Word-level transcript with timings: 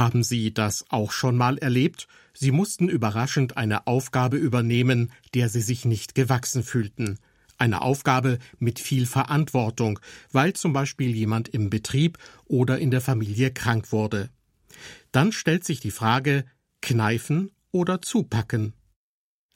Haben 0.00 0.22
Sie 0.22 0.54
das 0.54 0.86
auch 0.88 1.12
schon 1.12 1.36
mal 1.36 1.58
erlebt? 1.58 2.08
Sie 2.32 2.52
mussten 2.52 2.88
überraschend 2.88 3.58
eine 3.58 3.86
Aufgabe 3.86 4.38
übernehmen, 4.38 5.12
der 5.34 5.50
Sie 5.50 5.60
sich 5.60 5.84
nicht 5.84 6.14
gewachsen 6.14 6.62
fühlten. 6.62 7.18
Eine 7.58 7.82
Aufgabe 7.82 8.38
mit 8.58 8.78
viel 8.78 9.04
Verantwortung, 9.04 10.00
weil 10.32 10.54
zum 10.54 10.72
Beispiel 10.72 11.14
jemand 11.14 11.50
im 11.50 11.68
Betrieb 11.68 12.16
oder 12.46 12.78
in 12.78 12.90
der 12.90 13.02
Familie 13.02 13.50
krank 13.50 13.92
wurde. 13.92 14.30
Dann 15.12 15.32
stellt 15.32 15.64
sich 15.64 15.80
die 15.80 15.90
Frage, 15.90 16.46
kneifen 16.80 17.50
oder 17.70 18.00
zupacken? 18.00 18.72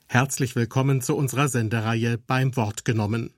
Herzlich 0.09 0.55
willkommen 0.57 1.01
zu 1.01 1.17
unserer 1.17 1.49
Sendereihe 1.49 2.19
beim 2.19 2.55
Wort 2.55 2.85
genommen. 2.85 3.33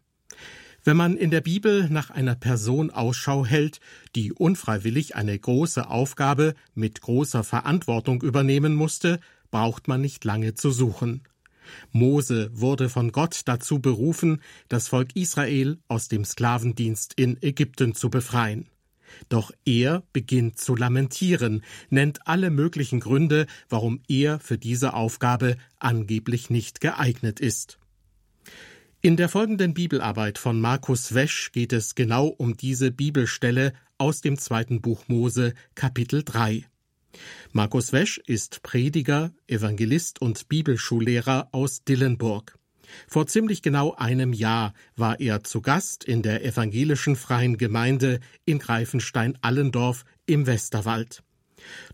Wenn 0.86 0.96
man 0.96 1.16
in 1.16 1.32
der 1.32 1.40
Bibel 1.40 1.90
nach 1.90 2.10
einer 2.10 2.36
Person 2.36 2.90
Ausschau 2.92 3.44
hält, 3.44 3.80
die 4.14 4.32
unfreiwillig 4.32 5.16
eine 5.16 5.36
große 5.36 5.90
Aufgabe 5.90 6.54
mit 6.76 7.00
großer 7.00 7.42
Verantwortung 7.42 8.22
übernehmen 8.22 8.76
musste, 8.76 9.18
braucht 9.50 9.88
man 9.88 10.00
nicht 10.00 10.24
lange 10.24 10.54
zu 10.54 10.70
suchen. 10.70 11.24
Mose 11.90 12.50
wurde 12.52 12.88
von 12.88 13.10
Gott 13.10 13.40
dazu 13.46 13.80
berufen, 13.80 14.40
das 14.68 14.86
Volk 14.86 15.16
Israel 15.16 15.78
aus 15.88 16.06
dem 16.06 16.24
Sklavendienst 16.24 17.14
in 17.14 17.42
Ägypten 17.42 17.96
zu 17.96 18.08
befreien. 18.08 18.68
Doch 19.28 19.50
er 19.64 20.04
beginnt 20.12 20.60
zu 20.60 20.76
lamentieren, 20.76 21.64
nennt 21.90 22.28
alle 22.28 22.50
möglichen 22.50 23.00
Gründe, 23.00 23.46
warum 23.68 24.02
er 24.06 24.38
für 24.38 24.56
diese 24.56 24.94
Aufgabe 24.94 25.56
angeblich 25.80 26.48
nicht 26.48 26.80
geeignet 26.80 27.40
ist. 27.40 27.80
In 29.06 29.16
der 29.16 29.28
folgenden 29.28 29.72
Bibelarbeit 29.72 30.36
von 30.36 30.60
Markus 30.60 31.14
Wesch 31.14 31.52
geht 31.52 31.72
es 31.72 31.94
genau 31.94 32.26
um 32.26 32.56
diese 32.56 32.90
Bibelstelle 32.90 33.72
aus 33.98 34.20
dem 34.20 34.36
zweiten 34.36 34.80
Buch 34.80 35.04
Mose, 35.06 35.54
Kapitel 35.76 36.24
3. 36.24 36.64
Markus 37.52 37.92
Wesch 37.92 38.18
ist 38.26 38.64
Prediger, 38.64 39.30
Evangelist 39.46 40.20
und 40.20 40.48
Bibelschullehrer 40.48 41.50
aus 41.52 41.84
Dillenburg. 41.84 42.58
Vor 43.06 43.28
ziemlich 43.28 43.62
genau 43.62 43.94
einem 43.94 44.32
Jahr 44.32 44.74
war 44.96 45.20
er 45.20 45.44
zu 45.44 45.60
Gast 45.60 46.02
in 46.02 46.22
der 46.22 46.44
evangelischen 46.44 47.14
freien 47.14 47.58
Gemeinde 47.58 48.18
in 48.44 48.58
Greifenstein-Allendorf 48.58 50.04
im 50.26 50.48
Westerwald. 50.48 51.22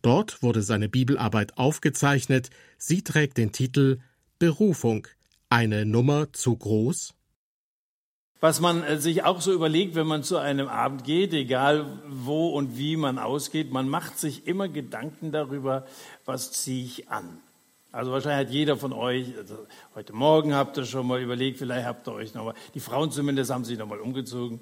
Dort 0.01 0.43
wurde 0.43 0.63
seine 0.63 0.89
Bibelarbeit 0.89 1.59
aufgezeichnet. 1.59 2.49
Sie 2.79 3.05
trägt 3.05 3.37
den 3.37 3.53
Titel 3.53 3.99
Berufung, 4.39 5.07
eine 5.53 5.85
Nummer 5.85 6.33
zu 6.33 6.57
groß? 6.57 7.13
Was 8.41 8.61
man 8.61 8.83
äh, 8.85 8.99
sich 8.99 9.23
auch 9.25 9.43
so 9.43 9.53
überlegt, 9.53 9.95
wenn 9.95 10.07
man 10.07 10.23
zu 10.23 10.39
einem 10.39 10.67
Abend 10.67 11.05
geht, 11.05 11.35
egal 11.35 12.01
wo 12.09 12.49
und 12.49 12.79
wie 12.79 12.97
man 12.97 13.19
ausgeht, 13.19 13.71
man 13.71 13.87
macht 13.87 14.19
sich 14.19 14.47
immer 14.47 14.69
Gedanken 14.69 15.31
darüber, 15.31 15.87
was 16.25 16.53
ziehe 16.53 16.87
ich 16.87 17.11
an. 17.11 17.39
Also 17.93 18.13
wahrscheinlich 18.13 18.47
hat 18.47 18.55
jeder 18.55 18.79
von 18.79 18.95
euch, 18.95 19.37
also 19.37 19.59
heute 19.95 20.15
Morgen 20.15 20.55
habt 20.55 20.79
ihr 20.79 20.87
schon 20.87 21.07
mal 21.07 21.21
überlegt, 21.21 21.59
vielleicht 21.59 21.87
habt 21.87 22.09
ihr 22.09 22.15
euch 22.15 22.33
nochmal, 22.33 22.55
die 22.73 22.81
Frauen 22.81 23.11
zumindest 23.11 23.51
haben 23.51 23.67
sich 23.67 23.79
nochmal 23.79 24.01
umgezogen. 24.01 24.61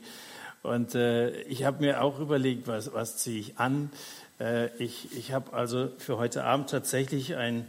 Und 0.65 0.97
äh, 0.97 1.43
ich 1.43 1.63
habe 1.63 1.81
mir 1.81 2.03
auch 2.03 2.19
überlegt, 2.19 2.67
was, 2.67 2.93
was 2.93 3.17
ziehe 3.17 3.39
ich 3.39 3.59
an. 3.59 3.93
Äh, 4.41 4.77
ich 4.83 5.17
ich 5.17 5.33
habe 5.33 5.53
also 5.53 5.91
für 5.99 6.19
heute 6.19 6.43
Abend 6.43 6.69
tatsächlich 6.69 7.37
ein 7.37 7.65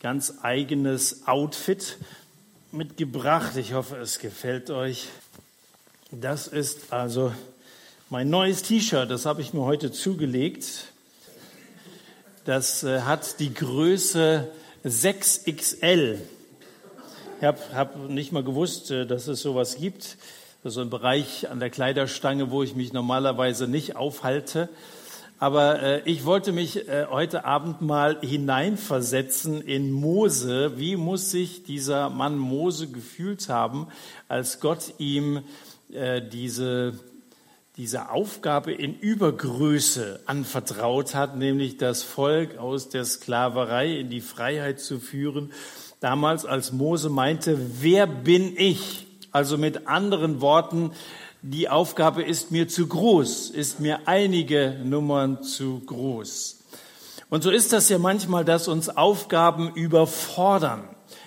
ganz 0.00 0.38
eigenes 0.42 1.28
Outfit 1.28 1.98
mitgebracht. 2.72 3.56
Ich 3.56 3.74
hoffe, 3.74 3.96
es 3.96 4.18
gefällt 4.18 4.70
euch. 4.70 5.08
Das 6.10 6.46
ist 6.46 6.92
also 6.92 7.32
mein 8.08 8.30
neues 8.30 8.62
T-Shirt. 8.62 9.10
Das 9.10 9.26
habe 9.26 9.42
ich 9.42 9.52
mir 9.52 9.62
heute 9.62 9.92
zugelegt. 9.92 10.86
Das 12.44 12.82
äh, 12.82 13.02
hat 13.02 13.40
die 13.40 13.52
Größe 13.52 14.48
6XL. 14.84 16.18
Ich 17.38 17.44
habe 17.44 17.58
hab 17.74 18.08
nicht 18.08 18.32
mal 18.32 18.42
gewusst, 18.42 18.90
äh, 18.90 19.06
dass 19.06 19.28
es 19.28 19.42
sowas 19.42 19.76
gibt. 19.76 20.16
Das 20.62 20.70
ist 20.70 20.74
so 20.74 20.80
ein 20.80 20.90
Bereich 20.90 21.50
an 21.50 21.60
der 21.60 21.70
Kleiderstange, 21.70 22.50
wo 22.50 22.62
ich 22.62 22.74
mich 22.74 22.92
normalerweise 22.92 23.68
nicht 23.68 23.96
aufhalte. 23.96 24.68
Aber 25.42 25.82
äh, 25.82 26.02
ich 26.04 26.24
wollte 26.24 26.52
mich 26.52 26.88
äh, 26.88 27.06
heute 27.10 27.44
Abend 27.44 27.80
mal 27.80 28.16
hineinversetzen 28.20 29.60
in 29.60 29.90
Mose. 29.90 30.74
Wie 30.78 30.94
muss 30.94 31.32
sich 31.32 31.64
dieser 31.64 32.10
Mann 32.10 32.38
Mose 32.38 32.86
gefühlt 32.86 33.48
haben, 33.48 33.88
als 34.28 34.60
Gott 34.60 34.94
ihm 34.98 35.42
äh, 35.92 36.22
diese, 36.22 36.94
diese 37.76 38.12
Aufgabe 38.12 38.72
in 38.72 38.96
Übergröße 38.96 40.20
anvertraut 40.26 41.16
hat, 41.16 41.36
nämlich 41.36 41.76
das 41.76 42.04
Volk 42.04 42.58
aus 42.58 42.88
der 42.88 43.04
Sklaverei 43.04 43.98
in 43.98 44.10
die 44.10 44.20
Freiheit 44.20 44.78
zu 44.78 45.00
führen. 45.00 45.50
Damals, 45.98 46.46
als 46.46 46.70
Mose 46.70 47.10
meinte, 47.10 47.58
wer 47.80 48.06
bin 48.06 48.56
ich? 48.56 49.08
Also 49.32 49.58
mit 49.58 49.88
anderen 49.88 50.40
Worten, 50.40 50.92
die 51.42 51.68
Aufgabe 51.68 52.22
ist 52.22 52.52
mir 52.52 52.68
zu 52.68 52.86
groß, 52.86 53.50
ist 53.50 53.80
mir 53.80 54.00
einige 54.06 54.78
Nummern 54.84 55.42
zu 55.42 55.80
groß. 55.80 56.60
Und 57.30 57.42
so 57.42 57.50
ist 57.50 57.72
das 57.72 57.88
ja 57.88 57.98
manchmal, 57.98 58.44
dass 58.44 58.68
uns 58.68 58.88
Aufgaben 58.88 59.74
überfordern. 59.74 60.84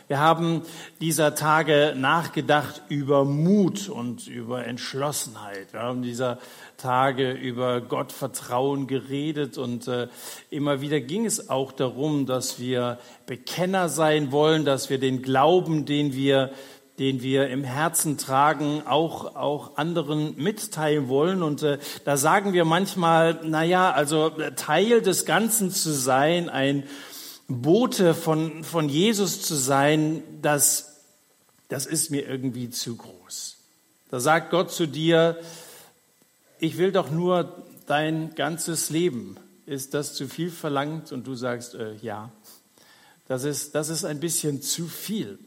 Wir 0.07 0.19
haben 0.19 0.61
dieser 1.01 1.35
Tage 1.35 1.95
nachgedacht 1.97 2.83
über 2.89 3.25
Mut 3.25 3.89
und 3.89 4.27
über 4.27 4.65
Entschlossenheit. 4.65 5.73
Wir 5.73 5.81
haben 5.81 6.03
dieser 6.03 6.37
Tage 6.77 7.31
über 7.31 7.81
Gottvertrauen 7.81 8.85
geredet 8.85 9.57
und 9.57 9.87
äh, 9.87 10.07
immer 10.51 10.79
wieder 10.79 11.01
ging 11.01 11.25
es 11.25 11.49
auch 11.49 11.71
darum, 11.71 12.27
dass 12.27 12.59
wir 12.59 12.99
Bekenner 13.25 13.89
sein 13.89 14.31
wollen, 14.31 14.63
dass 14.63 14.91
wir 14.91 14.99
den 14.99 15.23
Glauben, 15.23 15.85
den 15.85 16.13
wir 16.13 16.51
den 16.99 17.21
wir 17.21 17.49
im 17.49 17.63
Herzen 17.63 18.17
tragen, 18.17 18.83
auch, 18.85 19.35
auch 19.35 19.77
anderen 19.77 20.35
mitteilen 20.37 21.09
wollen. 21.09 21.43
Und 21.43 21.61
äh, 21.61 21.79
da 22.05 22.15
sagen 22.15 22.53
wir 22.53 22.65
manchmal, 22.65 23.41
na 23.43 23.63
ja, 23.63 23.91
also 23.91 24.29
Teil 24.55 25.01
des 25.01 25.25
Ganzen 25.25 25.71
zu 25.71 25.91
sein, 25.91 26.49
ein 26.49 26.83
Bote 27.47 28.13
von, 28.13 28.63
von 28.63 28.89
Jesus 28.89 29.41
zu 29.41 29.55
sein, 29.55 30.23
das, 30.41 31.01
das 31.67 31.85
ist 31.85 32.11
mir 32.11 32.27
irgendwie 32.27 32.69
zu 32.69 32.95
groß. 32.95 33.57
Da 34.09 34.19
sagt 34.19 34.51
Gott 34.51 34.71
zu 34.71 34.87
dir, 34.87 35.37
ich 36.59 36.77
will 36.77 36.91
doch 36.91 37.11
nur 37.11 37.65
dein 37.87 38.33
ganzes 38.35 38.89
Leben. 38.89 39.37
Ist 39.65 39.93
das 39.93 40.13
zu 40.13 40.27
viel 40.27 40.49
verlangt? 40.49 41.11
Und 41.11 41.27
du 41.27 41.35
sagst, 41.35 41.75
äh, 41.75 41.95
ja, 41.95 42.31
das 43.27 43.43
ist, 43.43 43.75
das 43.75 43.89
ist 43.89 44.05
ein 44.05 44.19
bisschen 44.19 44.61
zu 44.61 44.87
viel. 44.87 45.39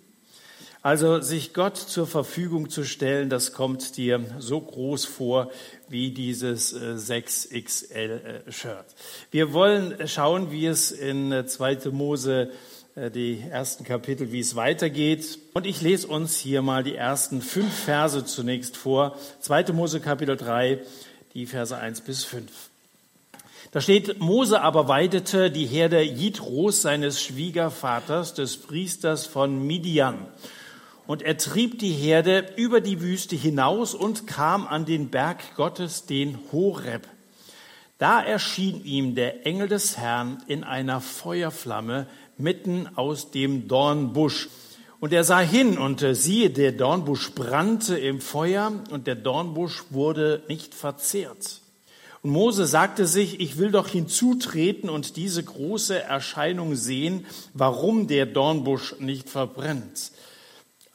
Also 0.88 1.20
sich 1.20 1.52
Gott 1.52 1.76
zur 1.76 2.06
Verfügung 2.06 2.70
zu 2.70 2.82
stellen, 2.82 3.28
das 3.28 3.52
kommt 3.52 3.98
dir 3.98 4.24
so 4.38 4.58
groß 4.58 5.04
vor 5.04 5.50
wie 5.90 6.12
dieses 6.12 6.74
6XL-Shirt. 6.74 8.86
Äh, 8.86 9.30
Wir 9.30 9.52
wollen 9.52 10.08
schauen, 10.08 10.50
wie 10.50 10.64
es 10.64 10.90
in 10.90 11.44
2. 11.46 11.72
Äh, 11.72 11.88
Mose 11.90 12.52
äh, 12.94 13.10
die 13.10 13.44
ersten 13.50 13.84
Kapitel, 13.84 14.32
wie 14.32 14.40
es 14.40 14.56
weitergeht. 14.56 15.38
Und 15.52 15.66
ich 15.66 15.82
lese 15.82 16.06
uns 16.06 16.38
hier 16.38 16.62
mal 16.62 16.82
die 16.82 16.94
ersten 16.94 17.42
fünf 17.42 17.84
Verse 17.84 18.24
zunächst 18.24 18.78
vor. 18.78 19.14
2. 19.40 19.74
Mose 19.74 20.00
Kapitel 20.00 20.38
3, 20.38 20.78
die 21.34 21.44
Verse 21.44 21.76
1 21.76 22.00
bis 22.00 22.24
5. 22.24 22.50
Da 23.72 23.82
steht, 23.82 24.20
Mose 24.20 24.62
aber 24.62 24.88
weidete 24.88 25.50
die 25.50 25.66
Herde 25.66 26.00
Jitros, 26.00 26.80
seines 26.80 27.22
Schwiegervaters, 27.22 28.32
des 28.32 28.56
Priesters 28.56 29.26
von 29.26 29.66
Midian. 29.66 30.28
Und 31.08 31.22
er 31.22 31.38
trieb 31.38 31.78
die 31.78 31.92
Herde 31.92 32.52
über 32.56 32.82
die 32.82 33.00
Wüste 33.00 33.34
hinaus 33.34 33.94
und 33.94 34.26
kam 34.26 34.66
an 34.66 34.84
den 34.84 35.08
Berg 35.08 35.56
Gottes, 35.56 36.04
den 36.04 36.38
Horeb. 36.52 37.08
Da 37.96 38.20
erschien 38.22 38.84
ihm 38.84 39.14
der 39.14 39.46
Engel 39.46 39.68
des 39.68 39.96
Herrn 39.96 40.42
in 40.48 40.64
einer 40.64 41.00
Feuerflamme 41.00 42.08
mitten 42.36 42.90
aus 42.94 43.30
dem 43.30 43.68
Dornbusch. 43.68 44.50
Und 45.00 45.14
er 45.14 45.24
sah 45.24 45.40
hin 45.40 45.78
und 45.78 46.02
äh, 46.02 46.14
siehe, 46.14 46.50
der 46.50 46.72
Dornbusch 46.72 47.32
brannte 47.32 47.96
im 47.96 48.20
Feuer 48.20 48.70
und 48.90 49.06
der 49.06 49.14
Dornbusch 49.14 49.84
wurde 49.88 50.42
nicht 50.46 50.74
verzehrt. 50.74 51.62
Und 52.22 52.32
Mose 52.32 52.66
sagte 52.66 53.06
sich, 53.06 53.40
ich 53.40 53.56
will 53.56 53.70
doch 53.70 53.88
hinzutreten 53.88 54.90
und 54.90 55.16
diese 55.16 55.42
große 55.42 56.02
Erscheinung 56.02 56.74
sehen, 56.74 57.24
warum 57.54 58.08
der 58.08 58.26
Dornbusch 58.26 58.96
nicht 58.98 59.30
verbrennt. 59.30 60.12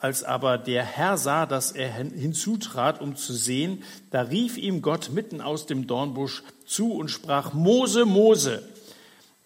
Als 0.04 0.26
aber 0.26 0.58
der 0.58 0.84
Herr 0.84 1.18
sah, 1.18 1.46
dass 1.46 1.72
er 1.72 1.90
hinzutrat, 1.90 3.00
um 3.00 3.16
zu 3.16 3.32
sehen, 3.32 3.84
da 4.12 4.24
rief 4.24 4.58
ihm 4.58 4.82
Gott 4.82 5.12
mitten 5.12 5.40
aus 5.40 5.66
dem 5.66 5.88
Dornbusch 5.88 6.44
zu 6.66 6.92
und 6.92 7.08
sprach, 7.08 7.54
Mose, 7.54 8.04
Mose. 8.04 8.68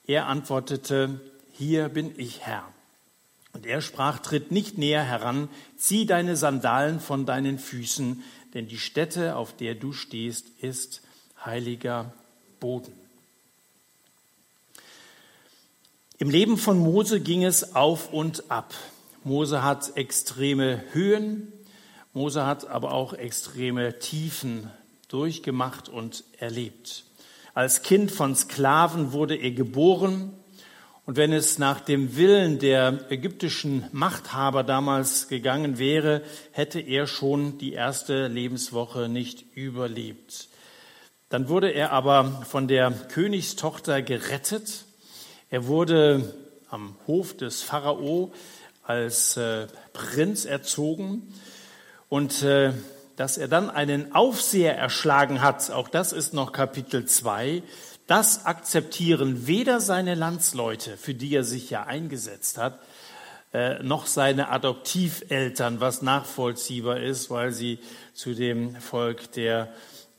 Er 0.08 0.26
antwortete, 0.26 1.22
hier 1.54 1.90
bin 1.90 2.12
ich 2.18 2.42
Herr. 2.42 2.64
Und 3.54 3.68
er 3.68 3.82
sprach, 3.82 4.18
tritt 4.18 4.52
nicht 4.52 4.80
näher 4.80 5.04
heran, 5.04 5.48
zieh 5.78 6.08
deine 6.08 6.36
Sandalen 6.36 7.02
von 7.02 7.28
deinen 7.28 7.60
Füßen, 7.60 8.24
denn 8.56 8.68
die 8.68 8.80
Stätte, 8.80 9.36
auf 9.36 9.56
der 9.56 9.76
du 9.76 9.94
stehst, 9.94 10.48
ist 10.62 11.04
heiliger 11.46 12.12
Boden. 12.60 12.94
Im 16.18 16.32
Leben 16.32 16.58
von 16.58 16.80
Mose 16.80 17.20
ging 17.20 17.44
es 17.44 17.76
auf 17.76 18.12
und 18.12 18.50
ab. 18.50 18.74
Mose 19.28 19.62
hat 19.62 19.98
extreme 19.98 20.82
Höhen, 20.94 21.52
Mose 22.14 22.46
hat 22.46 22.66
aber 22.70 22.94
auch 22.94 23.12
extreme 23.12 24.00
Tiefen 24.00 24.72
durchgemacht 25.10 25.90
und 25.90 26.24
erlebt. 26.40 27.04
Als 27.54 27.82
Kind 27.82 28.10
von 28.10 28.36
Sklaven 28.36 29.12
wurde 29.12 29.36
er 29.36 29.52
geboren. 29.52 30.32
Und 31.06 31.18
wenn 31.18 31.34
es 31.34 31.60
nach 31.60 31.82
dem 31.82 32.16
Willen 32.16 32.60
der 32.60 33.12
ägyptischen 33.12 33.86
Machthaber 33.92 34.64
damals 34.64 35.28
gegangen 35.28 35.78
wäre, 35.78 36.22
hätte 36.54 36.80
er 36.80 37.06
schon 37.06 37.58
die 37.58 37.74
erste 37.74 38.28
Lebenswoche 38.28 39.10
nicht 39.10 39.46
überlebt. 39.56 40.48
Dann 41.28 41.50
wurde 41.50 41.72
er 41.72 41.92
aber 41.92 42.46
von 42.48 42.70
der 42.70 42.92
Königstochter 42.92 44.02
gerettet. 44.02 44.86
Er 45.50 45.68
wurde 45.68 46.34
am 46.70 46.96
Hof 47.08 47.36
des 47.36 47.62
Pharao 47.62 48.32
als 48.88 49.38
äh, 49.38 49.68
Prinz 49.94 50.46
erzogen. 50.46 51.34
Und 52.10 52.44
äh, 52.44 52.74
dass 53.18 53.38
er 53.38 53.48
dann 53.48 53.70
einen 53.70 54.14
Aufseher 54.14 54.78
erschlagen 54.78 55.42
hat, 55.42 55.72
auch 55.72 55.90
das 55.90 56.14
ist 56.14 56.34
noch 56.34 56.52
Kapitel 56.52 57.06
2, 57.06 57.64
das 58.06 58.46
akzeptieren 58.46 59.48
weder 59.48 59.82
seine 59.82 60.16
Landsleute, 60.16 60.96
für 60.96 61.14
die 61.14 61.36
er 61.36 61.44
sich 61.44 61.70
ja 61.70 61.84
eingesetzt 61.84 62.58
hat, 62.58 62.80
äh, 63.54 63.82
noch 63.84 64.06
seine 64.06 64.50
Adoptiveltern, 64.50 65.82
was 65.82 66.02
nachvollziehbar 66.02 67.00
ist, 67.00 67.30
weil 67.30 67.52
sie 67.52 67.80
zu 68.14 68.34
dem 68.34 68.76
Volk 68.76 69.32
der 69.34 69.74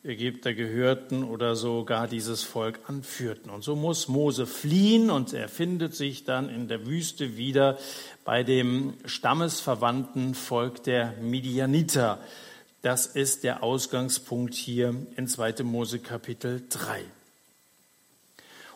Ägypter 0.05 0.55
gehörten 0.55 1.25
oder 1.25 1.57
sogar 1.57 2.07
dieses 2.07 2.45
Volk 2.45 2.79
anführten. 2.87 3.51
Und 3.51 3.65
so 3.65 3.75
muss 3.75 4.07
Mose 4.07 4.47
fliehen 4.47 5.11
und 5.11 5.33
er 5.33 5.49
findet 5.49 5.95
sich 5.95 6.25
dann 6.25 6.49
in 6.49 6.69
der 6.69 6.87
Wüste 6.87 7.37
wieder 7.37 7.79
bei 8.25 8.45
dem 8.45 8.95
stammesverwandten 9.05 10.35
Volk 10.35 10.85
der 10.85 11.15
Midianiter. 11.21 12.21
Das 12.81 13.07
ist 13.07 13.43
der 13.43 13.65
Ausgangspunkt 13.65 14.55
hier 14.55 14.95
in 15.17 15.27
2. 15.27 15.65
Mose 15.65 15.99
Kapitel 15.99 16.63
3. 16.69 17.03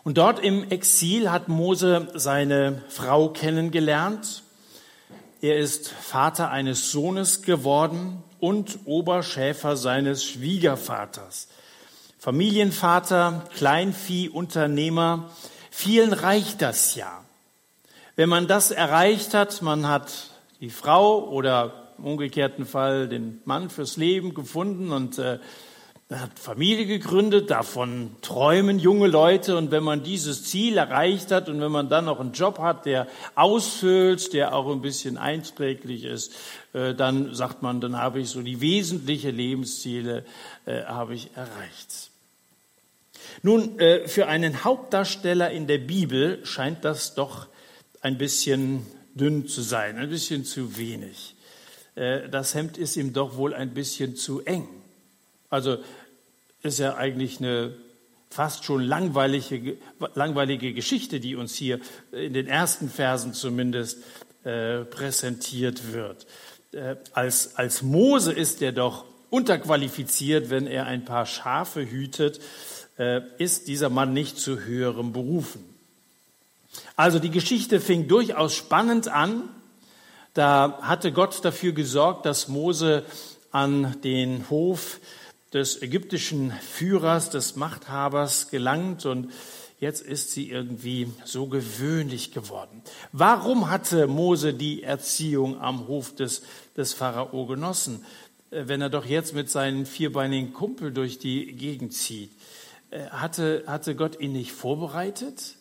Und 0.02 0.18
dort 0.18 0.40
im 0.40 0.68
Exil 0.70 1.30
hat 1.30 1.48
Mose 1.48 2.08
seine 2.14 2.82
Frau 2.88 3.28
kennengelernt. 3.28 4.42
Er 5.40 5.56
ist 5.56 5.88
Vater 5.88 6.50
eines 6.50 6.90
Sohnes 6.90 7.42
geworden 7.42 8.24
und 8.42 8.80
Oberschäfer 8.86 9.76
seines 9.76 10.24
Schwiegervaters. 10.24 11.46
Familienvater, 12.18 13.44
Kleinviehunternehmer, 13.56 15.30
vielen 15.70 16.12
reicht 16.12 16.60
das 16.60 16.96
ja. 16.96 17.24
Wenn 18.16 18.28
man 18.28 18.48
das 18.48 18.72
erreicht 18.72 19.32
hat, 19.32 19.62
man 19.62 19.86
hat 19.86 20.30
die 20.60 20.70
Frau 20.70 21.28
oder 21.28 21.92
im 21.98 22.04
umgekehrten 22.04 22.66
Fall 22.66 23.08
den 23.08 23.40
Mann 23.44 23.70
fürs 23.70 23.96
Leben 23.96 24.34
gefunden 24.34 24.90
und 24.90 25.18
äh, 25.18 25.38
hat 26.20 26.38
Familie 26.38 26.86
gegründet, 26.86 27.50
davon 27.50 28.16
träumen 28.22 28.78
junge 28.78 29.06
Leute 29.06 29.56
und 29.56 29.70
wenn 29.70 29.84
man 29.84 30.02
dieses 30.02 30.44
Ziel 30.44 30.76
erreicht 30.76 31.30
hat 31.30 31.48
und 31.48 31.60
wenn 31.60 31.70
man 31.72 31.88
dann 31.88 32.06
noch 32.06 32.20
einen 32.20 32.32
Job 32.32 32.58
hat, 32.58 32.86
der 32.86 33.06
ausfüllt, 33.34 34.32
der 34.32 34.54
auch 34.54 34.70
ein 34.70 34.82
bisschen 34.82 35.18
einträglich 35.18 36.04
ist, 36.04 36.34
äh, 36.72 36.94
dann 36.94 37.34
sagt 37.34 37.62
man, 37.62 37.80
dann 37.80 37.96
habe 37.96 38.20
ich 38.20 38.30
so 38.30 38.42
die 38.42 38.60
wesentlichen 38.60 39.36
Lebensziele 39.36 40.24
äh, 40.66 40.84
habe 40.84 41.14
ich 41.14 41.30
erreicht. 41.36 42.10
Nun, 43.42 43.78
äh, 43.78 44.08
für 44.08 44.26
einen 44.26 44.64
Hauptdarsteller 44.64 45.50
in 45.50 45.66
der 45.66 45.78
Bibel 45.78 46.44
scheint 46.44 46.84
das 46.84 47.14
doch 47.14 47.46
ein 48.00 48.18
bisschen 48.18 48.86
dünn 49.14 49.46
zu 49.46 49.62
sein, 49.62 49.96
ein 49.98 50.10
bisschen 50.10 50.44
zu 50.44 50.76
wenig. 50.76 51.36
Das 51.94 52.54
Hemd 52.54 52.78
ist 52.78 52.96
ihm 52.96 53.12
doch 53.12 53.36
wohl 53.36 53.52
ein 53.52 53.74
bisschen 53.74 54.16
zu 54.16 54.40
eng. 54.40 54.66
Also 55.52 55.76
ist 56.62 56.78
ja 56.78 56.96
eigentlich 56.96 57.38
eine 57.38 57.74
fast 58.30 58.64
schon 58.64 58.82
langweilige, 58.82 59.76
langweilige 60.14 60.72
Geschichte, 60.72 61.20
die 61.20 61.36
uns 61.36 61.54
hier 61.54 61.80
in 62.12 62.32
den 62.32 62.46
ersten 62.46 62.88
Versen 62.88 63.34
zumindest 63.34 63.98
äh, 64.44 64.84
präsentiert 64.84 65.92
wird. 65.92 66.26
Äh, 66.72 66.96
als, 67.12 67.56
als 67.56 67.82
Mose 67.82 68.32
ist 68.32 68.62
er 68.62 68.72
doch 68.72 69.04
unterqualifiziert, 69.28 70.50
wenn 70.50 70.66
er 70.66 70.86
ein 70.86 71.04
paar 71.04 71.26
Schafe 71.26 71.88
hütet, 71.90 72.40
äh, 72.98 73.20
ist 73.38 73.68
dieser 73.68 73.90
Mann 73.90 74.12
nicht 74.12 74.38
zu 74.38 74.60
höherem 74.60 75.12
berufen. 75.12 75.64
Also 76.96 77.18
die 77.18 77.30
Geschichte 77.30 77.80
fing 77.80 78.08
durchaus 78.08 78.54
spannend 78.54 79.08
an. 79.08 79.48
Da 80.34 80.78
hatte 80.82 81.12
Gott 81.12 81.44
dafür 81.44 81.72
gesorgt, 81.72 82.24
dass 82.24 82.48
Mose 82.48 83.04
an 83.50 84.00
den 84.02 84.48
Hof 84.48 85.00
des 85.52 85.82
ägyptischen 85.82 86.52
Führers, 86.52 87.30
des 87.30 87.56
Machthabers 87.56 88.50
gelangt 88.50 89.04
und 89.06 89.30
jetzt 89.80 90.00
ist 90.00 90.30
sie 90.30 90.48
irgendwie 90.48 91.12
so 91.24 91.46
gewöhnlich 91.46 92.32
geworden. 92.32 92.82
Warum 93.12 93.68
hatte 93.68 94.06
Mose 94.06 94.54
die 94.54 94.82
Erziehung 94.82 95.60
am 95.60 95.88
Hof 95.88 96.14
des, 96.14 96.42
des 96.76 96.94
Pharao 96.94 97.46
genossen, 97.46 98.04
äh, 98.50 98.62
wenn 98.66 98.80
er 98.80 98.90
doch 98.90 99.04
jetzt 99.04 99.34
mit 99.34 99.50
seinen 99.50 99.84
vierbeinigen 99.84 100.52
Kumpel 100.52 100.92
durch 100.92 101.18
die 101.18 101.52
Gegend 101.52 101.92
zieht? 101.92 102.30
Äh, 102.90 103.06
hatte, 103.08 103.64
hatte 103.66 103.94
Gott 103.94 104.20
ihn 104.20 104.32
nicht 104.32 104.52
vorbereitet? 104.52 105.56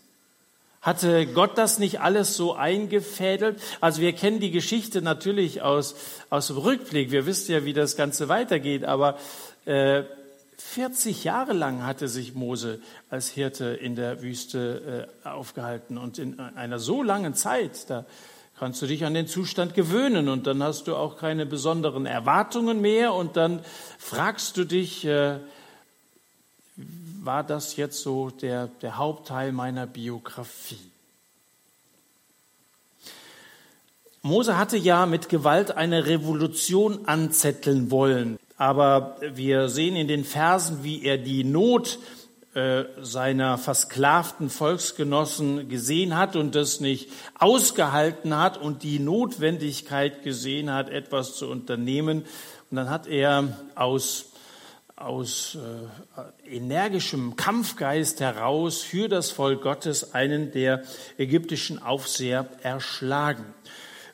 Hatte 0.81 1.27
Gott 1.27 1.59
das 1.59 1.77
nicht 1.77 2.01
alles 2.01 2.35
so 2.35 2.55
eingefädelt? 2.55 3.61
Also 3.81 4.01
wir 4.01 4.13
kennen 4.13 4.39
die 4.39 4.49
Geschichte 4.49 5.03
natürlich 5.03 5.61
aus, 5.61 5.95
aus 6.31 6.47
dem 6.47 6.57
Rückblick. 6.57 7.11
Wir 7.11 7.27
wissen 7.27 7.51
ja, 7.51 7.65
wie 7.65 7.73
das 7.73 7.95
Ganze 7.95 8.29
weitergeht. 8.29 8.83
Aber 8.83 9.19
40 9.65 9.65
äh, 9.67 11.25
Jahre 11.25 11.53
lang 11.53 11.85
hatte 11.85 12.07
sich 12.07 12.33
Mose 12.33 12.79
als 13.09 13.29
Hirte 13.29 13.65
in 13.65 13.95
der 13.95 14.21
Wüste 14.21 15.07
äh, 15.23 15.27
aufgehalten. 15.27 15.97
Und 15.97 16.17
in 16.17 16.39
einer 16.39 16.79
so 16.79 17.03
langen 17.03 17.35
Zeit, 17.35 17.89
da 17.89 18.05
kannst 18.57 18.81
du 18.81 18.87
dich 18.87 19.05
an 19.05 19.13
den 19.13 19.27
Zustand 19.27 19.73
gewöhnen 19.73 20.29
und 20.29 20.47
dann 20.47 20.61
hast 20.61 20.87
du 20.87 20.95
auch 20.95 21.17
keine 21.17 21.45
besonderen 21.45 22.05
Erwartungen 22.05 22.81
mehr 22.81 23.13
und 23.13 23.35
dann 23.35 23.63
fragst 23.97 24.57
du 24.57 24.65
dich, 24.65 25.05
äh, 25.05 25.39
war 27.23 27.43
das 27.43 27.75
jetzt 27.75 28.01
so 28.01 28.29
der, 28.29 28.67
der 28.81 28.97
Hauptteil 28.97 29.51
meiner 29.51 29.85
Biografie? 29.87 30.79
Mose 34.23 34.57
hatte 34.57 34.77
ja 34.77 35.07
mit 35.07 35.29
Gewalt 35.29 35.71
eine 35.71 36.05
Revolution 36.05 37.07
anzetteln 37.07 37.89
wollen. 37.89 38.37
Aber 38.61 39.15
wir 39.33 39.69
sehen 39.69 39.95
in 39.95 40.07
den 40.07 40.23
Versen, 40.23 40.83
wie 40.83 41.03
er 41.03 41.17
die 41.17 41.43
Not 41.43 41.97
äh, 42.53 42.83
seiner 43.01 43.57
versklavten 43.57 44.51
Volksgenossen 44.51 45.67
gesehen 45.67 46.15
hat 46.15 46.35
und 46.35 46.53
das 46.53 46.79
nicht 46.79 47.09
ausgehalten 47.39 48.37
hat 48.37 48.59
und 48.59 48.83
die 48.83 48.99
Notwendigkeit 48.99 50.21
gesehen 50.21 50.71
hat, 50.71 50.91
etwas 50.91 51.33
zu 51.33 51.49
unternehmen. 51.49 52.19
Und 52.69 52.77
dann 52.77 52.91
hat 52.91 53.07
er 53.07 53.47
aus, 53.73 54.25
aus 54.95 55.57
äh, 56.45 56.55
energischem 56.55 57.35
Kampfgeist 57.37 58.19
heraus 58.19 58.83
für 58.83 59.09
das 59.09 59.31
Volk 59.31 59.63
Gottes 59.63 60.13
einen 60.13 60.51
der 60.51 60.83
ägyptischen 61.17 61.81
Aufseher 61.81 62.47
erschlagen. 62.61 63.55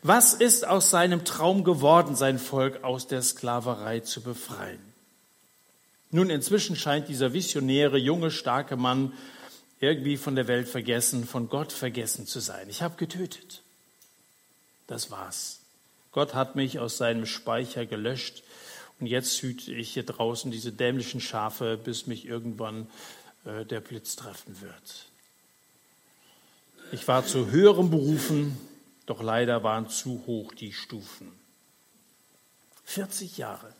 Was 0.03 0.33
ist 0.33 0.67
aus 0.67 0.89
seinem 0.89 1.25
Traum 1.25 1.63
geworden, 1.63 2.15
sein 2.15 2.39
Volk 2.39 2.83
aus 2.83 3.07
der 3.07 3.21
Sklaverei 3.21 4.01
zu 4.01 4.21
befreien? 4.21 4.79
Nun, 6.11 6.29
inzwischen 6.29 6.75
scheint 6.75 7.09
dieser 7.09 7.33
visionäre, 7.33 7.97
junge, 7.97 8.31
starke 8.31 8.77
Mann 8.77 9.13
irgendwie 9.79 10.17
von 10.17 10.35
der 10.35 10.47
Welt 10.47 10.67
vergessen, 10.67 11.25
von 11.25 11.49
Gott 11.49 11.71
vergessen 11.71 12.25
zu 12.25 12.39
sein. 12.39 12.69
Ich 12.69 12.81
habe 12.81 12.95
getötet. 12.95 13.61
Das 14.87 15.11
war's. 15.11 15.59
Gott 16.11 16.33
hat 16.33 16.55
mich 16.55 16.79
aus 16.79 16.97
seinem 16.97 17.25
Speicher 17.25 17.85
gelöscht 17.85 18.43
und 18.99 19.07
jetzt 19.07 19.41
hüte 19.41 19.73
ich 19.73 19.93
hier 19.93 20.03
draußen 20.03 20.49
diese 20.49 20.71
dämlichen 20.71 21.21
Schafe, 21.21 21.77
bis 21.77 22.07
mich 22.07 22.25
irgendwann 22.25 22.87
äh, 23.45 23.65
der 23.65 23.81
Blitz 23.81 24.15
treffen 24.15 24.61
wird. 24.61 25.07
Ich 26.91 27.07
war 27.07 27.25
zu 27.25 27.51
höherem 27.51 27.91
berufen, 27.91 28.57
doch 29.07 29.23
leider 29.23 29.63
waren 29.63 29.89
zu 29.89 30.21
hoch 30.27 30.53
die 30.53 30.73
Stufen. 30.73 31.31
40 32.85 33.37
Jahre. 33.37 33.73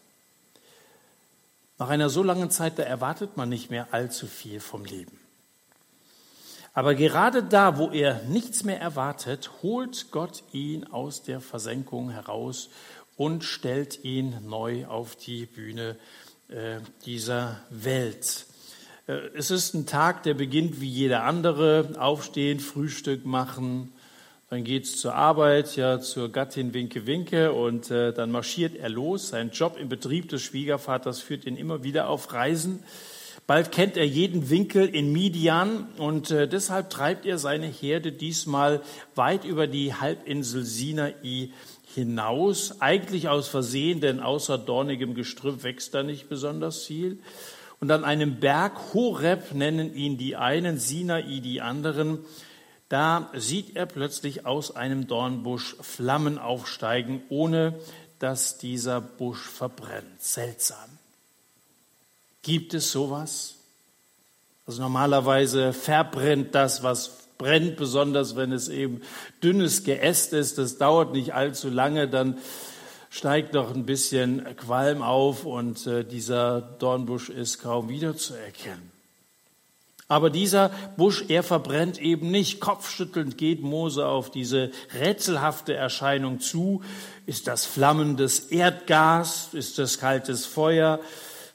Nach 1.78 1.90
einer 1.90 2.10
so 2.10 2.24
langen 2.24 2.50
Zeit, 2.50 2.80
da 2.80 2.84
erwartet 2.84 3.38
man 3.38 3.50
nicht 3.50 3.70
mehr 3.70 3.90
allzu 3.92 4.26
viel 4.26 4.60
vom 4.60 4.84
Leben. 4.84 5.20
Aber 6.74 6.96
gerade 6.96 7.44
da, 7.44 7.78
wo 7.78 7.90
er 7.90 8.24
nichts 8.24 8.64
mehr 8.64 8.80
erwartet, 8.80 9.52
holt 9.62 10.12
Gott 10.12 10.44
ihn 10.54 10.86
aus 10.86 11.24
der 11.24 11.42
Versenkung 11.42 12.10
heraus 12.10 12.70
und 13.16 13.44
stellt 13.44 14.04
ihn 14.04 14.36
neu 14.48 14.86
auf 14.86 15.16
die 15.16 15.46
Bühne 15.46 15.98
äh, 16.50 16.80
dieser 17.06 17.60
Welt. 17.70 18.46
Äh, 19.08 19.14
es 19.36 19.52
ist 19.52 19.74
ein 19.74 19.88
Tag, 19.88 20.24
der 20.24 20.36
beginnt 20.36 20.80
wie 20.80 20.90
jeder 20.90 21.24
andere. 21.24 21.96
Aufstehen, 21.98 22.60
Frühstück 22.60 23.26
machen, 23.26 23.92
dann 24.50 24.64
geht's 24.64 25.02
zur 25.02 25.14
Arbeit, 25.14 25.76
ja, 25.76 26.00
zur 26.00 26.32
Gattin 26.32 26.74
Winke 26.74 27.06
Winke 27.06 27.52
und 27.52 27.92
äh, 27.92 28.14
dann 28.14 28.32
marschiert 28.32 28.76
er 28.76 28.88
los. 28.88 29.28
Sein 29.30 29.50
Job 29.52 29.78
im 29.78 29.90
Betrieb 29.90 30.30
des 30.30 30.42
Schwiegervaters 30.42 31.20
führt 31.20 31.46
ihn 31.46 31.58
immer 31.58 31.84
wieder 31.84 32.08
auf 32.08 32.32
Reisen. 32.32 32.82
Bald 33.46 33.74
kennt 33.74 33.98
er 33.98 34.08
jeden 34.08 34.50
Winkel 34.50 34.88
in 34.88 35.12
Midian 35.12 35.90
und 35.98 36.32
äh, 36.32 36.48
deshalb 36.48 36.90
treibt 36.90 37.26
er 37.26 37.38
seine 37.38 37.68
Herde 37.68 38.14
diesmal 38.14 38.82
weit 39.16 39.44
über 39.44 39.68
die 39.68 39.94
Halbinsel 39.94 40.64
Sinai 40.64 41.50
hinaus. 41.94 42.80
Eigentlich 42.80 43.28
aus 43.28 43.50
Versehen, 43.50 44.00
denn 44.00 44.22
außer 44.22 44.58
dornigem 44.58 45.14
Gestrüpp 45.14 45.64
wächst 45.64 45.94
da 45.94 46.04
nicht 46.04 46.30
besonders 46.30 46.86
viel. 46.86 47.20
Und 47.82 47.92
an 47.92 48.06
einem 48.06 48.40
Berg, 48.40 48.94
Horeb 48.94 49.54
nennen 49.54 49.94
ihn 49.94 50.18
die 50.18 50.38
einen, 50.38 50.78
Sinai 50.78 51.42
die 51.42 51.60
anderen, 51.60 52.20
da 52.90 53.30
sieht 53.36 53.76
er 53.76 53.86
plötzlich 53.86 54.46
aus 54.46 54.76
einem 54.76 55.08
Dornbusch 55.08 55.76
Flammen 55.82 56.38
aufsteigen, 56.38 57.22
ohne 57.30 57.74
dass 58.20 58.58
dieser 58.58 59.02
Busch 59.02 59.42
verbrennt. 59.42 60.22
Seltsam. 60.22 60.90
Gibt 62.42 62.74
es 62.74 62.92
sowas? 62.92 63.56
Also 64.66 64.82
normalerweise 64.82 65.74
verbrennt 65.74 66.56
das, 66.56 66.82
was 66.84 67.28
brennt, 67.38 67.78
besonders 67.78 68.36
wenn 68.36 68.52
es 68.52 68.70
eben 68.70 69.02
dünnes 69.44 69.84
Geäst 69.84 70.34
ist. 70.34 70.58
Das 70.58 70.78
dauert 70.78 71.14
nicht 71.14 71.34
allzu 71.34 71.70
lange, 71.70 72.08
dann 72.08 72.38
steigt 73.10 73.56
doch 73.56 73.74
ein 73.74 73.86
bisschen 73.86 74.44
Qualm 74.58 75.02
auf 75.02 75.46
und 75.46 75.86
äh, 75.88 76.04
dieser 76.04 76.62
Dornbusch 76.62 77.30
ist 77.30 77.60
kaum 77.60 77.90
wiederzuerkennen. 77.90 78.97
Aber 80.08 80.30
dieser 80.30 80.70
Busch, 80.96 81.26
er 81.28 81.44
verbrennt 81.44 82.02
eben 82.02 82.32
nicht. 82.32 82.62
Kopfschüttelnd 82.62 83.38
geht 83.38 83.62
Mose 83.62 84.06
auf 84.06 84.32
diese 84.32 84.72
rätselhafte 84.98 85.74
Erscheinung 85.74 86.40
zu. 86.40 86.82
Ist 87.26 87.48
das 87.48 87.66
flammendes 87.66 88.40
Erdgas? 88.52 89.50
Ist 89.54 89.80
das 89.80 90.00
kaltes 90.00 90.46
Feuer? 90.46 91.00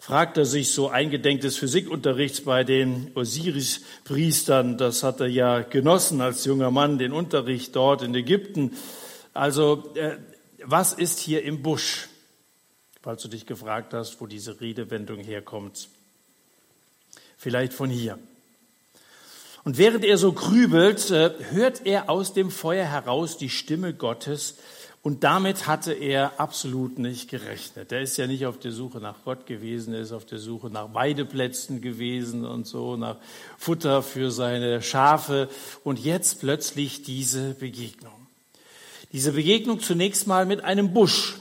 fragt 0.03 0.37
er 0.37 0.45
sich 0.45 0.73
so 0.73 0.89
eingedenk 0.89 1.43
des 1.43 1.57
Physikunterrichts 1.57 2.41
bei 2.41 2.65
den 2.65 3.13
Osiris-Priestern. 3.15 4.77
Das 4.77 5.05
hat 5.05 5.21
er 5.21 5.29
ja 5.29 5.61
genossen 5.61 6.21
als 6.21 6.45
junger 6.45 6.73
Mann, 6.73 6.99
den 6.99 7.13
Unterricht 7.13 7.77
dort 7.77 8.03
in 8.03 8.13
Ägypten. 8.13 8.77
Also, 9.33 9.95
äh, 9.95 10.17
was 10.65 10.93
ist 10.93 11.21
hier 11.21 11.45
im 11.45 11.63
Busch? 11.63 12.09
Falls 13.01 13.23
du 13.23 13.29
dich 13.29 13.47
gefragt 13.47 13.95
hast, 13.95 14.21
wo 14.21 14.27
diese 14.27 14.61
Redewendung 14.61 15.21
herkommt. 15.21 15.89
Vielleicht 17.37 17.73
von 17.73 17.89
hier. 17.89 18.19
Und 19.65 19.79
während 19.79 20.05
er 20.05 20.19
so 20.19 20.33
grübelt, 20.33 21.11
äh, 21.11 21.31
hört 21.51 21.87
er 21.87 22.11
aus 22.11 22.33
dem 22.33 22.51
Feuer 22.51 22.87
heraus 22.87 23.37
die 23.37 23.51
Stimme 23.51 23.95
Gottes, 23.95 24.57
und 25.03 25.25
damit 25.25 25.67
hatte 25.67 25.93
er 25.93 26.39
absolut 26.39 27.01
nicht 27.01 27.29
gerechnet. 27.29 27.91
Er 27.91 28.03
ist 28.03 28.17
ja 28.19 28.29
nicht 28.29 28.47
auf 28.47 28.61
der 28.61 28.71
Suche 28.71 28.99
nach 28.99 29.17
Gott 29.25 29.47
gewesen, 29.47 29.95
er 29.95 30.01
ist 30.01 30.13
auf 30.13 30.25
der 30.25 30.39
Suche 30.39 30.69
nach 30.71 30.95
Weideplätzen 30.95 31.81
gewesen 31.81 32.45
und 32.45 32.69
so, 32.69 32.97
nach 32.97 33.17
Futter 33.59 34.05
für 34.05 34.31
seine 34.31 34.81
Schafe. 34.81 35.49
Und 35.83 35.99
jetzt 35.99 36.39
plötzlich 36.39 37.03
diese 37.03 37.55
Begegnung. 37.55 38.13
Diese 39.13 39.33
Begegnung 39.33 39.81
zunächst 39.81 40.29
mal 40.29 40.47
mit 40.47 40.63
einem 40.63 40.95
Busch. 40.95 41.35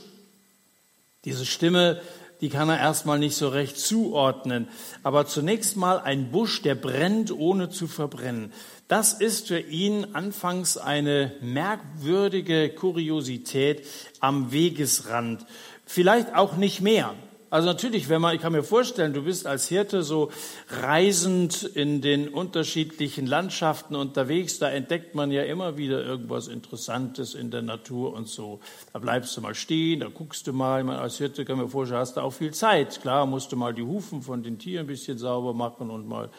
Diese 1.23 1.45
Stimme, 1.45 2.01
die 2.41 2.49
kann 2.49 2.69
er 2.69 2.79
erstmal 2.79 3.19
nicht 3.19 3.35
so 3.35 3.47
recht 3.49 3.79
zuordnen. 3.79 4.67
Aber 5.03 5.27
zunächst 5.27 5.77
mal 5.77 5.99
ein 5.99 6.31
Busch, 6.31 6.61
der 6.63 6.75
brennt, 6.75 7.31
ohne 7.31 7.69
zu 7.69 7.87
verbrennen. 7.87 8.51
Das 8.87 9.13
ist 9.13 9.47
für 9.47 9.59
ihn 9.59 10.07
anfangs 10.13 10.77
eine 10.77 11.31
merkwürdige 11.41 12.69
Kuriosität 12.69 13.87
am 14.19 14.51
Wegesrand. 14.51 15.45
Vielleicht 15.85 16.35
auch 16.35 16.57
nicht 16.57 16.81
mehr. 16.81 17.13
Also 17.51 17.67
natürlich, 17.67 18.07
wenn 18.07 18.21
man, 18.21 18.33
ich 18.33 18.41
kann 18.41 18.53
mir 18.53 18.63
vorstellen, 18.63 19.11
du 19.11 19.23
bist 19.23 19.45
als 19.45 19.67
Hirte 19.67 20.03
so 20.03 20.31
reisend 20.69 21.63
in 21.63 21.99
den 21.99 22.29
unterschiedlichen 22.29 23.27
Landschaften 23.27 23.97
unterwegs, 23.97 24.57
da 24.57 24.69
entdeckt 24.69 25.15
man 25.15 25.31
ja 25.31 25.43
immer 25.43 25.75
wieder 25.75 26.01
irgendwas 26.01 26.47
Interessantes 26.47 27.35
in 27.35 27.51
der 27.51 27.61
Natur 27.61 28.13
und 28.13 28.29
so. 28.29 28.61
Da 28.93 28.99
bleibst 28.99 29.35
du 29.35 29.41
mal 29.41 29.53
stehen, 29.53 29.99
da 29.99 30.07
guckst 30.07 30.47
du 30.47 30.53
mal. 30.53 30.79
Ich 30.79 30.85
meine, 30.85 30.99
als 30.99 31.17
Hirte 31.17 31.43
kann 31.43 31.57
mir 31.57 31.67
vorstellen, 31.67 31.99
hast 31.99 32.15
du 32.15 32.21
auch 32.21 32.31
viel 32.31 32.53
Zeit. 32.53 33.01
Klar, 33.01 33.25
musst 33.25 33.51
du 33.51 33.57
mal 33.57 33.73
die 33.73 33.83
Hufen 33.83 34.21
von 34.21 34.43
den 34.43 34.57
Tieren 34.57 34.85
ein 34.85 34.87
bisschen 34.87 35.17
sauber 35.17 35.53
machen 35.53 35.89
und 35.89 36.07
mal 36.07 36.29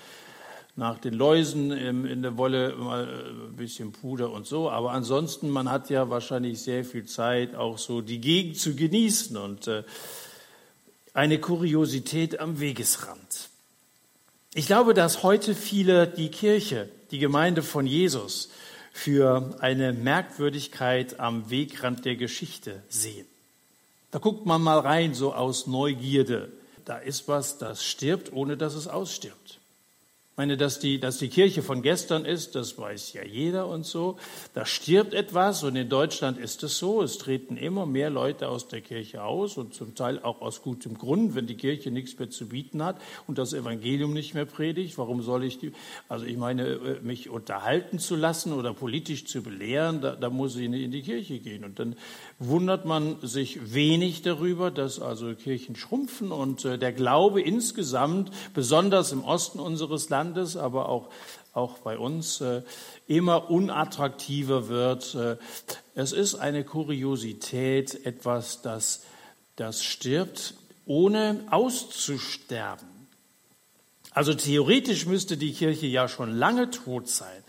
nach 0.76 0.98
den 0.98 1.12
Läusen 1.12 1.70
in 1.72 2.22
der 2.22 2.38
Wolle 2.38 2.74
mal 2.78 3.04
äh, 3.04 3.48
ein 3.50 3.56
bisschen 3.56 3.92
Puder 3.92 4.32
und 4.32 4.46
so. 4.46 4.70
Aber 4.70 4.92
ansonsten, 4.92 5.50
man 5.50 5.70
hat 5.70 5.90
ja 5.90 6.08
wahrscheinlich 6.08 6.62
sehr 6.62 6.86
viel 6.86 7.04
Zeit, 7.04 7.54
auch 7.54 7.76
so 7.76 8.00
die 8.00 8.22
Gegend 8.22 8.56
zu 8.56 8.74
genießen 8.74 9.36
und 9.36 9.68
äh, 9.68 9.82
eine 11.14 11.38
Kuriosität 11.38 12.40
am 12.40 12.60
Wegesrand. 12.60 13.48
Ich 14.54 14.66
glaube, 14.66 14.94
dass 14.94 15.22
heute 15.22 15.54
viele 15.54 16.06
die 16.06 16.30
Kirche, 16.30 16.88
die 17.10 17.18
Gemeinde 17.18 17.62
von 17.62 17.86
Jesus, 17.86 18.50
für 18.92 19.56
eine 19.60 19.92
Merkwürdigkeit 19.92 21.18
am 21.18 21.48
Wegrand 21.48 22.04
der 22.04 22.16
Geschichte 22.16 22.82
sehen. 22.88 23.26
Da 24.10 24.18
guckt 24.18 24.44
man 24.44 24.60
mal 24.60 24.78
rein, 24.78 25.14
so 25.14 25.32
aus 25.32 25.66
Neugierde. 25.66 26.52
Da 26.84 26.98
ist 26.98 27.28
was, 27.28 27.56
das 27.56 27.84
stirbt, 27.84 28.32
ohne 28.32 28.58
dass 28.58 28.74
es 28.74 28.88
ausstirbt. 28.88 29.58
Ich 30.32 30.38
meine, 30.38 30.56
dass 30.56 30.78
die, 30.78 30.98
dass 30.98 31.18
die 31.18 31.28
Kirche 31.28 31.62
von 31.62 31.82
gestern 31.82 32.24
ist, 32.24 32.54
das 32.54 32.78
weiß 32.78 33.12
ja 33.12 33.22
jeder 33.22 33.68
und 33.68 33.84
so. 33.84 34.16
Da 34.54 34.64
stirbt 34.64 35.12
etwas 35.12 35.62
und 35.62 35.76
in 35.76 35.90
Deutschland 35.90 36.38
ist 36.38 36.62
es 36.62 36.78
so. 36.78 37.02
Es 37.02 37.18
treten 37.18 37.58
immer 37.58 37.84
mehr 37.84 38.08
Leute 38.08 38.48
aus 38.48 38.66
der 38.66 38.80
Kirche 38.80 39.24
aus 39.24 39.58
und 39.58 39.74
zum 39.74 39.94
Teil 39.94 40.18
auch 40.22 40.40
aus 40.40 40.62
gutem 40.62 40.96
Grund, 40.96 41.34
wenn 41.34 41.46
die 41.46 41.58
Kirche 41.58 41.90
nichts 41.90 42.18
mehr 42.18 42.30
zu 42.30 42.48
bieten 42.48 42.82
hat 42.82 42.98
und 43.26 43.36
das 43.36 43.52
Evangelium 43.52 44.14
nicht 44.14 44.32
mehr 44.32 44.46
predigt. 44.46 44.96
Warum 44.96 45.20
soll 45.20 45.44
ich 45.44 45.58
die, 45.58 45.72
also 46.08 46.24
ich 46.24 46.38
meine, 46.38 46.62
äh, 46.66 47.00
mich 47.02 47.28
unterhalten 47.28 47.98
zu 47.98 48.16
lassen 48.16 48.54
oder 48.54 48.72
politisch 48.72 49.26
zu 49.26 49.42
belehren, 49.42 50.00
da, 50.00 50.16
da 50.16 50.30
muss 50.30 50.56
ich 50.56 50.64
in 50.64 50.90
die 50.90 51.02
Kirche 51.02 51.40
gehen. 51.40 51.62
Und 51.62 51.78
dann 51.78 51.94
wundert 52.48 52.84
man 52.84 53.16
sich 53.22 53.72
wenig 53.74 54.22
darüber, 54.22 54.70
dass 54.70 55.00
also 55.00 55.34
Kirchen 55.34 55.76
schrumpfen 55.76 56.32
und 56.32 56.64
äh, 56.64 56.78
der 56.78 56.92
Glaube 56.92 57.40
insgesamt, 57.40 58.30
besonders 58.54 59.12
im 59.12 59.24
Osten 59.24 59.60
unseres 59.60 60.08
Landes, 60.08 60.56
aber 60.56 60.88
auch, 60.88 61.08
auch 61.52 61.78
bei 61.78 61.98
uns 61.98 62.40
äh, 62.40 62.62
immer 63.06 63.50
unattraktiver 63.50 64.68
wird. 64.68 65.14
Äh, 65.14 65.36
es 65.94 66.12
ist 66.12 66.34
eine 66.34 66.64
Kuriosität, 66.64 68.04
etwas, 68.06 68.62
das, 68.62 69.02
das 69.56 69.84
stirbt, 69.84 70.54
ohne 70.86 71.44
auszusterben. 71.50 72.88
Also 74.14 74.34
theoretisch 74.34 75.06
müsste 75.06 75.36
die 75.36 75.52
Kirche 75.52 75.86
ja 75.86 76.06
schon 76.06 76.36
lange 76.36 76.70
tot 76.70 77.08
sein. 77.08 77.42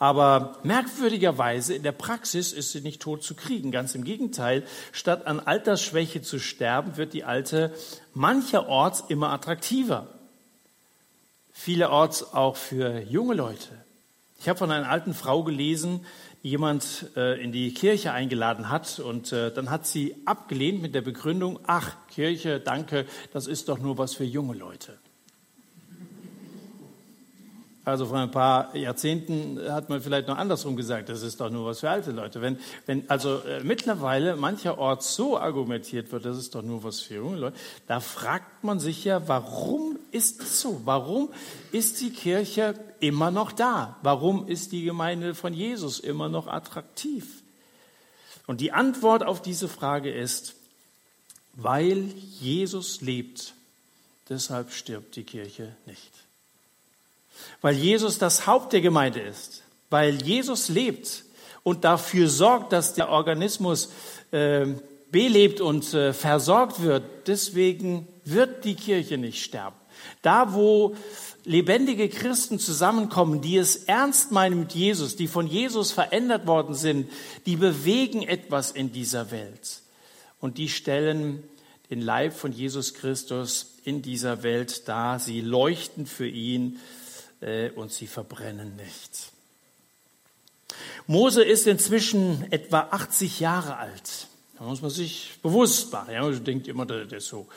Aber 0.00 0.58
merkwürdigerweise 0.64 1.74
in 1.74 1.84
der 1.84 1.92
Praxis 1.92 2.52
ist 2.52 2.72
sie 2.72 2.80
nicht 2.80 3.00
tot 3.00 3.22
zu 3.22 3.36
kriegen. 3.36 3.70
Ganz 3.70 3.94
im 3.94 4.02
Gegenteil, 4.02 4.64
statt 4.90 5.28
an 5.28 5.38
Altersschwäche 5.38 6.22
zu 6.22 6.40
sterben, 6.40 6.96
wird 6.96 7.12
die 7.12 7.22
alte 7.22 7.72
mancherorts 8.14 9.04
immer 9.08 9.30
attraktiver 9.30 10.08
vielerorts 11.60 12.32
auch 12.32 12.56
für 12.56 13.00
junge 13.02 13.34
Leute. 13.34 13.68
Ich 14.38 14.48
habe 14.48 14.58
von 14.58 14.70
einer 14.70 14.88
alten 14.88 15.12
Frau 15.12 15.42
gelesen, 15.42 16.06
die 16.42 16.48
jemand 16.48 17.10
äh, 17.16 17.38
in 17.42 17.52
die 17.52 17.74
Kirche 17.74 18.12
eingeladen 18.12 18.70
hat 18.70 18.98
und 18.98 19.30
äh, 19.32 19.52
dann 19.52 19.68
hat 19.68 19.86
sie 19.86 20.16
abgelehnt 20.24 20.80
mit 20.80 20.94
der 20.94 21.02
Begründung, 21.02 21.60
ach, 21.66 21.96
Kirche, 22.08 22.60
danke, 22.60 23.04
das 23.34 23.46
ist 23.46 23.68
doch 23.68 23.78
nur 23.78 23.98
was 23.98 24.14
für 24.14 24.24
junge 24.24 24.54
Leute. 24.54 24.96
Also 27.82 28.04
vor 28.06 28.18
ein 28.18 28.30
paar 28.30 28.76
Jahrzehnten 28.76 29.58
hat 29.72 29.88
man 29.88 30.02
vielleicht 30.02 30.28
noch 30.28 30.36
andersrum 30.36 30.76
gesagt, 30.76 31.08
das 31.08 31.22
ist 31.22 31.40
doch 31.40 31.48
nur 31.48 31.64
was 31.64 31.80
für 31.80 31.88
alte 31.88 32.10
Leute. 32.10 32.42
Wenn, 32.42 32.58
wenn 32.84 33.08
also 33.08 33.38
äh, 33.38 33.64
mittlerweile 33.64 34.36
mancherorts 34.36 35.14
so 35.14 35.38
argumentiert 35.38 36.12
wird, 36.12 36.26
das 36.26 36.36
ist 36.36 36.54
doch 36.54 36.62
nur 36.62 36.84
was 36.84 37.00
für 37.00 37.14
junge 37.14 37.38
Leute, 37.38 37.56
da 37.86 38.00
fragt 38.00 38.64
man 38.64 38.80
sich 38.80 39.04
ja, 39.04 39.26
warum 39.28 39.98
ist 40.10 40.42
es 40.42 40.60
so? 40.60 40.82
Warum 40.84 41.30
ist 41.72 42.02
die 42.02 42.10
Kirche 42.10 42.74
immer 43.00 43.30
noch 43.30 43.50
da? 43.50 43.96
Warum 44.02 44.46
ist 44.46 44.72
die 44.72 44.84
Gemeinde 44.84 45.34
von 45.34 45.54
Jesus 45.54 46.00
immer 46.00 46.28
noch 46.28 46.48
attraktiv? 46.48 47.42
Und 48.46 48.60
die 48.60 48.72
Antwort 48.72 49.24
auf 49.24 49.40
diese 49.40 49.68
Frage 49.68 50.12
ist, 50.12 50.54
weil 51.54 52.12
Jesus 52.40 53.00
lebt, 53.00 53.54
deshalb 54.28 54.70
stirbt 54.70 55.16
die 55.16 55.24
Kirche 55.24 55.74
nicht 55.86 56.10
weil 57.60 57.74
Jesus 57.74 58.18
das 58.18 58.46
Haupt 58.46 58.72
der 58.72 58.80
Gemeinde 58.80 59.20
ist, 59.20 59.62
weil 59.90 60.22
Jesus 60.22 60.68
lebt 60.68 61.24
und 61.62 61.84
dafür 61.84 62.28
sorgt, 62.28 62.72
dass 62.72 62.94
der 62.94 63.10
Organismus 63.10 63.90
äh, 64.30 64.66
belebt 65.10 65.60
und 65.60 65.92
äh, 65.94 66.12
versorgt 66.12 66.82
wird. 66.82 67.04
Deswegen 67.26 68.06
wird 68.24 68.64
die 68.64 68.74
Kirche 68.74 69.18
nicht 69.18 69.42
sterben. 69.42 69.76
Da, 70.22 70.54
wo 70.54 70.96
lebendige 71.44 72.08
Christen 72.08 72.58
zusammenkommen, 72.58 73.40
die 73.40 73.56
es 73.56 73.76
ernst 73.84 74.32
meinen 74.32 74.60
mit 74.60 74.72
Jesus, 74.72 75.16
die 75.16 75.28
von 75.28 75.46
Jesus 75.46 75.92
verändert 75.92 76.46
worden 76.46 76.74
sind, 76.74 77.10
die 77.46 77.56
bewegen 77.56 78.22
etwas 78.22 78.70
in 78.70 78.92
dieser 78.92 79.30
Welt. 79.30 79.80
Und 80.40 80.58
die 80.58 80.68
stellen 80.68 81.42
den 81.90 82.00
Leib 82.00 82.32
von 82.32 82.52
Jesus 82.52 82.94
Christus 82.94 83.74
in 83.84 84.00
dieser 84.00 84.42
Welt 84.42 84.88
dar. 84.88 85.18
Sie 85.18 85.40
leuchten 85.40 86.06
für 86.06 86.28
ihn 86.28 86.78
und 87.74 87.92
sie 87.92 88.06
verbrennen 88.06 88.76
nicht. 88.76 89.32
Mose 91.06 91.42
ist 91.42 91.66
inzwischen 91.66 92.50
etwa 92.52 92.88
80 92.90 93.40
Jahre 93.40 93.76
alt. 93.76 94.28
Da 94.58 94.64
muss 94.64 94.82
man 94.82 94.90
sich 94.90 95.38
bewusst 95.42 95.92
machen. 95.92 96.12
Ja, 96.12 96.22
man 96.22 96.44
denkt 96.44 96.68
immer, 96.68 96.86
der 96.86 97.10
ist 97.10 97.28
so 97.28 97.48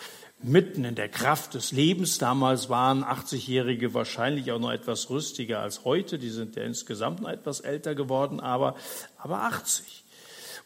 mitten 0.41 0.85
in 0.85 0.95
der 0.95 1.09
Kraft 1.09 1.53
des 1.53 1.71
Lebens. 1.71 2.17
Damals 2.17 2.69
waren 2.69 3.03
80-Jährige 3.03 3.93
wahrscheinlich 3.93 4.51
auch 4.51 4.59
noch 4.59 4.71
etwas 4.71 5.09
rüstiger 5.09 5.59
als 5.59 5.85
heute. 5.85 6.19
Die 6.19 6.29
sind 6.29 6.55
ja 6.55 6.63
insgesamt 6.63 7.21
noch 7.21 7.29
etwas 7.29 7.61
älter 7.61 7.95
geworden, 7.95 8.39
aber, 8.39 8.75
aber 9.17 9.43
80. 9.43 10.02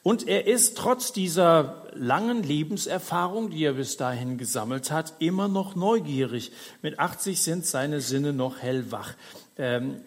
Und 0.07 0.25
er 0.25 0.47
ist 0.47 0.77
trotz 0.77 1.11
dieser 1.11 1.83
langen 1.93 2.41
Lebenserfahrung, 2.41 3.49
die 3.49 3.65
er 3.65 3.73
bis 3.73 3.97
dahin 3.97 4.37
gesammelt 4.37 4.89
hat, 4.89 5.15
immer 5.19 5.49
noch 5.49 5.75
neugierig. 5.75 6.53
Mit 6.81 6.97
80 6.97 7.41
sind 7.41 7.65
seine 7.65 7.99
Sinne 7.99 8.31
noch 8.31 8.59
hellwach. 8.59 9.15
Ähm, 9.57 9.97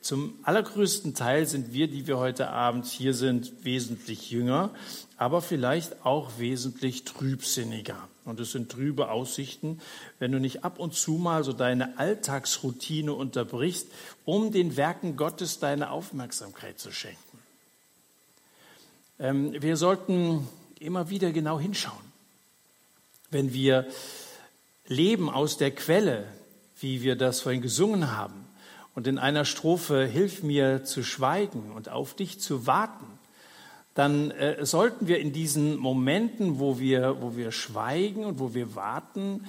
zum 0.00 0.38
allergrößten 0.44 1.14
Teil 1.14 1.44
sind 1.44 1.74
wir, 1.74 1.86
die 1.86 2.06
wir 2.06 2.16
heute 2.16 2.48
Abend 2.48 2.86
hier 2.86 3.12
sind, 3.12 3.62
wesentlich 3.62 4.30
jünger, 4.30 4.70
aber 5.18 5.42
vielleicht 5.42 6.06
auch 6.06 6.38
wesentlich 6.38 7.04
trübsinniger. 7.04 8.08
Und 8.24 8.40
es 8.40 8.52
sind 8.52 8.72
trübe 8.72 9.10
Aussichten, 9.10 9.82
wenn 10.18 10.32
du 10.32 10.40
nicht 10.40 10.64
ab 10.64 10.78
und 10.78 10.94
zu 10.94 11.18
mal 11.18 11.44
so 11.44 11.52
deine 11.52 11.98
Alltagsroutine 11.98 13.12
unterbrichst, 13.12 13.88
um 14.24 14.50
den 14.50 14.78
Werken 14.78 15.18
Gottes 15.18 15.58
deine 15.58 15.90
Aufmerksamkeit 15.90 16.78
zu 16.78 16.90
schenken. 16.90 17.31
Ähm, 19.22 19.54
wir 19.62 19.76
sollten 19.76 20.48
immer 20.80 21.08
wieder 21.08 21.30
genau 21.30 21.60
hinschauen. 21.60 22.12
Wenn 23.30 23.52
wir 23.52 23.86
leben 24.88 25.30
aus 25.30 25.56
der 25.56 25.70
Quelle, 25.70 26.24
wie 26.80 27.02
wir 27.02 27.14
das 27.14 27.40
vorhin 27.40 27.62
gesungen 27.62 28.16
haben, 28.16 28.34
und 28.94 29.06
in 29.06 29.18
einer 29.18 29.46
Strophe 29.46 30.04
Hilf 30.04 30.42
mir 30.42 30.84
zu 30.84 31.02
schweigen 31.02 31.72
und 31.74 31.88
auf 31.88 32.14
dich 32.14 32.40
zu 32.40 32.66
warten, 32.66 33.06
dann 33.94 34.32
äh, 34.32 34.66
sollten 34.66 35.06
wir 35.06 35.18
in 35.20 35.32
diesen 35.32 35.76
Momenten, 35.76 36.58
wo 36.58 36.78
wir, 36.78 37.22
wo 37.22 37.36
wir 37.36 37.52
schweigen 37.52 38.24
und 38.24 38.38
wo 38.40 38.54
wir 38.54 38.74
warten, 38.74 39.46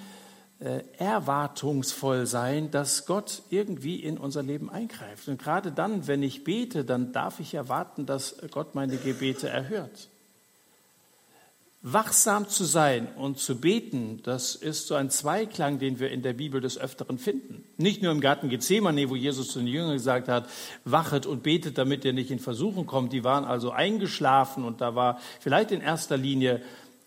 erwartungsvoll 0.97 2.25
sein, 2.25 2.71
dass 2.71 3.05
Gott 3.05 3.41
irgendwie 3.49 3.97
in 3.97 4.17
unser 4.17 4.43
Leben 4.43 4.69
eingreift. 4.69 5.27
Und 5.27 5.41
gerade 5.41 5.71
dann, 5.71 6.07
wenn 6.07 6.23
ich 6.23 6.43
bete, 6.43 6.85
dann 6.85 7.11
darf 7.11 7.39
ich 7.39 7.53
erwarten, 7.53 8.05
dass 8.05 8.37
Gott 8.51 8.73
meine 8.73 8.97
Gebete 8.97 9.49
erhört. 9.49 10.09
Wachsam 11.85 12.47
zu 12.47 12.63
sein 12.63 13.09
und 13.17 13.39
zu 13.39 13.59
beten, 13.59 14.21
das 14.23 14.55
ist 14.55 14.87
so 14.87 14.95
ein 14.95 15.09
Zweiklang, 15.09 15.79
den 15.79 15.99
wir 15.99 16.11
in 16.11 16.21
der 16.21 16.31
Bibel 16.31 16.61
des 16.61 16.77
Öfteren 16.77 17.17
finden. 17.17 17.65
Nicht 17.75 18.01
nur 18.01 18.13
im 18.13 18.21
Garten 18.21 18.47
Gethsemane, 18.47 19.09
wo 19.09 19.17
Jesus 19.17 19.49
zu 19.49 19.59
den 19.59 19.67
Jüngern 19.67 19.91
gesagt 19.91 20.29
hat, 20.29 20.47
wachet 20.85 21.25
und 21.25 21.43
betet, 21.43 21.77
damit 21.77 22.05
ihr 22.05 22.13
nicht 22.13 22.31
in 22.31 22.39
Versuchung 22.39 22.85
kommt. 22.85 23.11
Die 23.11 23.25
waren 23.25 23.43
also 23.43 23.71
eingeschlafen 23.71 24.63
und 24.63 24.79
da 24.79 24.95
war 24.95 25.19
vielleicht 25.41 25.71
in 25.71 25.81
erster 25.81 26.15
Linie 26.15 26.61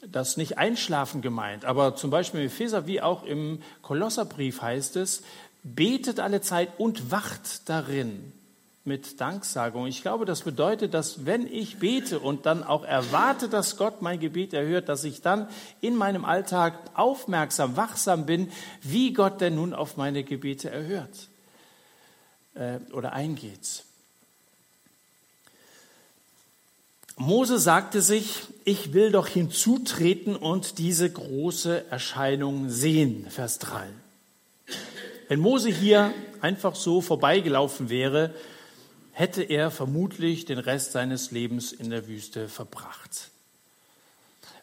das 0.06 0.36
nicht 0.36 0.58
Einschlafen 0.58 1.22
gemeint. 1.22 1.64
Aber 1.64 1.96
zum 1.96 2.10
Beispiel 2.10 2.40
im 2.40 2.46
Epheser 2.46 2.86
wie 2.86 3.00
auch 3.00 3.24
im 3.24 3.60
Kolosserbrief 3.82 4.62
heißt 4.62 4.96
es, 4.96 5.22
betet 5.62 6.20
alle 6.20 6.40
Zeit 6.40 6.68
und 6.78 7.10
wacht 7.10 7.68
darin 7.68 8.32
mit 8.84 9.20
Danksagung. 9.20 9.86
Ich 9.86 10.02
glaube, 10.02 10.24
das 10.26 10.42
bedeutet, 10.42 10.94
dass 10.94 11.26
wenn 11.26 11.46
ich 11.48 11.78
bete 11.78 12.20
und 12.20 12.46
dann 12.46 12.62
auch 12.62 12.84
erwarte, 12.84 13.48
dass 13.48 13.76
Gott 13.76 14.00
mein 14.00 14.20
Gebet 14.20 14.54
erhört, 14.54 14.88
dass 14.88 15.02
ich 15.02 15.22
dann 15.22 15.48
in 15.80 15.96
meinem 15.96 16.24
Alltag 16.24 16.78
aufmerksam, 16.94 17.76
wachsam 17.76 18.26
bin, 18.26 18.52
wie 18.82 19.12
Gott 19.12 19.40
denn 19.40 19.56
nun 19.56 19.74
auf 19.74 19.96
meine 19.96 20.22
Gebete 20.22 20.70
erhört 20.70 21.28
äh, 22.54 22.78
oder 22.92 23.12
eingeht. 23.12 23.85
Mose 27.18 27.58
sagte 27.58 28.02
sich, 28.02 28.42
ich 28.64 28.92
will 28.92 29.10
doch 29.10 29.26
hinzutreten 29.26 30.36
und 30.36 30.78
diese 30.78 31.10
große 31.10 31.90
Erscheinung 31.90 32.68
sehen, 32.68 33.26
Vers 33.30 33.58
3. 33.58 33.88
Wenn 35.28 35.40
Mose 35.40 35.70
hier 35.70 36.12
einfach 36.42 36.74
so 36.74 37.00
vorbeigelaufen 37.00 37.88
wäre, 37.88 38.34
hätte 39.12 39.42
er 39.42 39.70
vermutlich 39.70 40.44
den 40.44 40.58
Rest 40.58 40.92
seines 40.92 41.30
Lebens 41.30 41.72
in 41.72 41.88
der 41.88 42.06
Wüste 42.06 42.50
verbracht. 42.50 43.30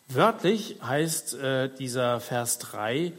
Wörtlich 0.07 0.77
heißt 0.83 1.33
äh, 1.33 1.69
dieser 1.73 2.19
Vers 2.19 2.59
3, 2.59 3.13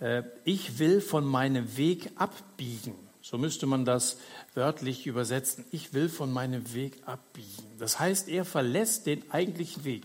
äh, 0.00 0.22
ich 0.44 0.78
will 0.78 1.00
von 1.00 1.24
meinem 1.24 1.78
Weg 1.78 2.10
abbiegen. 2.16 2.94
So 3.22 3.38
müsste 3.38 3.64
man 3.64 3.86
das 3.86 4.18
wörtlich 4.54 5.06
übersetzen. 5.06 5.64
Ich 5.72 5.94
will 5.94 6.08
von 6.08 6.32
meinem 6.32 6.74
Weg 6.74 7.02
abbiegen. 7.06 7.64
Das 7.78 7.98
heißt, 7.98 8.28
er 8.28 8.44
verlässt 8.44 9.06
den 9.06 9.30
eigentlichen 9.30 9.84
Weg. 9.84 10.04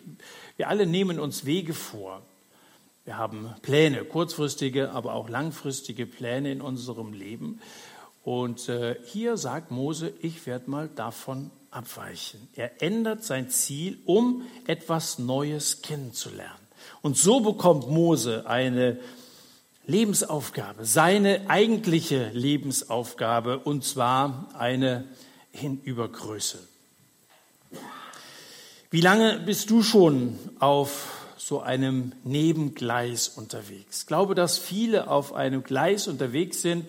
Wir 0.58 0.70
alle 0.70 0.86
nehmen 0.86 1.20
uns 1.20 1.46
Wege 1.46 1.74
vor. 1.74 2.22
Wir 3.06 3.18
haben 3.18 3.54
Pläne, 3.62 4.04
kurzfristige, 4.06 4.92
aber 4.92 5.14
auch 5.14 5.30
langfristige 5.30 6.06
Pläne 6.06 6.52
in 6.52 6.62
unserem 6.62 7.14
Leben. 7.14 7.62
Und 8.24 8.70
äh, 8.70 8.96
hier 9.06 9.38
sagt 9.38 9.72
Mose, 9.72 10.14
ich 10.22 10.46
werde 10.46 10.70
mal 10.70 10.90
davon 10.90 11.52
abweichen. 11.72 12.48
Er 12.56 12.82
ändert 12.82 13.24
sein 13.24 13.50
Ziel, 13.50 14.00
um 14.06 14.44
etwas 14.68 15.20
Neues 15.20 15.82
kennenzulernen. 15.82 16.60
Und 17.02 17.18
so 17.18 17.40
bekommt 17.40 17.90
Mose 17.90 18.46
eine 18.48 19.00
Lebensaufgabe, 19.90 20.86
seine 20.86 21.50
eigentliche 21.50 22.30
Lebensaufgabe, 22.32 23.58
und 23.58 23.84
zwar 23.84 24.50
eine 24.54 25.06
Hinübergröße. 25.52 26.60
Wie 28.92 29.02
lange 29.02 29.40
bist 29.40 29.72
du 29.72 29.82
schon 29.82 30.38
auf 30.60 31.26
so 31.38 31.62
einem 31.62 32.12
Nebengleis 32.24 33.30
unterwegs? 33.30 34.02
Ich 34.02 34.08
glaube, 34.08 34.36
dass 34.36 34.60
viele 34.60 35.10
auf 35.10 35.34
einem 35.34 35.64
Gleis 35.64 36.08
unterwegs 36.08 36.62
sind, 36.62 36.86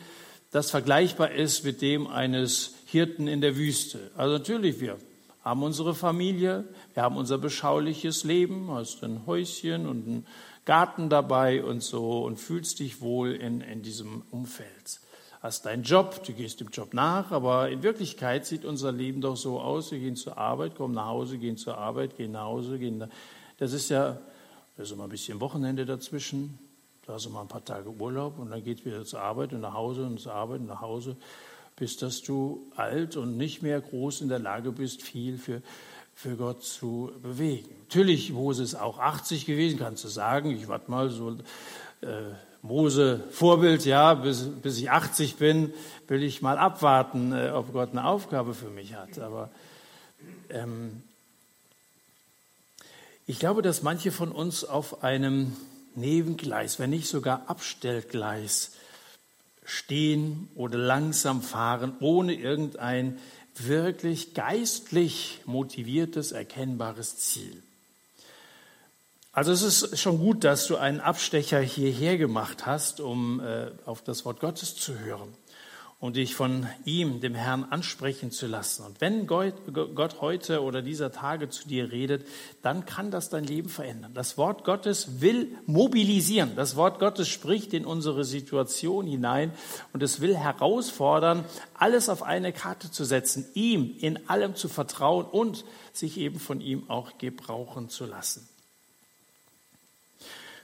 das 0.51 0.71
vergleichbar 0.71 1.31
ist 1.31 1.65
mit 1.65 1.81
dem 1.81 2.07
eines 2.07 2.75
Hirten 2.85 3.29
in 3.29 3.41
der 3.41 3.57
Wüste. 3.57 4.11
Also 4.15 4.35
natürlich, 4.37 4.79
wir 4.79 4.99
haben 5.43 5.63
unsere 5.63 5.95
Familie, 5.95 6.65
wir 6.93 7.03
haben 7.03 7.17
unser 7.17 7.39
beschauliches 7.39 8.25
Leben, 8.25 8.71
hast 8.71 9.03
ein 9.03 9.23
Häuschen 9.25 9.87
und 9.87 10.07
einen 10.07 10.27
Garten 10.65 11.09
dabei 11.09 11.65
und 11.65 11.83
so 11.83 12.25
und 12.25 12.39
fühlst 12.39 12.79
dich 12.81 13.01
wohl 13.01 13.33
in, 13.33 13.61
in 13.61 13.83
diesem 13.83 14.23
Umfeld. 14.31 15.01
Hast 15.43 15.65
deinen 15.65 15.85
Job, 15.85 16.23
du 16.25 16.35
gehst 16.35 16.61
dem 16.61 16.69
Job 16.69 16.93
nach, 16.93 17.31
aber 17.31 17.71
in 17.71 17.83
Wirklichkeit 17.83 18.45
sieht 18.45 18.67
unser 18.67 18.93
Leben 18.93 19.23
doch 19.23 19.37
so 19.37 19.59
aus, 19.59 19.91
wir 19.91 19.99
gehen 19.99 20.17
zur 20.17 20.37
Arbeit, 20.37 20.75
kommen 20.75 20.95
nach 20.95 21.07
Hause, 21.07 21.39
gehen 21.39 21.57
zur 21.57 21.79
Arbeit, 21.79 22.19
gehen 22.19 22.33
nach 22.33 22.45
Hause, 22.45 22.79
gehen 22.79 22.99
da. 22.99 23.09
Das 23.59 23.73
ist 23.73 23.89
ja, 23.89 24.19
da 24.77 24.83
ist 24.83 24.93
immer 24.93 25.05
ein 25.05 25.11
bisschen 25.11 25.41
Wochenende 25.41 25.87
dazwischen, 25.87 26.59
da 27.07 27.15
hast 27.15 27.25
du 27.25 27.31
mal 27.31 27.41
ein 27.41 27.49
paar 27.49 27.65
Tage 27.65 27.89
Urlaub 27.89 28.39
und 28.39 28.51
dann 28.51 28.63
geht 28.63 28.85
wieder 28.85 29.05
zur 29.07 29.23
Arbeit 29.23 29.55
und 29.55 29.63
nach 29.63 29.73
Hause 29.73 30.05
und 30.05 30.21
zur 30.21 30.35
Arbeit 30.35 30.61
und 30.61 30.67
nach 30.67 30.83
Hause, 30.83 31.17
bis 31.75 31.97
dass 31.97 32.21
du 32.21 32.71
alt 32.77 33.17
und 33.17 33.39
nicht 33.39 33.63
mehr 33.63 33.81
groß 33.81 34.21
in 34.21 34.29
der 34.29 34.39
Lage 34.39 34.73
bist, 34.73 35.01
viel 35.01 35.39
für, 35.39 35.63
für 36.21 36.37
Gott 36.37 36.63
zu 36.63 37.11
bewegen. 37.23 37.71
Natürlich, 37.89 38.31
Mose 38.31 38.63
ist 38.63 38.75
auch 38.75 38.99
80 38.99 39.47
gewesen, 39.47 39.79
kannst 39.79 40.05
du 40.05 40.09
sagen, 40.09 40.51
ich 40.51 40.69
warte 40.69 40.91
mal 40.91 41.09
so, 41.09 41.31
äh, 42.03 42.35
Mose 42.61 43.25
Vorbild, 43.31 43.87
ja, 43.87 44.13
bis, 44.13 44.47
bis 44.63 44.77
ich 44.77 44.91
80 44.91 45.37
bin, 45.37 45.73
will 46.09 46.23
ich 46.23 46.43
mal 46.43 46.59
abwarten, 46.59 47.33
äh, 47.33 47.53
ob 47.55 47.73
Gott 47.73 47.93
eine 47.93 48.05
Aufgabe 48.05 48.53
für 48.53 48.69
mich 48.69 48.97
hat. 48.97 49.19
Aber 49.19 49.49
ähm, 50.51 51.03
ich 53.27 53.39
glaube, 53.39 53.63
dass 53.63 53.83
manche 53.83 54.13
von 54.13 54.31
uns 54.31 54.63
auf 54.63 55.03
einem 55.03 55.57
Nebengleis, 55.95 56.79
wenn 56.79 56.91
nicht 56.91 57.09
sogar 57.09 57.45
Abstellgleis 57.47 58.73
stehen 59.65 60.51
oder 60.55 60.77
langsam 60.77 61.41
fahren, 61.41 61.95
ohne 62.01 62.35
irgendein 62.35 63.19
wirklich 63.67 64.35
geistlich 64.35 65.41
motiviertes, 65.47 66.33
erkennbares 66.33 67.17
Ziel. 67.19 67.63
Also 69.33 69.53
es 69.53 69.63
ist 69.63 69.99
schon 69.99 70.19
gut, 70.19 70.45
dass 70.45 70.67
du 70.67 70.77
einen 70.77 71.01
Abstecher 71.01 71.61
hierher 71.61 72.19
gemacht 72.19 72.67
hast, 72.67 73.01
um 73.01 73.41
äh, 73.41 73.71
auf 73.87 74.03
das 74.03 74.25
Wort 74.25 74.41
Gottes 74.41 74.75
zu 74.75 74.99
hören. 74.99 75.33
Um 76.01 76.15
dich 76.15 76.35
von 76.35 76.67
ihm, 76.87 77.21
dem 77.21 77.35
Herrn, 77.35 77.65
ansprechen 77.65 78.31
zu 78.31 78.47
lassen. 78.47 78.87
Und 78.87 79.03
wenn 79.03 79.27
Gott 79.27 80.21
heute 80.23 80.63
oder 80.63 80.81
dieser 80.81 81.13
Tage 81.13 81.51
zu 81.51 81.69
dir 81.69 81.93
redet, 81.93 82.27
dann 82.63 82.87
kann 82.87 83.11
das 83.11 83.29
dein 83.29 83.45
Leben 83.45 83.69
verändern. 83.69 84.15
Das 84.15 84.39
Wort 84.39 84.65
Gottes 84.65 85.21
will 85.21 85.59
mobilisieren. 85.67 86.57
Das 86.57 86.75
Wort 86.75 87.01
Gottes 87.01 87.29
spricht 87.29 87.75
in 87.75 87.85
unsere 87.85 88.25
Situation 88.25 89.07
hinein 89.07 89.53
und 89.93 90.03
es 90.03 90.23
will 90.23 90.35
herausfordern, 90.35 91.45
alles 91.75 92.09
auf 92.09 92.23
eine 92.23 92.55
Karte 92.55 92.91
zu 92.91 93.05
setzen, 93.05 93.47
ihm 93.53 93.95
in 94.01 94.27
allem 94.29 94.55
zu 94.55 94.71
vertrauen 94.71 95.27
und 95.27 95.67
sich 95.93 96.17
eben 96.17 96.41
von 96.41 96.63
ihm 96.63 96.89
auch 96.89 97.19
gebrauchen 97.19 97.91
zu 97.91 98.07
lassen. 98.07 98.49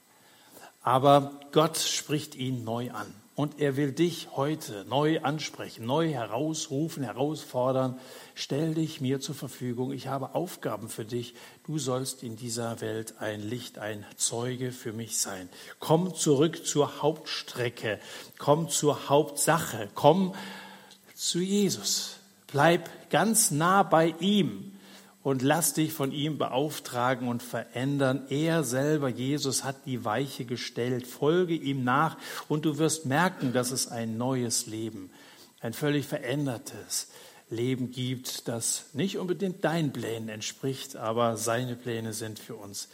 Aber 0.81 1.41
Gott 1.51 1.77
spricht 1.77 2.35
ihn 2.35 2.63
neu 2.63 2.91
an. 2.91 3.13
Und 3.41 3.59
er 3.59 3.75
will 3.75 3.91
dich 3.91 4.27
heute 4.35 4.85
neu 4.87 5.21
ansprechen, 5.21 5.83
neu 5.83 6.11
herausrufen, 6.11 7.01
herausfordern. 7.01 7.99
Stell 8.35 8.75
dich 8.75 9.01
mir 9.01 9.19
zur 9.19 9.33
Verfügung. 9.33 9.93
Ich 9.93 10.05
habe 10.05 10.35
Aufgaben 10.35 10.89
für 10.89 11.05
dich. 11.05 11.33
Du 11.65 11.79
sollst 11.79 12.21
in 12.21 12.35
dieser 12.35 12.81
Welt 12.81 13.15
ein 13.17 13.41
Licht, 13.41 13.79
ein 13.79 14.05
Zeuge 14.15 14.71
für 14.71 14.93
mich 14.93 15.17
sein. 15.17 15.49
Komm 15.79 16.13
zurück 16.13 16.67
zur 16.67 17.01
Hauptstrecke. 17.01 17.99
Komm 18.37 18.69
zur 18.69 19.09
Hauptsache. 19.09 19.89
Komm 19.95 20.35
zu 21.15 21.39
Jesus. 21.39 22.17
Bleib 22.45 23.09
ganz 23.09 23.49
nah 23.49 23.81
bei 23.81 24.13
ihm 24.19 24.70
und 25.23 25.41
lass 25.41 25.73
dich 25.73 25.93
von 25.93 26.11
ihm 26.11 26.37
beauftragen 26.37 27.27
und 27.27 27.43
verändern. 27.43 28.25
Er 28.29 28.63
selber, 28.63 29.09
Jesus, 29.09 29.63
hat 29.63 29.85
die 29.85 30.03
Weiche 30.03 30.45
gestellt. 30.45 31.05
Folge 31.05 31.53
ihm 31.53 31.83
nach 31.83 32.17
und 32.47 32.65
du 32.65 32.77
wirst 32.77 33.05
merken, 33.05 33.53
dass 33.53 33.71
es 33.71 33.87
ein 33.87 34.17
neues 34.17 34.65
Leben, 34.65 35.11
ein 35.61 35.73
völlig 35.73 36.07
verändertes 36.07 37.07
Leben 37.49 37.91
gibt, 37.91 38.47
das 38.47 38.85
nicht 38.93 39.17
unbedingt 39.17 39.63
deinen 39.63 39.91
Plänen 39.91 40.29
entspricht, 40.29 40.95
aber 40.95 41.37
seine 41.37 41.75
Pläne 41.75 42.13
sind 42.13 42.39
für 42.39 42.55
uns 42.55 42.87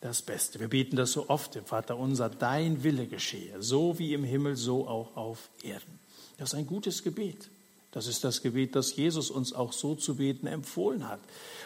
das 0.00 0.22
Beste. 0.22 0.60
Wir 0.60 0.68
beten 0.68 0.96
das 0.96 1.12
so 1.12 1.28
oft 1.28 1.56
im 1.56 1.64
Vater 1.64 1.96
unser, 1.96 2.28
dein 2.28 2.84
Wille 2.84 3.06
geschehe, 3.06 3.62
so 3.62 3.98
wie 3.98 4.14
im 4.14 4.22
Himmel, 4.22 4.56
so 4.56 4.86
auch 4.86 5.16
auf 5.16 5.50
Erden. 5.62 5.98
Das 6.38 6.52
ist 6.52 6.58
ein 6.58 6.66
gutes 6.66 7.02
Gebet. 7.02 7.48
Das 7.94 8.08
ist 8.08 8.24
das 8.24 8.42
Gebet, 8.42 8.74
das 8.74 8.96
Jesus 8.96 9.30
uns 9.30 9.52
auch 9.52 9.72
so 9.72 9.94
zu 9.94 10.16
beten 10.16 10.48
empfohlen 10.48 11.08
hat. 11.08 11.20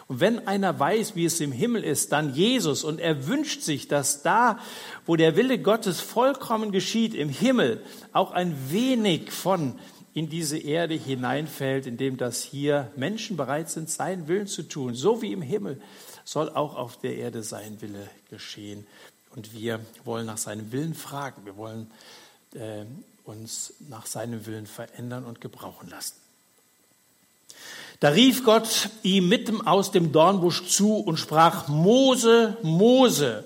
Und 0.09 0.21
wenn 0.21 0.47
einer 0.47 0.79
weiß, 0.79 1.17
wie 1.17 1.25
es 1.25 1.41
im 1.41 1.53
Himmel 1.53 1.83
ist, 1.83 2.13
dann 2.13 2.35
Jesus. 2.35 2.85
Und 2.85 3.01
er 3.01 3.27
wünscht 3.27 3.63
sich, 3.63 3.89
dass 3.89 4.23
da, 4.23 4.59
wo 5.07 5.17
der 5.17 5.37
Wille 5.37 5.59
Gottes 5.59 6.01
vollkommen 6.01 6.71
geschieht, 6.71 7.15
im 7.15 7.31
Himmel, 7.31 7.83
auch 8.13 8.33
ein 8.33 8.55
wenig 8.71 9.33
von 9.33 9.79
in 10.13 10.29
diese 10.29 10.59
Erde 10.59 10.95
hineinfällt, 10.95 11.87
indem 11.87 12.19
das 12.19 12.43
hier 12.43 12.93
Menschen 12.95 13.39
bereit 13.39 13.71
sind, 13.71 13.89
seinen 13.89 14.29
Willen 14.29 14.49
zu 14.49 14.65
tun. 14.65 14.95
So 14.95 15.23
wie 15.23 15.33
im 15.33 15.43
Himmel 15.43 15.81
soll 16.25 16.51
auch 16.51 16.77
auf 16.77 16.99
der 16.99 17.17
Erde 17.17 17.43
sein 17.43 17.81
Wille 17.81 18.07
geschehen. 18.29 18.87
Und 19.35 19.55
wir 19.55 19.81
wollen 20.05 20.27
nach 20.27 20.37
seinem 20.37 20.73
Willen 20.73 20.93
fragen. 20.93 21.47
Wir 21.47 21.57
wollen 21.57 21.91
äh, 22.55 22.85
uns 23.29 23.75
nach 23.89 24.07
seinem 24.07 24.47
Willen 24.47 24.67
verändern 24.67 25.25
und 25.25 25.41
gebrauchen 25.41 25.91
lassen. 25.91 26.15
Da 28.01 28.09
rief 28.09 28.45
Gott 28.45 28.89
ihm 29.03 29.29
mitten 29.29 29.67
aus 29.67 29.91
dem 29.91 30.13
Dornbusch 30.13 30.67
zu 30.69 30.97
und 30.97 31.19
sprach, 31.19 31.69
Mose, 31.69 32.57
Mose. 32.63 33.45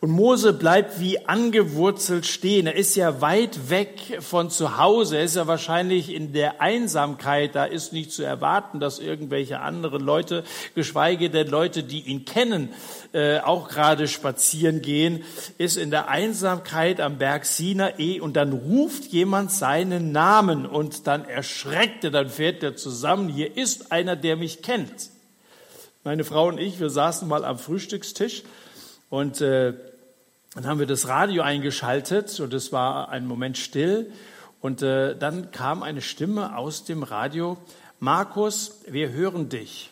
Und 0.00 0.10
Mose 0.10 0.52
bleibt 0.52 1.00
wie 1.00 1.26
angewurzelt 1.26 2.26
stehen. 2.26 2.66
Er 2.66 2.76
ist 2.76 2.96
ja 2.96 3.22
weit 3.22 3.70
weg 3.70 4.18
von 4.20 4.50
zu 4.50 4.76
Hause. 4.76 5.16
Er 5.16 5.24
ist 5.24 5.36
ja 5.36 5.46
wahrscheinlich 5.46 6.12
in 6.12 6.34
der 6.34 6.60
Einsamkeit. 6.60 7.54
Da 7.54 7.64
ist 7.64 7.94
nicht 7.94 8.12
zu 8.12 8.22
erwarten, 8.22 8.78
dass 8.78 8.98
irgendwelche 8.98 9.60
anderen 9.60 10.02
Leute, 10.02 10.44
geschweige 10.74 11.30
denn 11.30 11.48
Leute, 11.48 11.82
die 11.82 12.00
ihn 12.00 12.26
kennen, 12.26 12.74
äh, 13.14 13.38
auch 13.38 13.68
gerade 13.68 14.06
spazieren 14.06 14.82
gehen, 14.82 15.24
ist 15.56 15.78
in 15.78 15.90
der 15.90 16.08
Einsamkeit 16.08 17.00
am 17.00 17.16
Berg 17.16 17.46
Sinai 17.46 18.20
und 18.20 18.36
dann 18.36 18.52
ruft 18.52 19.04
jemand 19.06 19.50
seinen 19.50 20.12
Namen 20.12 20.66
und 20.66 21.06
dann 21.06 21.24
erschreckt 21.24 22.04
er, 22.04 22.10
dann 22.10 22.28
fährt 22.28 22.62
er 22.62 22.76
zusammen. 22.76 23.30
Hier 23.30 23.56
ist 23.56 23.92
einer, 23.92 24.14
der 24.14 24.36
mich 24.36 24.60
kennt. 24.60 25.10
Meine 26.04 26.22
Frau 26.22 26.48
und 26.48 26.60
ich, 26.60 26.80
wir 26.80 26.90
saßen 26.90 27.26
mal 27.26 27.46
am 27.46 27.58
Frühstückstisch 27.58 28.42
und 29.08 29.40
äh, 29.40 29.74
dann 30.54 30.66
haben 30.66 30.78
wir 30.78 30.86
das 30.86 31.06
Radio 31.06 31.42
eingeschaltet 31.42 32.40
und 32.40 32.54
es 32.54 32.72
war 32.72 33.10
ein 33.10 33.26
Moment 33.26 33.58
still. 33.58 34.10
Und 34.60 34.82
äh, 34.82 35.16
dann 35.16 35.50
kam 35.50 35.82
eine 35.82 36.00
Stimme 36.00 36.56
aus 36.56 36.84
dem 36.84 37.02
Radio, 37.02 37.58
Markus, 38.00 38.80
wir 38.86 39.10
hören 39.10 39.48
dich. 39.48 39.90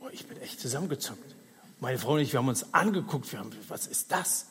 Oh, 0.00 0.08
ich 0.12 0.26
bin 0.26 0.40
echt 0.40 0.60
zusammengezuckt. 0.60 1.34
Meine 1.80 1.98
Frau 1.98 2.12
und 2.14 2.20
ich, 2.20 2.32
wir 2.32 2.38
haben 2.38 2.48
uns 2.48 2.74
angeguckt, 2.74 3.32
wir 3.32 3.38
haben, 3.38 3.50
was 3.68 3.86
ist 3.86 4.12
das? 4.12 4.46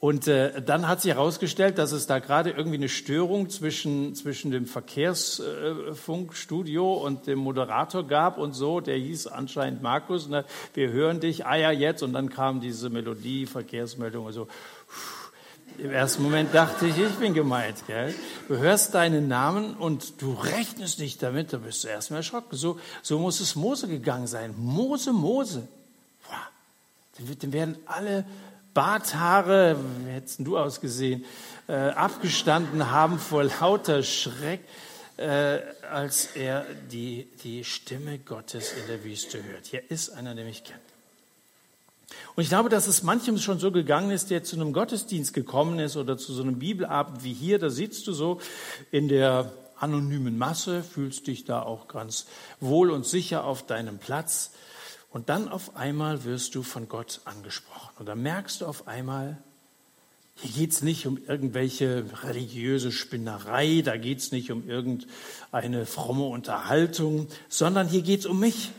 Und 0.00 0.26
äh, 0.28 0.62
dann 0.62 0.88
hat 0.88 1.02
sich 1.02 1.12
herausgestellt, 1.12 1.76
dass 1.76 1.92
es 1.92 2.06
da 2.06 2.20
gerade 2.20 2.48
irgendwie 2.50 2.78
eine 2.78 2.88
Störung 2.88 3.50
zwischen, 3.50 4.14
zwischen 4.14 4.50
dem 4.50 4.64
Verkehrsfunkstudio 4.64 6.96
äh, 6.96 7.00
und 7.04 7.26
dem 7.26 7.38
Moderator 7.38 8.06
gab 8.06 8.38
und 8.38 8.54
so. 8.54 8.80
Der 8.80 8.96
hieß 8.96 9.26
anscheinend 9.26 9.82
Markus. 9.82 10.30
Dann, 10.30 10.46
wir 10.72 10.90
hören 10.90 11.20
dich, 11.20 11.44
ah 11.44 11.56
ja, 11.56 11.70
jetzt. 11.70 12.02
Und 12.02 12.14
dann 12.14 12.30
kam 12.30 12.62
diese 12.62 12.88
Melodie, 12.88 13.44
Verkehrsmeldung 13.44 14.24
und 14.24 14.32
so. 14.32 14.48
Im 15.76 15.90
ersten 15.90 16.22
Moment 16.22 16.54
dachte 16.54 16.86
ich, 16.86 16.96
ich 16.96 17.16
bin 17.16 17.34
gemeint. 17.34 17.86
Gell? 17.86 18.14
Du 18.48 18.56
hörst 18.56 18.94
deinen 18.94 19.28
Namen 19.28 19.74
und 19.74 20.22
du 20.22 20.32
rechnest 20.32 20.98
nicht 20.98 21.22
damit, 21.22 21.52
da 21.52 21.58
bist 21.58 21.84
du 21.84 21.88
erstmal 21.88 22.20
erschrocken. 22.20 22.56
So, 22.56 22.80
so 23.02 23.18
muss 23.18 23.40
es 23.40 23.54
Mose 23.54 23.86
gegangen 23.86 24.26
sein. 24.26 24.54
Mose, 24.56 25.12
Mose. 25.12 25.68
Boah, 26.26 26.48
dann 27.38 27.52
werden 27.52 27.76
alle 27.84 28.24
Barthaare, 28.74 29.76
wie 30.04 30.10
hättest 30.10 30.40
du 30.40 30.56
ausgesehen, 30.58 31.24
äh, 31.68 31.72
abgestanden 31.72 32.90
haben 32.90 33.18
vor 33.18 33.44
lauter 33.44 34.02
Schreck, 34.02 34.60
äh, 35.16 35.58
als 35.90 36.26
er 36.34 36.64
die, 36.90 37.28
die 37.42 37.64
Stimme 37.64 38.18
Gottes 38.18 38.72
in 38.72 38.86
der 38.86 39.04
Wüste 39.04 39.42
hört. 39.42 39.66
Hier 39.66 39.90
ist 39.90 40.10
einer, 40.10 40.34
der 40.34 40.44
mich 40.44 40.64
kennt. 40.64 40.80
Und 42.34 42.42
ich 42.42 42.48
glaube, 42.48 42.68
dass 42.68 42.86
es 42.86 43.02
manchem 43.02 43.38
schon 43.38 43.58
so 43.58 43.70
gegangen 43.70 44.10
ist, 44.10 44.30
der 44.30 44.42
zu 44.44 44.56
einem 44.56 44.72
Gottesdienst 44.72 45.32
gekommen 45.34 45.78
ist 45.78 45.96
oder 45.96 46.16
zu 46.16 46.32
so 46.32 46.42
einem 46.42 46.58
Bibelabend 46.58 47.22
wie 47.24 47.32
hier. 47.32 47.58
Da 47.58 47.70
sitzt 47.70 48.06
du 48.06 48.12
so 48.12 48.40
in 48.90 49.08
der 49.08 49.52
anonymen 49.78 50.38
Masse, 50.38 50.82
fühlst 50.82 51.26
dich 51.26 51.44
da 51.44 51.62
auch 51.62 51.88
ganz 51.88 52.26
wohl 52.60 52.90
und 52.90 53.06
sicher 53.06 53.44
auf 53.44 53.66
deinem 53.66 53.98
Platz. 53.98 54.52
Und 55.10 55.28
dann 55.28 55.48
auf 55.48 55.76
einmal 55.76 56.24
wirst 56.24 56.54
du 56.54 56.62
von 56.62 56.88
Gott 56.88 57.20
angesprochen. 57.24 57.90
Und 57.98 58.06
dann 58.06 58.22
merkst 58.22 58.60
du 58.60 58.66
auf 58.66 58.86
einmal, 58.86 59.38
hier 60.36 60.52
geht 60.52 60.72
es 60.72 60.82
nicht 60.82 61.06
um 61.06 61.18
irgendwelche 61.26 62.04
religiöse 62.22 62.92
Spinnerei, 62.92 63.82
da 63.84 63.96
geht 63.96 64.18
es 64.18 64.32
nicht 64.32 64.50
um 64.50 64.68
irgendeine 64.68 65.84
fromme 65.84 66.24
Unterhaltung, 66.24 67.28
sondern 67.48 67.88
hier 67.88 68.02
geht 68.02 68.20
es 68.20 68.26
um 68.26 68.40
mich. 68.40 68.70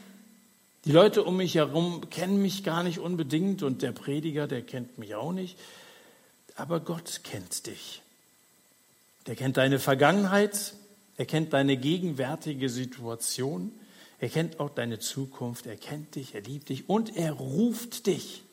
Die 0.86 0.92
Leute 0.92 1.24
um 1.24 1.38
mich 1.38 1.56
herum 1.56 2.10
kennen 2.10 2.42
mich 2.42 2.64
gar 2.64 2.82
nicht 2.82 2.98
unbedingt 2.98 3.62
und 3.62 3.84
der 3.84 3.92
Prediger, 3.92 4.48
der 4.48 4.64
kennt 4.64 4.98
mich 4.98 5.14
auch 5.14 5.34
nicht. 5.34 5.60
Aber 6.56 6.80
Gott 6.80 7.22
kennt 7.24 7.68
dich. 7.68 8.02
Der 9.28 9.36
kennt 9.36 9.58
deine 9.58 9.78
Vergangenheit, 9.78 10.74
er 11.18 11.26
kennt 11.26 11.54
deine 11.54 11.78
gegenwärtige 11.78 12.70
Situation, 12.70 13.72
Er 14.22 14.30
kennt 14.30 14.60
auch 14.60 14.70
deine 14.70 15.00
Zukunft, 15.00 15.66
er 15.66 15.76
kennt 15.76 16.14
dich, 16.14 16.36
er 16.36 16.42
liebt 16.42 16.70
dich 16.70 16.88
und 16.88 17.18
er 17.18 17.32
ruft 17.34 18.06
dich. 18.06 18.44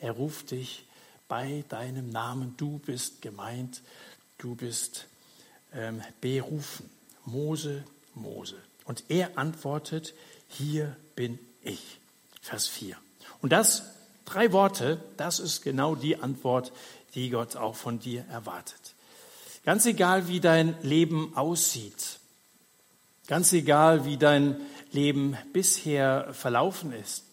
Er 0.00 0.10
ruft 0.10 0.50
dich 0.50 0.84
bei 1.28 1.64
deinem 1.68 2.10
Namen. 2.10 2.54
Du 2.56 2.78
bist 2.80 3.22
gemeint, 3.22 3.82
du 4.38 4.56
bist 4.56 5.06
ähm, 5.72 6.02
berufen. 6.20 6.90
Mose, 7.24 7.84
Mose. 8.14 8.56
Und 8.84 9.04
er 9.08 9.38
antwortet, 9.38 10.12
hier 10.48 10.96
bin 11.14 11.38
ich. 11.62 11.98
Vers 12.42 12.66
4. 12.66 12.96
Und 13.42 13.50
das, 13.50 13.84
drei 14.24 14.50
Worte, 14.50 15.00
das 15.16 15.38
ist 15.38 15.62
genau 15.62 15.94
die 15.94 16.16
Antwort, 16.16 16.72
die 17.14 17.30
Gott 17.30 17.54
auch 17.54 17.76
von 17.76 18.00
dir 18.00 18.24
erwartet. 18.28 18.94
Ganz 19.64 19.86
egal, 19.86 20.26
wie 20.26 20.40
dein 20.40 20.76
Leben 20.82 21.36
aussieht, 21.36 22.18
ganz 23.28 23.52
egal, 23.52 24.04
wie 24.04 24.16
dein 24.16 24.60
Leben 24.96 25.36
bisher 25.52 26.32
verlaufen 26.32 26.92
ist, 26.92 27.24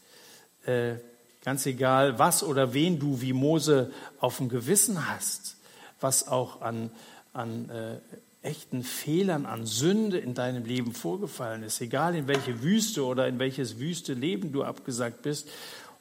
äh, 0.65 0.95
ganz 1.43 1.65
egal, 1.65 2.19
was 2.19 2.43
oder 2.43 2.73
wen 2.73 2.99
du 2.99 3.21
wie 3.21 3.34
Mose 3.34 3.91
auf 4.19 4.38
dem 4.38 4.49
Gewissen 4.49 5.10
hast, 5.10 5.56
was 5.99 6.28
auch 6.28 6.62
an, 6.62 6.91
an 7.34 7.69
äh, 7.69 7.97
echten 8.43 8.84
Fehlern, 8.84 9.45
an 9.45 9.65
Sünde 9.65 10.19
in 10.19 10.34
deinem 10.34 10.65
Leben 10.65 10.93
vorgefallen 10.93 11.63
ist, 11.63 11.82
egal 11.82 12.15
in 12.15 12.28
welche 12.28 12.62
Wüste 12.62 13.06
oder 13.06 13.28
in 13.28 13.39
welches 13.39 13.80
wüste 13.80 14.13
Leben 14.13 14.52
du 14.52 14.63
abgesagt 14.63 15.21
bist, 15.21 15.47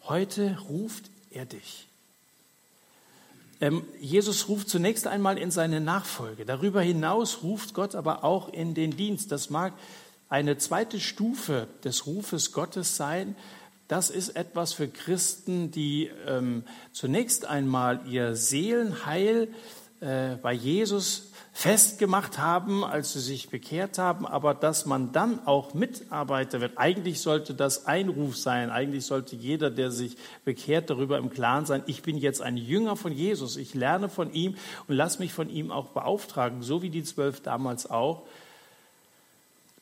heute 0.08 0.58
ruft 0.68 1.04
er 1.30 1.46
dich. 1.46 1.86
Ähm, 3.60 3.84
Jesus 4.00 4.48
ruft 4.48 4.68
zunächst 4.68 5.06
einmal 5.06 5.38
in 5.38 5.52
seine 5.52 5.80
Nachfolge. 5.80 6.44
Darüber 6.44 6.82
hinaus 6.82 7.44
ruft 7.44 7.74
Gott 7.74 7.94
aber 7.94 8.24
auch 8.24 8.52
in 8.52 8.74
den 8.74 8.96
Dienst. 8.96 9.30
Das 9.30 9.50
mag 9.50 9.72
eine 10.32 10.56
zweite 10.56 10.98
Stufe 10.98 11.68
des 11.84 12.06
Rufes 12.06 12.52
Gottes 12.52 12.96
sein. 12.96 13.36
Das 13.86 14.08
ist 14.08 14.30
etwas 14.30 14.72
für 14.72 14.88
Christen, 14.88 15.70
die 15.70 16.10
ähm, 16.26 16.64
zunächst 16.92 17.44
einmal 17.44 18.00
ihr 18.08 18.34
Seelenheil 18.34 19.48
äh, 20.00 20.36
bei 20.36 20.54
Jesus 20.54 21.32
festgemacht 21.52 22.38
haben, 22.38 22.82
als 22.82 23.12
sie 23.12 23.20
sich 23.20 23.50
bekehrt 23.50 23.98
haben, 23.98 24.26
aber 24.26 24.54
dass 24.54 24.86
man 24.86 25.12
dann 25.12 25.46
auch 25.46 25.74
Mitarbeiter 25.74 26.62
wird. 26.62 26.78
Eigentlich 26.78 27.20
sollte 27.20 27.52
das 27.52 27.84
ein 27.84 28.08
Ruf 28.08 28.38
sein. 28.38 28.70
Eigentlich 28.70 29.04
sollte 29.04 29.36
jeder, 29.36 29.70
der 29.70 29.90
sich 29.90 30.16
bekehrt, 30.46 30.88
darüber 30.88 31.18
im 31.18 31.28
Klaren 31.28 31.66
sein, 31.66 31.82
ich 31.84 32.00
bin 32.00 32.16
jetzt 32.16 32.40
ein 32.40 32.56
Jünger 32.56 32.96
von 32.96 33.12
Jesus. 33.12 33.58
Ich 33.58 33.74
lerne 33.74 34.08
von 34.08 34.32
ihm 34.32 34.54
und 34.88 34.96
lasse 34.96 35.18
mich 35.18 35.34
von 35.34 35.50
ihm 35.50 35.70
auch 35.70 35.88
beauftragen, 35.88 36.62
so 36.62 36.80
wie 36.80 36.88
die 36.88 37.04
zwölf 37.04 37.42
damals 37.42 37.90
auch. 37.90 38.22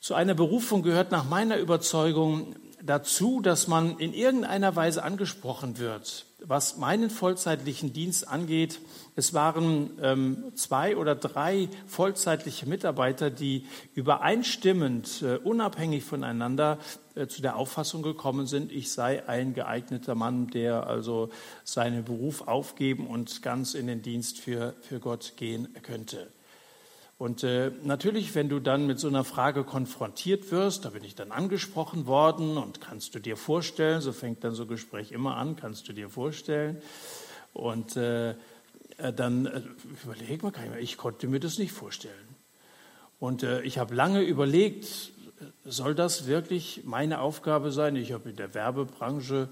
Zu 0.00 0.14
einer 0.14 0.32
Berufung 0.32 0.82
gehört 0.82 1.10
nach 1.10 1.28
meiner 1.28 1.58
Überzeugung 1.58 2.56
dazu, 2.82 3.42
dass 3.42 3.68
man 3.68 3.98
in 3.98 4.14
irgendeiner 4.14 4.74
Weise 4.74 5.02
angesprochen 5.02 5.78
wird. 5.78 6.24
Was 6.38 6.78
meinen 6.78 7.10
vollzeitlichen 7.10 7.92
Dienst 7.92 8.26
angeht, 8.26 8.80
es 9.14 9.34
waren 9.34 9.90
ähm, 10.00 10.52
zwei 10.54 10.96
oder 10.96 11.14
drei 11.14 11.68
vollzeitliche 11.86 12.64
Mitarbeiter, 12.64 13.28
die 13.28 13.66
übereinstimmend, 13.94 15.20
äh, 15.20 15.36
unabhängig 15.36 16.02
voneinander 16.02 16.78
äh, 17.14 17.26
zu 17.26 17.42
der 17.42 17.56
Auffassung 17.56 18.02
gekommen 18.02 18.46
sind, 18.46 18.72
ich 18.72 18.90
sei 18.90 19.28
ein 19.28 19.52
geeigneter 19.52 20.14
Mann, 20.14 20.46
der 20.46 20.86
also 20.86 21.28
seinen 21.62 22.04
Beruf 22.04 22.48
aufgeben 22.48 23.06
und 23.06 23.42
ganz 23.42 23.74
in 23.74 23.86
den 23.86 24.00
Dienst 24.00 24.38
für, 24.38 24.72
für 24.80 24.98
Gott 24.98 25.34
gehen 25.36 25.68
könnte. 25.82 26.28
Und 27.20 27.44
äh, 27.44 27.70
natürlich, 27.82 28.34
wenn 28.34 28.48
du 28.48 28.60
dann 28.60 28.86
mit 28.86 28.98
so 28.98 29.06
einer 29.06 29.24
Frage 29.24 29.62
konfrontiert 29.62 30.50
wirst, 30.50 30.86
da 30.86 30.88
bin 30.88 31.04
ich 31.04 31.14
dann 31.14 31.32
angesprochen 31.32 32.06
worden 32.06 32.56
und 32.56 32.80
kannst 32.80 33.14
du 33.14 33.18
dir 33.18 33.36
vorstellen, 33.36 34.00
so 34.00 34.14
fängt 34.14 34.42
dann 34.42 34.54
so 34.54 34.62
ein 34.62 34.68
Gespräch 34.68 35.12
immer 35.12 35.36
an, 35.36 35.54
kannst 35.54 35.86
du 35.86 35.92
dir 35.92 36.08
vorstellen. 36.08 36.80
Und 37.52 37.94
äh, 37.94 38.30
äh 38.30 39.12
dann 39.14 39.44
äh, 39.44 39.60
überleg 40.02 40.42
mal, 40.42 40.54
ich 40.80 40.96
konnte 40.96 41.28
mir 41.28 41.40
das 41.40 41.58
nicht 41.58 41.72
vorstellen. 41.72 42.14
Und 43.18 43.42
äh, 43.42 43.60
ich 43.64 43.76
habe 43.76 43.94
lange 43.94 44.22
überlegt, 44.22 45.12
soll 45.66 45.94
das 45.94 46.26
wirklich 46.26 46.84
meine 46.84 47.20
Aufgabe 47.20 47.70
sein? 47.70 47.96
Ich 47.96 48.12
habe 48.12 48.30
in 48.30 48.36
der 48.36 48.54
Werbebranche 48.54 49.50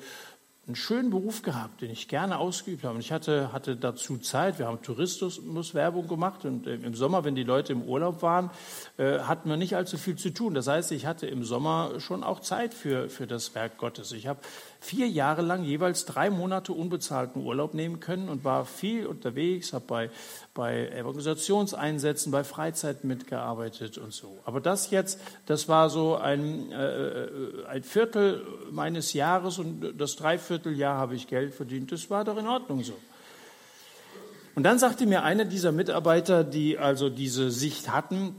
einen 0.68 0.76
schönen 0.76 1.08
Beruf 1.08 1.40
gehabt, 1.40 1.80
den 1.80 1.90
ich 1.90 2.08
gerne 2.08 2.38
ausgeübt 2.38 2.84
habe. 2.84 2.94
Und 2.94 3.00
ich 3.00 3.10
hatte, 3.10 3.52
hatte 3.54 3.74
dazu 3.74 4.18
Zeit. 4.18 4.58
Wir 4.58 4.66
haben 4.66 4.82
Tourismuswerbung 4.82 6.06
gemacht 6.06 6.44
und 6.44 6.66
äh, 6.66 6.74
im 6.74 6.94
Sommer, 6.94 7.24
wenn 7.24 7.34
die 7.34 7.42
Leute 7.42 7.72
im 7.72 7.82
Urlaub 7.82 8.20
waren, 8.20 8.50
äh, 8.98 9.20
hatten 9.20 9.48
wir 9.48 9.56
nicht 9.56 9.76
allzu 9.76 9.96
viel 9.96 10.16
zu 10.16 10.28
tun. 10.30 10.52
Das 10.52 10.66
heißt, 10.66 10.92
ich 10.92 11.06
hatte 11.06 11.26
im 11.26 11.42
Sommer 11.42 11.98
schon 12.00 12.22
auch 12.22 12.40
Zeit 12.40 12.74
für, 12.74 13.08
für 13.08 13.26
das 13.26 13.54
Werk 13.54 13.78
Gottes. 13.78 14.12
Ich 14.12 14.26
habe 14.26 14.40
vier 14.80 15.08
Jahre 15.08 15.42
lang 15.42 15.64
jeweils 15.64 16.04
drei 16.04 16.30
Monate 16.30 16.72
unbezahlten 16.72 17.42
Urlaub 17.42 17.74
nehmen 17.74 18.00
können 18.00 18.28
und 18.28 18.44
war 18.44 18.64
viel 18.64 19.06
unterwegs, 19.06 19.72
habe 19.72 19.84
bei, 19.86 20.10
bei 20.54 20.88
Evangelisationseinsätzen, 20.88 22.30
bei 22.30 22.44
Freizeit 22.44 23.04
mitgearbeitet 23.04 23.98
und 23.98 24.12
so. 24.12 24.38
Aber 24.44 24.60
das 24.60 24.90
jetzt, 24.90 25.20
das 25.46 25.68
war 25.68 25.90
so 25.90 26.16
ein, 26.16 26.70
äh, 26.70 27.28
ein 27.68 27.82
Viertel 27.82 28.46
meines 28.70 29.12
Jahres 29.12 29.58
und 29.58 29.94
das 29.98 30.16
Dreivierteljahr 30.16 30.96
habe 30.96 31.16
ich 31.16 31.26
Geld 31.26 31.54
verdient. 31.54 31.90
Das 31.90 32.08
war 32.08 32.24
doch 32.24 32.36
in 32.36 32.46
Ordnung 32.46 32.84
so. 32.84 32.94
Und 34.54 34.64
dann 34.64 34.78
sagte 34.78 35.06
mir 35.06 35.22
einer 35.22 35.44
dieser 35.44 35.70
Mitarbeiter, 35.70 36.42
die 36.44 36.78
also 36.78 37.10
diese 37.10 37.50
Sicht 37.50 37.92
hatten, 37.92 38.34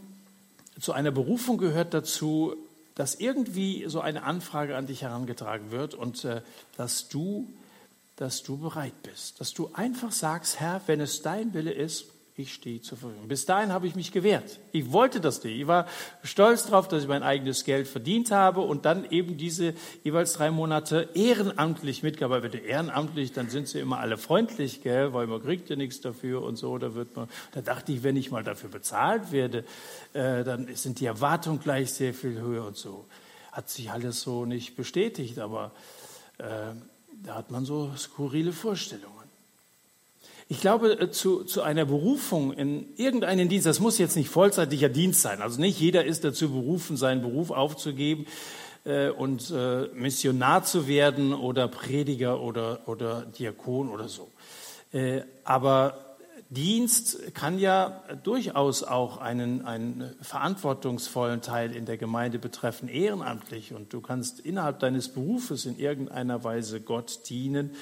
zu 0.80 0.93
einer 0.93 1.12
Berufung 1.12 1.58
gehört 1.58 1.93
dazu, 1.93 2.56
dass 2.99 3.15
irgendwie 3.15 3.85
so 3.88 4.01
eine 4.01 4.23
Anfrage 4.23 4.75
an 4.75 4.85
dich 4.85 5.03
herangetragen 5.03 5.71
wird 5.71 5.93
und 5.93 6.25
äh, 6.25 6.41
dass 6.75 7.07
du, 7.07 7.47
dass 8.17 8.43
du 8.43 8.57
bereit 8.57 9.01
bist, 9.03 9.39
dass 9.39 9.53
du 9.53 9.69
einfach 9.73 10.12
sagst, 10.12 10.59
Herr, 10.59 10.81
wenn 10.88 10.99
es 10.99 11.21
dein 11.21 11.53
Wille 11.53 11.71
ist, 11.71 12.07
ich 12.39 12.54
stehe 12.54 12.82
zur 12.82 12.97
Verfügung. 12.97 13.28
Bis 13.28 13.45
dahin 13.45 13.73
habe 13.73 13.86
ich 13.86 13.95
mich 13.95 14.13
gewehrt. 14.13 14.60
Ich 14.71 14.93
wollte 14.93 15.19
das 15.19 15.43
nicht. 15.43 15.60
Ich 15.60 15.67
war 15.67 15.86
stolz 16.23 16.63
darauf, 16.63 16.88
dass 16.88 17.04
ich 17.04 17.10
mein 17.10 17.21
eigenes 17.21 17.65
Geld 17.65 17.86
verdient 17.86 18.32
habe 18.32 18.62
und 18.62 18.86
dann 18.86 19.04
eben 19.12 19.36
diese 19.36 19.73
jeweils 20.04 20.34
drei 20.34 20.49
Monate 20.49 21.10
ehrenamtlich 21.15 22.02
mitgearbeitet. 22.02 22.63
Ehrenamtlich, 22.63 23.34
dann 23.34 23.49
sind 23.49 23.67
sie 23.67 23.80
immer 23.80 23.99
alle 23.99 24.17
freundlich, 24.17 24.82
gell, 24.82 25.13
weil 25.13 25.28
man 25.28 25.43
kriegt 25.43 25.69
ja 25.69 25.75
nichts 25.75 25.99
dafür 25.99 26.41
und 26.43 26.56
so. 26.56 26.78
Da 26.78 26.95
wird 26.95 27.13
man, 27.17 27.28
da 27.52 27.62
dachte 27.62 27.91
ich, 27.91 28.04
wenn 28.04 28.15
ich 28.15 28.32
mal 28.32 28.43
dafür 28.43 28.69
bezahlt 28.69 29.34
werde, 29.34 29.65
äh, 30.13 30.45
dann 30.45 30.73
sind 30.75 31.02
die 31.02 31.08
Erwartungen 31.08 31.60
gleich 31.60 31.91
sehr 31.91 32.13
viel 32.13 32.39
höher 32.39 32.65
und 32.65 32.78
so. 32.78 33.06
Hat 33.52 33.69
sich 33.69 33.91
alles 33.91 34.21
so 34.21 34.45
nicht 34.45 34.78
bestätigt, 34.78 35.39
aber 35.39 35.71
äh, 36.38 36.43
da 37.21 37.36
hat 37.36 37.52
man 37.52 37.65
so 37.65 37.91
skurrile 37.97 38.54
Vorstellungen. 38.54 39.18
Ich 40.51 40.62
glaube, 40.62 40.99
äh, 40.99 41.12
zu, 41.12 41.43
zu 41.43 41.62
einer 41.62 41.85
Berufung 41.85 42.51
in 42.53 42.88
irgendeinen 42.97 43.49
Dienst, 43.49 43.67
das 43.67 43.79
muss 43.79 43.99
jetzt 43.99 44.15
nicht 44.15 44.29
vollzeitlicher 44.29 44.89
Dienst 44.89 45.21
sein. 45.21 45.43
Also 45.43 45.62
nicht 45.62 45.79
jeder 45.79 46.05
ist 46.05 46.23
dazu 46.23 46.49
berufen, 46.49 46.97
seinen 46.97 47.21
Beruf 47.21 47.51
aufzugeben 47.51 48.25
äh, 48.83 49.09
und 49.09 49.51
äh, 49.51 49.89
Missionar 49.93 50.63
zu 50.63 50.88
werden 50.88 51.35
oder 51.35 51.67
Prediger 51.67 52.41
oder, 52.41 52.81
oder 52.88 53.27
Diakon 53.27 53.89
oder 53.89 54.07
so. 54.07 54.31
Äh, 54.91 55.21
aber 55.43 56.17
Dienst 56.49 57.35
kann 57.35 57.59
ja 57.59 58.01
durchaus 58.23 58.81
auch 58.81 59.17
einen, 59.17 59.65
einen 59.65 60.15
verantwortungsvollen 60.19 61.41
Teil 61.41 61.75
in 61.75 61.85
der 61.85 61.97
Gemeinde 61.97 62.39
betreffen, 62.39 62.89
ehrenamtlich. 62.89 63.71
Und 63.75 63.93
du 63.93 64.01
kannst 64.01 64.39
innerhalb 64.39 64.79
deines 64.79 65.09
Berufes 65.09 65.67
in 65.67 65.77
irgendeiner 65.77 66.43
Weise 66.43 66.81
Gott 66.81 67.29
dienen. 67.29 67.75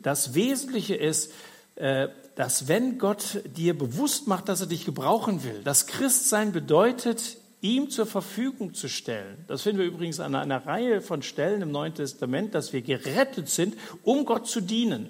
Das 0.00 0.34
Wesentliche 0.34 0.94
ist, 0.94 1.32
dass 1.76 2.68
wenn 2.68 2.98
Gott 2.98 3.42
dir 3.56 3.76
bewusst 3.76 4.26
macht, 4.26 4.48
dass 4.48 4.60
er 4.60 4.66
dich 4.66 4.84
gebrauchen 4.84 5.44
will, 5.44 5.60
das 5.64 5.86
Christsein 5.86 6.52
bedeutet, 6.52 7.36
ihm 7.60 7.88
zur 7.88 8.06
Verfügung 8.06 8.74
zu 8.74 8.88
stellen. 8.88 9.44
Das 9.48 9.62
finden 9.62 9.78
wir 9.78 9.86
übrigens 9.86 10.20
an 10.20 10.34
einer 10.34 10.66
Reihe 10.66 11.00
von 11.00 11.22
Stellen 11.22 11.62
im 11.62 11.72
Neuen 11.72 11.94
Testament, 11.94 12.54
dass 12.54 12.72
wir 12.72 12.82
gerettet 12.82 13.48
sind, 13.48 13.74
um 14.02 14.26
Gott 14.26 14.46
zu 14.46 14.60
dienen. 14.60 15.08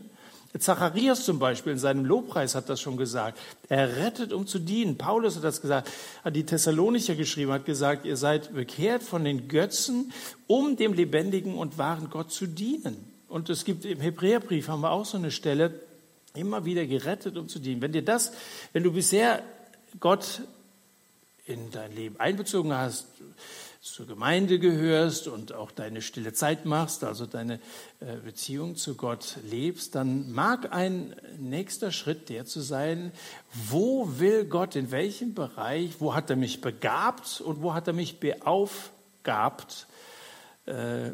Zacharias 0.57 1.25
zum 1.25 1.41
Beispiel 1.41 1.73
in 1.73 1.81
seinem 1.81 2.05
Lobpreis 2.05 2.55
hat 2.55 2.69
das 2.69 2.81
schon 2.81 2.97
gesagt. 2.97 3.41
Er 3.69 3.97
rettet, 3.97 4.33
um 4.33 4.47
zu 4.47 4.61
dienen. 4.61 4.97
Paulus 4.97 5.35
hat 5.35 5.43
das 5.43 5.61
gesagt, 5.61 5.91
hat 6.23 6.37
die 6.37 6.47
Thessalonicher 6.47 7.17
geschrieben, 7.17 7.51
hat 7.51 7.65
gesagt, 7.65 8.07
ihr 8.07 8.17
seid 8.17 8.55
bekehrt 8.55 9.03
von 9.03 9.25
den 9.25 9.49
Götzen, 9.49 10.13
um 10.47 10.77
dem 10.77 10.93
lebendigen 10.93 11.57
und 11.57 11.77
wahren 11.77 12.09
Gott 12.09 12.31
zu 12.31 12.47
dienen. 12.47 12.97
Und 13.27 13.51
es 13.51 13.65
gibt 13.65 13.85
im 13.85 13.99
Hebräerbrief 13.99 14.69
haben 14.69 14.83
wir 14.83 14.93
auch 14.93 15.07
so 15.07 15.19
eine 15.19 15.33
Stelle, 15.33 15.73
Immer 16.37 16.65
wieder 16.65 16.85
gerettet, 16.85 17.37
um 17.37 17.49
zu 17.49 17.61
dienen. 17.61 17.81
Wenn 17.81 17.93
dir 17.93 18.05
das, 18.05 18.33
wenn 18.73 18.83
du 18.83 18.93
bisher 18.93 19.41
Gott 20.01 20.43
in 21.47 21.71
dein 21.71 21.95
Leben 21.95 22.19
einbezogen 22.19 22.73
hast, 22.73 23.07
zur 23.81 24.07
Gemeinde 24.07 24.59
gehörst 24.59 25.29
und 25.29 25.53
auch 25.53 25.71
deine 25.71 26.03
stille 26.03 26.33
Zeit 26.33 26.65
machst, 26.65 27.05
also 27.05 27.27
deine 27.27 27.61
äh, 28.01 28.17
Beziehung 28.25 28.75
zu 28.75 28.97
Gott 28.97 29.37
lebst, 29.49 29.95
dann 29.95 30.33
mag 30.33 30.73
ein 30.73 31.15
nächster 31.39 31.93
Schritt 31.93 32.29
der 32.31 32.47
zu 32.47 32.63
sein, 32.63 33.13
wo 33.69 34.09
will 34.19 34.45
Gott, 34.47 34.75
in 34.75 34.91
welchem 34.91 35.35
Bereich, 35.35 36.01
wo 36.01 36.15
hat 36.15 36.31
er 36.31 36.37
mich 36.37 36.61
begabt 36.61 37.43
und 37.43 37.63
wo 37.63 37.75
hat 37.75 37.87
er 37.87 37.93
mich 37.93 38.19
beaufgabt, 38.19 39.87
äh, 40.67 41.13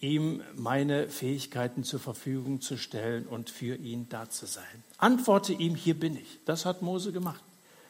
ihm 0.00 0.42
meine 0.56 1.08
Fähigkeiten 1.08 1.84
zur 1.84 2.00
Verfügung 2.00 2.60
zu 2.60 2.76
stellen 2.76 3.26
und 3.26 3.50
für 3.50 3.76
ihn 3.76 4.08
da 4.08 4.30
zu 4.30 4.46
sein. 4.46 4.64
Antworte 4.98 5.52
ihm, 5.52 5.74
hier 5.74 5.98
bin 5.98 6.16
ich. 6.16 6.38
Das 6.46 6.64
hat 6.64 6.82
Mose 6.82 7.12
gemacht. 7.12 7.42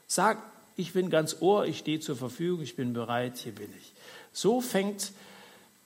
Sag, 0.06 0.42
ich 0.76 0.92
bin 0.92 1.10
ganz 1.10 1.36
ohr, 1.40 1.66
ich 1.66 1.78
stehe 1.78 2.00
zur 2.00 2.16
Verfügung, 2.16 2.62
ich 2.62 2.76
bin 2.76 2.92
bereit, 2.92 3.38
hier 3.38 3.54
bin 3.54 3.72
ich. 3.78 3.92
So 4.32 4.60
fängt 4.60 5.12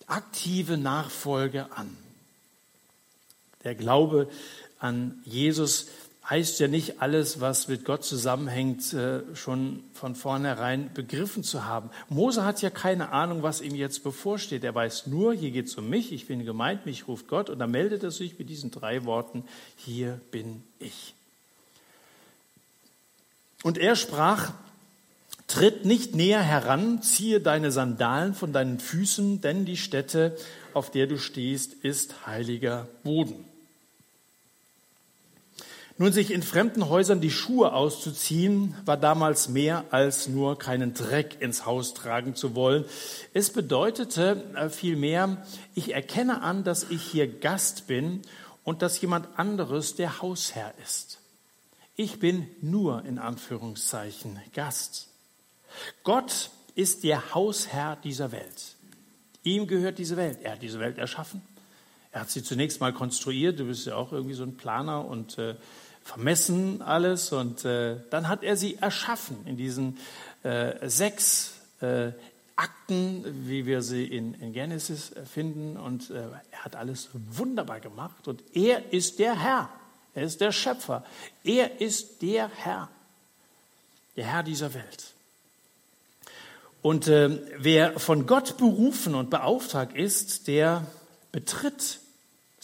aktive 0.06 0.76
Nachfolge 0.76 1.72
an. 1.72 1.96
Der 3.64 3.74
Glaube 3.74 4.28
an 4.78 5.22
Jesus 5.24 5.88
heißt 6.28 6.58
ja 6.60 6.68
nicht 6.68 7.02
alles, 7.02 7.40
was 7.40 7.68
mit 7.68 7.84
Gott 7.84 8.04
zusammenhängt, 8.04 8.92
äh, 8.94 9.20
schon 9.34 9.84
von 9.92 10.14
vornherein 10.14 10.90
begriffen 10.94 11.44
zu 11.44 11.66
haben. 11.66 11.90
Mose 12.08 12.44
hat 12.44 12.62
ja 12.62 12.70
keine 12.70 13.10
Ahnung, 13.10 13.42
was 13.42 13.60
ihm 13.60 13.74
jetzt 13.74 14.02
bevorsteht. 14.02 14.64
Er 14.64 14.74
weiß 14.74 15.06
nur, 15.06 15.34
hier 15.34 15.50
geht 15.50 15.66
es 15.66 15.74
um 15.76 15.88
mich, 15.88 16.12
ich 16.12 16.26
bin 16.26 16.44
gemeint, 16.44 16.86
mich 16.86 17.08
ruft 17.08 17.28
Gott 17.28 17.50
und 17.50 17.58
da 17.58 17.66
meldet 17.66 18.02
er 18.02 18.10
sich 18.10 18.38
mit 18.38 18.48
diesen 18.48 18.70
drei 18.70 19.04
Worten, 19.04 19.44
hier 19.76 20.20
bin 20.30 20.62
ich. 20.78 21.14
Und 23.62 23.76
er 23.78 23.96
sprach, 23.96 24.52
tritt 25.46 25.84
nicht 25.84 26.14
näher 26.14 26.42
heran, 26.42 27.02
ziehe 27.02 27.40
deine 27.40 27.70
Sandalen 27.70 28.34
von 28.34 28.52
deinen 28.52 28.78
Füßen, 28.78 29.42
denn 29.42 29.66
die 29.66 29.76
Stätte, 29.76 30.36
auf 30.72 30.90
der 30.90 31.06
du 31.06 31.18
stehst, 31.18 31.74
ist 31.74 32.26
heiliger 32.26 32.88
Boden. 33.02 33.44
Nun, 35.96 36.12
sich 36.12 36.32
in 36.32 36.42
fremden 36.42 36.88
Häusern 36.88 37.20
die 37.20 37.30
Schuhe 37.30 37.72
auszuziehen, 37.72 38.74
war 38.84 38.96
damals 38.96 39.48
mehr 39.48 39.84
als 39.90 40.28
nur 40.28 40.58
keinen 40.58 40.92
Dreck 40.92 41.40
ins 41.40 41.66
Haus 41.66 41.94
tragen 41.94 42.34
zu 42.34 42.56
wollen. 42.56 42.84
Es 43.32 43.50
bedeutete 43.50 44.42
äh, 44.56 44.70
vielmehr, 44.70 45.46
ich 45.76 45.94
erkenne 45.94 46.42
an, 46.42 46.64
dass 46.64 46.90
ich 46.90 47.00
hier 47.00 47.28
Gast 47.28 47.86
bin 47.86 48.22
und 48.64 48.82
dass 48.82 49.00
jemand 49.00 49.38
anderes 49.38 49.94
der 49.94 50.20
Hausherr 50.20 50.74
ist. 50.82 51.20
Ich 51.94 52.18
bin 52.18 52.48
nur 52.60 53.04
in 53.04 53.20
Anführungszeichen 53.20 54.40
Gast. 54.52 55.06
Gott 56.02 56.50
ist 56.74 57.04
der 57.04 57.34
Hausherr 57.34 57.96
dieser 58.02 58.32
Welt. 58.32 58.74
Ihm 59.44 59.68
gehört 59.68 59.98
diese 59.98 60.16
Welt. 60.16 60.38
Er 60.42 60.52
hat 60.52 60.62
diese 60.62 60.80
Welt 60.80 60.98
erschaffen. 60.98 61.40
Er 62.14 62.20
hat 62.20 62.30
sie 62.30 62.44
zunächst 62.44 62.80
mal 62.80 62.92
konstruiert. 62.92 63.58
Du 63.58 63.64
bist 63.64 63.86
ja 63.86 63.96
auch 63.96 64.12
irgendwie 64.12 64.34
so 64.34 64.44
ein 64.44 64.56
Planer 64.56 65.04
und 65.04 65.36
äh, 65.36 65.56
vermessen 66.04 66.80
alles 66.80 67.32
und 67.32 67.64
äh, 67.64 67.96
dann 68.10 68.28
hat 68.28 68.44
er 68.44 68.56
sie 68.56 68.76
erschaffen 68.76 69.36
in 69.46 69.56
diesen 69.56 69.98
äh, 70.44 70.88
sechs 70.88 71.54
äh, 71.80 72.12
Akten, 72.54 73.24
wie 73.48 73.66
wir 73.66 73.82
sie 73.82 74.04
in, 74.04 74.34
in 74.34 74.52
Genesis 74.52 75.10
finden 75.28 75.76
und 75.76 76.10
äh, 76.10 76.22
er 76.52 76.64
hat 76.64 76.76
alles 76.76 77.08
wunderbar 77.12 77.80
gemacht 77.80 78.28
und 78.28 78.44
er 78.54 78.92
ist 78.92 79.18
der 79.18 79.36
Herr, 79.36 79.70
er 80.14 80.22
ist 80.22 80.40
der 80.40 80.52
Schöpfer, 80.52 81.04
er 81.42 81.80
ist 81.80 82.22
der 82.22 82.48
Herr, 82.48 82.88
der 84.14 84.26
Herr 84.26 84.44
dieser 84.44 84.72
Welt. 84.72 85.14
Und 86.80 87.08
äh, 87.08 87.40
wer 87.58 87.98
von 87.98 88.26
Gott 88.26 88.56
berufen 88.56 89.16
und 89.16 89.30
beauftragt 89.30 89.96
ist, 89.96 90.46
der 90.46 90.86
betritt 91.32 92.03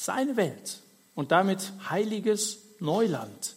seine 0.00 0.36
Welt 0.36 0.80
und 1.14 1.30
damit 1.30 1.72
heiliges 1.90 2.58
Neuland. 2.78 3.54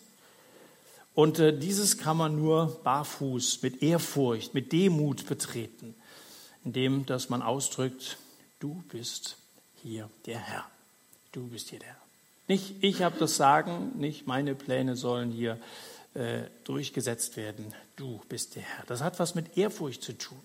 Und 1.14 1.40
äh, 1.40 1.58
dieses 1.58 1.98
kann 1.98 2.18
man 2.18 2.36
nur 2.36 2.82
barfuß, 2.84 3.62
mit 3.62 3.82
Ehrfurcht, 3.82 4.54
mit 4.54 4.72
Demut 4.74 5.26
betreten, 5.28 5.96
indem 6.66 7.06
dass 7.06 7.30
man 7.30 7.42
ausdrückt, 7.42 8.18
du 8.60 8.84
bist 8.90 9.38
hier 9.82 10.10
der 10.26 10.40
Herr. 10.40 10.66
Du 11.32 11.48
bist 11.48 11.70
hier 11.70 11.80
der 11.80 11.90
Herr. 11.90 11.98
Nicht 12.50 12.76
ich 12.82 13.04
habe 13.04 13.18
das 13.20 13.38
Sagen, 13.38 13.94
nicht 13.98 14.28
meine 14.28 14.54
Pläne 14.54 14.98
sollen 14.98 15.32
hier 15.32 15.58
äh, 16.14 16.42
durchgesetzt 16.66 17.38
werden. 17.38 17.74
Du 17.96 18.20
bist 18.28 18.56
der 18.56 18.64
Herr. 18.64 18.84
Das 18.88 19.02
hat 19.02 19.18
was 19.20 19.34
mit 19.34 19.58
Ehrfurcht 19.58 20.04
zu 20.04 20.18
tun 20.18 20.42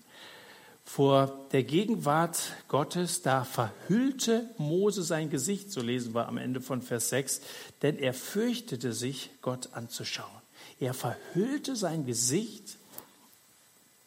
vor 0.89 1.45
der 1.51 1.61
Gegenwart 1.61 2.51
Gottes, 2.67 3.21
da 3.21 3.43
verhüllte 3.43 4.49
Mose 4.57 5.03
sein 5.03 5.29
Gesicht, 5.29 5.71
so 5.71 5.81
lesen 5.81 6.15
wir 6.15 6.27
am 6.27 6.37
Ende 6.39 6.61
von 6.61 6.81
Vers 6.81 7.09
6, 7.09 7.41
denn 7.83 7.99
er 7.99 8.15
fürchtete 8.15 8.91
sich, 8.91 9.29
Gott 9.43 9.69
anzuschauen. 9.73 10.41
Er 10.79 10.95
verhüllte 10.95 11.75
sein 11.75 12.07
Gesicht, 12.07 12.79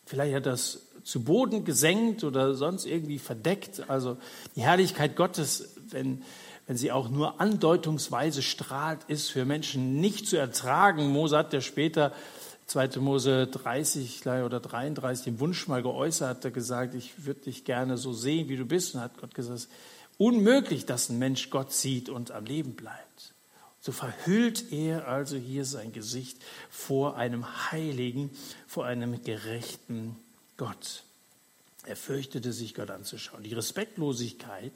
vielleicht 0.06 0.34
hat 0.34 0.46
er 0.46 0.52
das 0.52 0.80
zu 1.04 1.22
Boden 1.22 1.64
gesenkt 1.64 2.24
oder 2.24 2.56
sonst 2.56 2.84
irgendwie 2.84 3.20
verdeckt. 3.20 3.88
Also 3.88 4.16
die 4.56 4.62
Herrlichkeit 4.62 5.14
Gottes, 5.14 5.76
wenn, 5.88 6.24
wenn 6.66 6.76
sie 6.76 6.90
auch 6.90 7.08
nur 7.08 7.40
andeutungsweise 7.40 8.42
strahlt, 8.42 9.04
ist 9.06 9.30
für 9.30 9.44
Menschen 9.44 10.00
nicht 10.00 10.26
zu 10.26 10.36
ertragen. 10.36 11.12
Mose 11.12 11.38
hat 11.38 11.52
ja 11.52 11.60
später 11.60 12.12
2. 12.72 13.00
Mose 13.00 13.48
30 13.48 14.26
oder 14.26 14.58
33 14.58 15.24
den 15.24 15.40
Wunsch 15.40 15.68
mal 15.68 15.82
geäußert, 15.82 16.38
hat 16.38 16.44
er 16.46 16.50
gesagt, 16.50 16.94
ich 16.94 17.26
würde 17.26 17.40
dich 17.40 17.66
gerne 17.66 17.98
so 17.98 18.14
sehen, 18.14 18.48
wie 18.48 18.56
du 18.56 18.64
bist. 18.64 18.94
Und 18.94 19.02
hat 19.02 19.18
Gott 19.18 19.35
gesagt, 19.35 19.68
unmöglich, 20.16 20.87
dass 20.87 21.11
ein 21.11 21.18
Mensch 21.18 21.50
Gott 21.50 21.74
sieht 21.74 22.08
und 22.08 22.30
am 22.30 22.46
Leben 22.46 22.72
bleibt. 22.72 23.35
So 23.82 23.92
verhüllt 23.92 24.72
er 24.72 25.06
also 25.06 25.37
hier 25.37 25.66
sein 25.66 25.92
Gesicht 25.92 26.38
vor 26.70 27.18
einem 27.18 27.44
heiligen, 27.70 28.30
vor 28.66 28.87
einem 28.87 29.22
gerechten 29.22 30.16
Gott. 30.56 31.02
Er 31.85 31.96
fürchtete 31.96 32.54
sich, 32.54 32.72
Gott 32.74 32.90
anzuschauen. 32.90 33.42
Die 33.42 33.52
Respektlosigkeit 33.52 34.72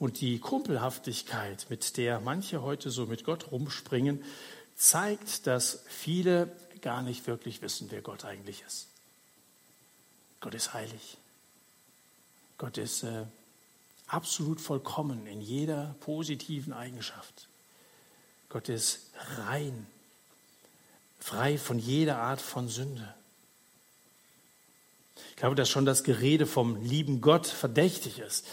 und 0.00 0.20
die 0.20 0.40
Kumpelhaftigkeit, 0.40 1.66
mit 1.68 1.96
der 1.96 2.18
manche 2.18 2.62
heute 2.62 2.90
so 2.90 3.06
mit 3.06 3.22
Gott 3.22 3.52
rumspringen, 3.52 4.20
zeigt, 4.74 5.46
dass 5.46 5.84
viele 5.86 6.50
gar 6.82 7.02
nicht 7.02 7.26
wirklich 7.26 7.62
wissen, 7.62 7.90
wer 7.90 8.02
Gott 8.02 8.24
eigentlich 8.24 8.62
ist. 8.66 8.88
Gott 10.40 10.54
ist 10.54 10.72
heilig. 10.72 11.18
Gott 12.58 12.78
ist 12.78 13.02
äh, 13.02 13.24
absolut 14.06 14.60
vollkommen 14.60 15.26
in 15.26 15.40
jeder 15.40 15.94
positiven 16.00 16.72
Eigenschaft. 16.72 17.48
Gott 18.48 18.68
ist 18.68 19.10
rein, 19.38 19.86
frei 21.20 21.56
von 21.56 21.78
jeder 21.78 22.18
Art 22.18 22.40
von 22.40 22.68
Sünde. 22.68 23.14
Ich 25.30 25.36
glaube, 25.36 25.54
dass 25.54 25.68
schon 25.68 25.86
das 25.86 26.04
Gerede 26.04 26.46
vom 26.46 26.82
lieben 26.82 27.20
Gott 27.20 27.46
verdächtig 27.46 28.18
ist. 28.18 28.46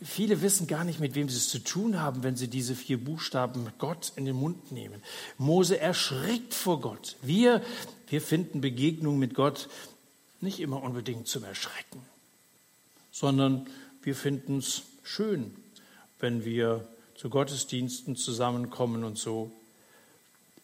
Viele 0.00 0.42
wissen 0.42 0.68
gar 0.68 0.84
nicht, 0.84 1.00
mit 1.00 1.16
wem 1.16 1.28
sie 1.28 1.36
es 1.36 1.48
zu 1.48 1.58
tun 1.58 2.00
haben, 2.00 2.22
wenn 2.22 2.36
sie 2.36 2.46
diese 2.46 2.76
vier 2.76 3.02
Buchstaben 3.02 3.66
Gott 3.78 4.12
in 4.14 4.26
den 4.26 4.36
Mund 4.36 4.70
nehmen. 4.70 5.02
Mose 5.38 5.80
erschrickt 5.80 6.54
vor 6.54 6.80
Gott. 6.80 7.16
Wir, 7.20 7.62
wir 8.06 8.22
finden 8.22 8.60
Begegnungen 8.60 9.18
mit 9.18 9.34
Gott 9.34 9.68
nicht 10.40 10.60
immer 10.60 10.82
unbedingt 10.84 11.26
zum 11.26 11.42
Erschrecken, 11.42 12.00
sondern 13.10 13.66
wir 14.02 14.14
finden 14.14 14.58
es 14.58 14.82
schön, 15.02 15.52
wenn 16.20 16.44
wir 16.44 16.86
zu 17.16 17.28
Gottesdiensten 17.28 18.14
zusammenkommen 18.14 19.02
und 19.02 19.18
so. 19.18 19.50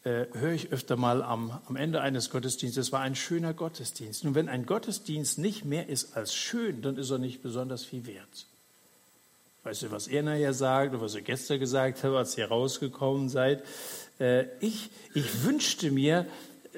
Äh, 0.05 0.27
höre 0.33 0.53
ich 0.53 0.71
öfter 0.71 0.97
mal 0.97 1.23
am, 1.23 1.59
am 1.67 1.75
Ende 1.75 2.03
eines 2.03 2.31
Gottesdienstes, 2.31 2.89
es 2.89 2.93
war 2.93 3.01
ein 3.01 3.17
schöner 3.17 3.53
Gottesdienst. 3.53 4.23
Nun, 4.23 4.37
wenn 4.37 4.49
ein 4.49 4.65
Gottesdienst 4.65 5.39
nicht 5.39 5.65
mehr 5.65 5.89
ist 5.89 6.17
als 6.17 6.37
schön, 6.37 6.83
dann 6.83 6.99
ist 6.99 7.11
er 7.11 7.19
nicht 7.19 7.43
besonders 7.43 7.85
viel 7.85 8.07
wert. 8.07 8.47
Weißt 9.65 9.81
du, 9.81 9.91
was 9.91 10.09
er 10.09 10.23
nachher 10.23 10.53
sagt 10.53 10.93
oder 10.93 11.03
was 11.03 11.15
er 11.15 11.23
gestern 11.23 11.59
gesagt 11.59 12.05
hat, 12.05 12.13
als 12.13 12.37
ihr 12.37 12.47
rausgekommen 12.47 13.31
seid? 13.31 13.65
Äh, 14.21 14.45
ich, 14.61 14.91
ich 15.15 15.43
wünschte 15.43 15.91
mir, 15.91 16.27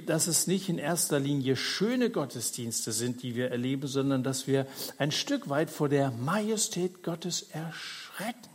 dass 0.07 0.29
es 0.29 0.46
nicht 0.46 0.68
in 0.68 0.79
erster 0.79 1.18
Linie 1.18 1.57
schöne 1.57 2.11
Gottesdienste 2.11 2.92
sind, 2.92 3.25
die 3.25 3.35
wir 3.35 3.51
erleben, 3.51 3.88
sondern 3.88 4.22
dass 4.22 4.46
wir 4.46 4.68
ein 4.99 5.11
Stück 5.11 5.49
weit 5.49 5.68
vor 5.68 5.88
der 5.88 6.12
Majestät 6.12 7.03
Gottes 7.03 7.42
erschrecken. 7.51 8.51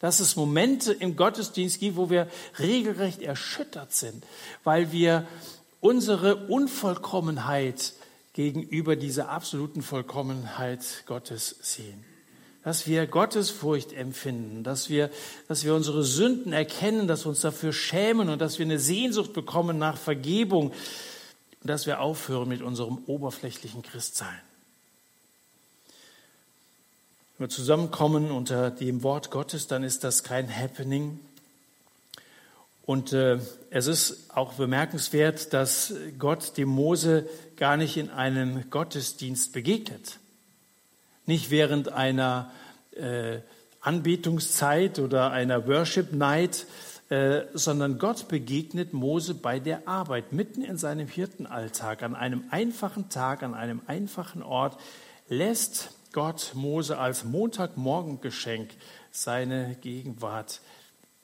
Dass 0.00 0.18
es 0.18 0.34
Momente 0.34 0.92
im 0.92 1.14
Gottesdienst 1.14 1.78
gibt, 1.78 1.96
wo 1.96 2.10
wir 2.10 2.26
regelrecht 2.58 3.22
erschüttert 3.22 3.92
sind, 3.92 4.24
weil 4.64 4.90
wir 4.90 5.28
unsere 5.80 6.48
Unvollkommenheit 6.48 7.92
gegenüber 8.32 8.96
dieser 8.96 9.28
absoluten 9.28 9.80
Vollkommenheit 9.80 11.04
Gottes 11.06 11.54
sehen 11.62 12.04
dass 12.64 12.86
wir 12.86 13.06
Gottesfurcht 13.06 13.92
empfinden, 13.92 14.64
dass 14.64 14.88
wir, 14.88 15.10
dass 15.48 15.64
wir 15.64 15.74
unsere 15.74 16.02
Sünden 16.02 16.54
erkennen, 16.54 17.06
dass 17.06 17.26
wir 17.26 17.28
uns 17.28 17.42
dafür 17.42 17.74
schämen 17.74 18.30
und 18.30 18.40
dass 18.40 18.58
wir 18.58 18.64
eine 18.64 18.78
Sehnsucht 18.78 19.34
bekommen 19.34 19.78
nach 19.78 19.98
Vergebung 19.98 20.70
und 20.70 21.68
dass 21.68 21.86
wir 21.86 22.00
aufhören 22.00 22.48
mit 22.48 22.62
unserem 22.62 22.98
oberflächlichen 23.06 23.82
Christsein. 23.82 24.40
Wenn 27.36 27.48
wir 27.48 27.50
zusammenkommen 27.50 28.30
unter 28.30 28.70
dem 28.70 29.02
Wort 29.02 29.30
Gottes, 29.30 29.66
dann 29.66 29.84
ist 29.84 30.02
das 30.02 30.22
kein 30.22 30.48
Happening. 30.48 31.20
Und 32.86 33.12
äh, 33.12 33.40
es 33.68 33.86
ist 33.86 34.30
auch 34.34 34.54
bemerkenswert, 34.54 35.52
dass 35.52 35.92
Gott 36.18 36.56
dem 36.56 36.68
Mose 36.70 37.28
gar 37.56 37.76
nicht 37.76 37.98
in 37.98 38.08
einem 38.08 38.70
Gottesdienst 38.70 39.52
begegnet 39.52 40.18
nicht 41.26 41.50
während 41.50 41.88
einer 41.90 42.50
äh, 42.92 43.38
Anbetungszeit 43.80 44.98
oder 44.98 45.30
einer 45.30 45.66
Worship 45.66 46.12
Night, 46.12 46.66
äh, 47.10 47.42
sondern 47.52 47.98
Gott 47.98 48.28
begegnet 48.28 48.92
Mose 48.92 49.34
bei 49.34 49.60
der 49.60 49.86
Arbeit, 49.86 50.32
mitten 50.32 50.62
in 50.62 50.78
seinem 50.78 51.06
Hirtenalltag, 51.06 52.02
an 52.02 52.16
einem 52.16 52.44
einfachen 52.50 53.10
Tag, 53.10 53.42
an 53.42 53.54
einem 53.54 53.82
einfachen 53.86 54.42
Ort, 54.42 54.78
lässt 55.28 55.90
Gott 56.12 56.52
Mose 56.54 56.98
als 56.98 57.24
Montagmorgengeschenk 57.24 58.70
seine 59.10 59.76
Gegenwart 59.80 60.60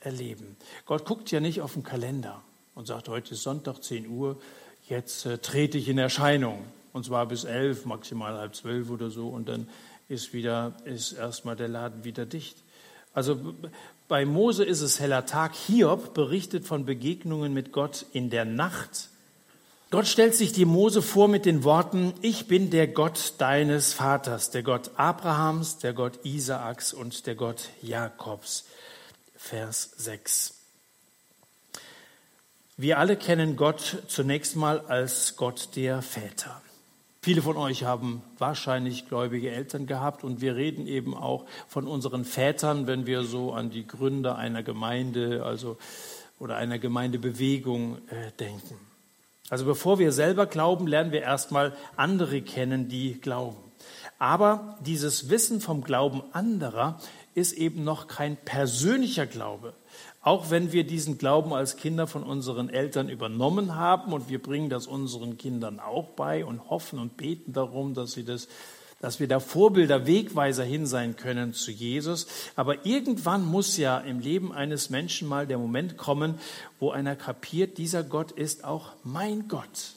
erleben. 0.01 0.57
Gott 0.85 1.05
guckt 1.05 1.31
ja 1.31 1.41
nicht 1.41 1.61
auf 1.61 1.75
den 1.75 1.83
Kalender 1.83 2.43
und 2.75 2.87
sagt, 2.87 3.09
heute 3.09 3.35
ist 3.35 3.43
Sonntag, 3.43 3.83
10 3.83 4.09
Uhr, 4.09 4.41
jetzt 4.89 5.27
äh, 5.27 5.39
trete 5.39 5.79
ich 5.79 5.89
in 5.89 5.99
Erscheinung. 5.99 6.65
Und 6.93 7.05
zwar 7.05 7.27
bis 7.27 7.45
elf, 7.45 7.85
maximal 7.85 8.37
halb 8.37 8.57
zwölf 8.57 8.91
oder 8.91 9.11
so. 9.11 9.29
Und 9.29 9.49
dann 9.49 9.69
ist 10.11 10.33
wieder, 10.33 10.75
ist 10.85 11.13
erstmal 11.13 11.57
der 11.57 11.69
Laden 11.69 12.05
wieder 12.05 12.27
dicht. 12.27 12.57
Also 13.15 13.55
bei 14.09 14.25
Mose 14.25 14.65
ist 14.65 14.81
es 14.81 15.01
heller 15.01 15.25
Tag. 15.25 15.55
Hiob 15.55 16.15
berichtet 16.15 16.67
von 16.67 16.85
Begegnungen 16.85 17.55
mit 17.55 17.73
Gott 17.73 18.07
in 18.13 18.29
der 18.29 18.45
Nacht. 18.45 19.09
Gott 19.91 20.07
stellt 20.07 20.35
sich 20.35 20.53
die 20.53 20.65
Mose 20.65 21.03
vor 21.03 21.27
mit 21.27 21.47
den 21.47 21.65
Worten, 21.65 22.15
ich 22.23 22.47
bin 22.47 22.71
der 22.71 22.87
Gott 22.87 23.35
deines 23.39 23.93
Vaters, 23.93 24.51
der 24.51 24.63
Gott 24.63 24.93
Abrahams, 24.97 25.79
der 25.79 25.95
Gott 25.95 26.25
Isaaks 26.25 26.93
und 26.93 27.27
der 27.27 27.35
Gott 27.35 27.71
Jakobs. 27.83 28.67
Vers 29.37 29.91
6. 29.97 30.55
Wir 32.77 32.99
alle 32.99 33.17
kennen 33.17 33.57
Gott 33.57 34.05
zunächst 34.07 34.55
mal 34.55 34.81
als 34.81 35.35
Gott 35.37 35.71
der 35.75 36.03
Väter. 36.03 36.63
Viele 37.23 37.43
von 37.43 37.59
euch 37.59 37.85
haben 37.85 38.23
wahrscheinlich 38.39 39.07
gläubige 39.07 39.51
Eltern 39.51 39.87
gehabt 39.87 40.25
und 40.25 40.41
wir 40.41 40.57
reden 40.57 40.87
eben 40.87 41.15
auch 41.15 41.45
von 41.69 41.87
unseren 41.87 42.25
Vätern, 42.25 42.87
wenn 42.87 43.07
wir 43.07 43.25
so 43.25 43.53
an 43.53 43.69
die 43.69 43.87
Gründer 43.87 44.37
einer 44.37 44.63
Gemeinde, 44.63 45.45
also 45.45 45.77
oder 46.39 46.57
einer 46.57 46.79
Gemeindebewegung 46.79 47.99
äh, 48.09 48.33
denken. 48.39 48.77
Also 49.51 49.67
bevor 49.67 49.99
wir 49.99 50.13
selber 50.13 50.47
glauben, 50.47 50.87
lernen 50.87 51.13
wir 51.13 51.21
erstmal 51.21 51.77
andere 51.95 52.41
kennen, 52.41 52.89
die 52.89 53.21
glauben. 53.21 53.59
Aber 54.19 54.79
dieses 54.81 55.29
Wissen 55.29 55.61
vom 55.61 55.85
Glauben 55.85 56.23
anderer 56.33 57.01
ist 57.35 57.53
eben 57.53 57.85
noch 57.85 58.07
kein 58.07 58.39
persönlicher 58.39 59.27
Glaube. 59.27 59.75
Auch 60.23 60.51
wenn 60.51 60.73
wir 60.73 60.85
diesen 60.85 61.17
Glauben 61.17 61.55
als 61.55 61.77
Kinder 61.77 62.07
von 62.07 62.23
unseren 62.23 62.69
Eltern 62.69 63.09
übernommen 63.09 63.77
haben 63.77 64.13
und 64.13 64.29
wir 64.29 64.41
bringen 64.41 64.69
das 64.69 64.87
unseren 64.87 65.39
Kindern 65.39 65.81
auch 65.81 66.09
bei 66.11 66.45
und 66.45 66.69
hoffen 66.69 66.99
und 66.99 67.17
beten 67.17 67.53
darum, 67.53 67.95
dass 67.95 68.13
sie 68.13 68.25
das 68.25 68.49
dass 69.01 69.19
wir 69.19 69.29
da 69.29 69.41
Vorbilder, 69.41 70.07
Wegweiser 70.07 70.63
hin 70.63 70.87
sein 70.87 71.17
können 71.17 71.55
zu 71.55 71.71
Jesus. 71.71 72.27
Aber 72.55 72.85
irgendwann 72.85 73.45
muss 73.45 73.79
ja 73.79 73.99
im 73.99 74.21
Leben 74.21 74.53
eines 74.53 74.91
Menschen 74.91 75.27
mal 75.27 75.47
der 75.47 75.57
Moment 75.57 75.97
kommen, 75.97 76.39
wo 76.79 76.91
einer 76.91 77.17
kapiert, 77.17 77.79
dieser 77.79 78.05
Gott 78.05 78.31
ist 78.31 78.65
auch 78.65 78.93
mein 79.03 79.49
Gott. 79.49 79.95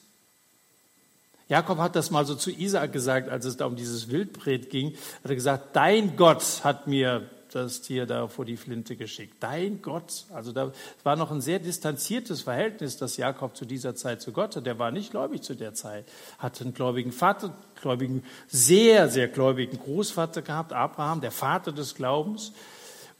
Jakob 1.50 1.80
hat 1.80 1.98
das 1.98 2.12
mal 2.12 2.26
so 2.26 2.36
zu 2.36 2.50
Isaak 2.50 2.94
gesagt, 2.94 3.30
als 3.30 3.44
es 3.44 3.58
da 3.58 3.66
um 3.66 3.76
dieses 3.76 4.10
Wildbret 4.10 4.70
ging. 4.70 4.94
Hat 5.24 5.32
er 5.32 5.36
gesagt, 5.36 5.76
dein 5.76 6.16
Gott 6.16 6.64
hat 6.64 6.88
mir 6.88 7.30
das 7.56 7.82
Tier 7.82 8.06
da 8.06 8.28
vor 8.28 8.46
die 8.46 8.58
Flinte 8.58 8.96
geschickt. 8.96 9.36
Dein 9.40 9.82
Gott. 9.82 10.26
Also 10.34 10.52
da 10.52 10.72
war 11.04 11.16
noch 11.16 11.32
ein 11.32 11.42
sehr 11.42 11.60
distanziertes 11.60 12.42
Verhältnis, 12.42 12.98
das 12.98 13.18
Jakob 13.18 13.56
zu 13.56 13.66
dieser 13.66 13.96
Zeit 13.96 14.22
zu 14.22 14.32
Gott 14.32 14.56
hat. 14.56 14.66
Der 14.66 14.80
war 14.80 14.92
nicht 14.92 15.12
gläubig 15.12 15.44
zu 15.44 15.56
der 15.56 15.74
Zeit. 15.74 16.06
Hatte 16.40 16.64
einen 16.64 16.74
gläubigen 16.74 17.12
Vater, 17.12 17.54
gläubigen, 17.82 18.24
sehr, 18.48 19.10
sehr 19.10 19.28
gläubigen 19.28 19.78
Großvater 19.78 20.42
gehabt, 20.42 20.74
Abraham, 20.74 21.22
der 21.22 21.32
Vater 21.32 21.72
des 21.72 21.96
Glaubens, 21.96 22.54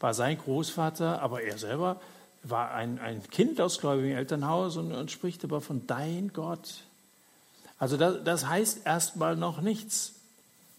war 0.00 0.14
sein 0.14 0.38
Großvater, 0.38 1.22
aber 1.22 1.42
er 1.42 1.58
selber 1.58 2.00
war 2.42 2.72
ein, 2.72 2.98
ein 2.98 3.22
Kind 3.30 3.60
aus 3.60 3.78
gläubigem 3.78 4.16
Elternhaus 4.16 4.76
und, 4.76 4.92
und 4.92 5.10
spricht 5.10 5.44
aber 5.44 5.60
von 5.60 5.86
dein 5.86 6.32
Gott. 6.32 6.82
Also 7.78 7.96
das, 7.96 8.22
das 8.24 8.46
heißt 8.46 8.86
erstmal 8.86 9.36
noch 9.36 9.60
nichts. 9.60 10.13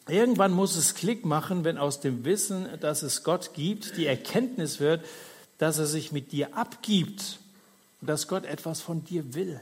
Irgendwann 0.07 0.51
muss 0.51 0.75
es 0.75 0.93
Klick 0.93 1.25
machen, 1.25 1.63
wenn 1.63 1.77
aus 1.77 1.99
dem 1.99 2.25
Wissen, 2.25 2.67
dass 2.79 3.01
es 3.01 3.23
Gott 3.23 3.53
gibt, 3.53 3.97
die 3.97 4.05
Erkenntnis 4.05 4.79
wird, 4.79 5.03
dass 5.57 5.79
er 5.79 5.87
sich 5.87 6.11
mit 6.11 6.31
dir 6.31 6.55
abgibt 6.55 7.39
und 8.01 8.09
dass 8.09 8.27
Gott 8.27 8.45
etwas 8.45 8.81
von 8.81 9.03
dir 9.03 9.33
will. 9.33 9.59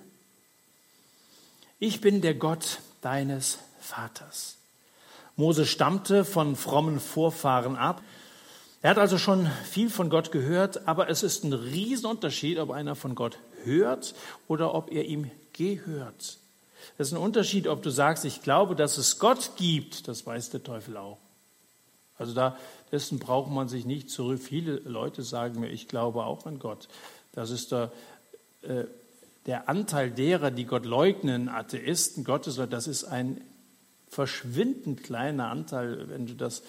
Ich 1.79 2.01
bin 2.01 2.21
der 2.21 2.33
Gott 2.33 2.79
deines 3.01 3.59
Vaters. 3.79 4.57
Mose 5.35 5.65
stammte 5.65 6.25
von 6.25 6.55
frommen 6.55 6.99
Vorfahren 6.99 7.75
ab. 7.75 8.01
Er 8.81 8.91
hat 8.91 8.97
also 8.97 9.17
schon 9.17 9.49
viel 9.69 9.89
von 9.89 10.09
Gott 10.09 10.31
gehört, 10.31 10.87
aber 10.87 11.09
es 11.09 11.23
ist 11.23 11.45
ein 11.45 11.53
Riesenunterschied, 11.53 12.59
ob 12.59 12.71
einer 12.71 12.95
von 12.95 13.15
Gott 13.15 13.39
hört 13.63 14.13
oder 14.47 14.73
ob 14.73 14.91
er 14.91 15.05
ihm 15.05 15.31
gehört. 15.53 16.37
Das 16.97 17.07
ist 17.07 17.13
ein 17.13 17.19
Unterschied, 17.19 17.67
ob 17.67 17.81
du 17.83 17.89
sagst, 17.89 18.25
ich 18.25 18.41
glaube, 18.41 18.75
dass 18.75 18.97
es 18.97 19.19
Gott 19.19 19.51
gibt, 19.57 20.07
das 20.07 20.25
weiß 20.25 20.49
der 20.51 20.63
Teufel 20.63 20.97
auch. 20.97 21.17
Also 22.17 22.33
da, 22.33 22.57
dessen 22.91 23.19
braucht 23.19 23.51
man 23.51 23.67
sich 23.67 23.85
nicht 23.85 24.09
zurück. 24.09 24.39
Viele 24.41 24.75
Leute 24.85 25.23
sagen 25.23 25.59
mir, 25.59 25.69
ich 25.69 25.87
glaube 25.87 26.23
auch 26.23 26.45
an 26.45 26.59
Gott. 26.59 26.87
Das 27.33 27.49
ist 27.49 27.71
der, 27.71 27.91
äh, 28.61 28.85
der 29.45 29.67
Anteil 29.67 30.11
derer, 30.11 30.51
die 30.51 30.65
Gott 30.65 30.85
leugnen, 30.85 31.49
Atheisten, 31.49 32.23
Gottesleute, 32.23 32.69
das 32.69 32.87
ist 32.87 33.03
ein 33.03 33.41
verschwindend 34.07 35.03
kleiner 35.03 35.49
Anteil, 35.49 36.07
wenn 36.09 36.27
du 36.27 36.33
das 36.33 36.61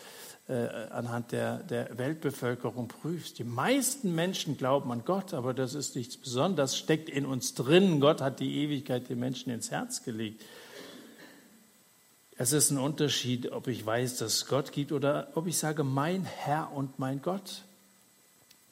anhand 0.47 1.33
der, 1.33 1.59
der 1.59 1.97
Weltbevölkerung 1.97 2.89
prüfst. 2.89 3.39
Die 3.39 3.45
meisten 3.45 4.15
Menschen 4.15 4.59
glauben 4.59 4.93
an 4.93 5.03
Gott, 5.05 5.33
aber 5.33 5.55
das 5.55 5.73
ist 5.75 5.97
nichts 5.97 6.19
Besonderes, 6.19 6.77
steckt 6.77 7.09
in 7.09 7.25
uns 7.25 7.55
drin. 7.55 7.99
Gott 7.99 8.21
hat 8.21 8.41
die 8.41 8.63
Ewigkeit 8.63 9.09
den 9.09 9.21
Menschen 9.21 9.51
ins 9.51 9.71
Herz 9.71 10.03
gelegt. 10.03 10.45
Es 12.37 12.53
ist 12.53 12.71
ein 12.71 12.79
Unterschied, 12.79 13.53
ob 13.53 13.69
ich 13.69 13.87
weiß, 13.87 14.19
dass 14.19 14.35
es 14.35 14.47
Gott 14.47 14.73
gibt 14.73 14.93
oder 14.93 15.29
ob 15.35 15.47
ich 15.47 15.57
sage, 15.57 15.85
mein 15.85 16.25
Herr 16.25 16.73
und 16.73 16.99
mein 16.99 17.23
Gott. 17.23 17.63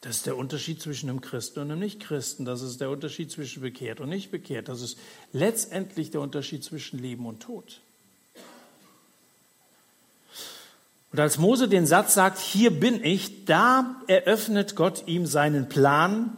Das 0.03 0.17
ist 0.17 0.27
der 0.27 0.37
Unterschied 0.37 0.83
zwischen 0.83 1.09
einem 1.09 1.21
Christen 1.21 1.61
und 1.61 1.71
einem 1.71 1.79
Nichtchristen. 1.81 2.45
Das 2.45 2.61
ist 2.61 2.81
der 2.81 2.91
Unterschied 2.91 3.31
zwischen 3.31 3.63
bekehrt 3.63 4.01
und 4.01 4.09
nicht 4.09 4.33
bekehrt. 4.33 4.69
Das 4.69 4.83
ist 4.83 4.99
letztendlich 5.33 6.11
der 6.11 6.21
Unterschied 6.21 6.65
zwischen 6.65 6.99
Leben 6.99 7.25
und 7.25 7.41
Tod. 7.41 7.81
Und 11.13 11.21
als 11.21 11.39
Mose 11.39 11.69
den 11.69 11.87
Satz 11.87 12.15
sagt, 12.15 12.39
hier 12.39 12.71
bin 12.71 13.05
ich, 13.05 13.45
da 13.45 14.01
eröffnet 14.07 14.77
Gott 14.77 15.05
ihm 15.07 15.27
seinen 15.27 15.69
Plan. 15.69 16.37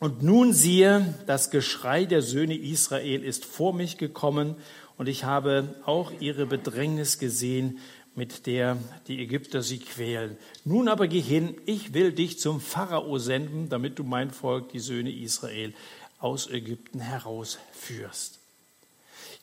Und 0.00 0.22
nun 0.22 0.54
siehe, 0.54 1.14
das 1.26 1.50
Geschrei 1.50 2.06
der 2.06 2.22
Söhne 2.22 2.56
Israel 2.56 3.22
ist 3.22 3.44
vor 3.44 3.74
mich 3.74 3.98
gekommen 3.98 4.54
und 4.96 5.08
ich 5.08 5.24
habe 5.24 5.74
auch 5.84 6.10
ihre 6.20 6.46
Bedrängnis 6.46 7.18
gesehen, 7.18 7.78
mit 8.14 8.46
der 8.46 8.78
die 9.08 9.20
Ägypter 9.20 9.62
sie 9.62 9.78
quälen. 9.78 10.38
Nun 10.64 10.88
aber 10.88 11.06
geh 11.06 11.20
hin, 11.20 11.56
ich 11.66 11.92
will 11.94 12.12
dich 12.12 12.38
zum 12.38 12.60
Pharao 12.60 13.18
senden, 13.18 13.68
damit 13.68 13.98
du 13.98 14.04
mein 14.04 14.30
Volk, 14.30 14.70
die 14.70 14.80
Söhne 14.80 15.12
Israel, 15.12 15.74
aus 16.18 16.48
Ägypten 16.48 17.00
herausführst. 17.00 18.38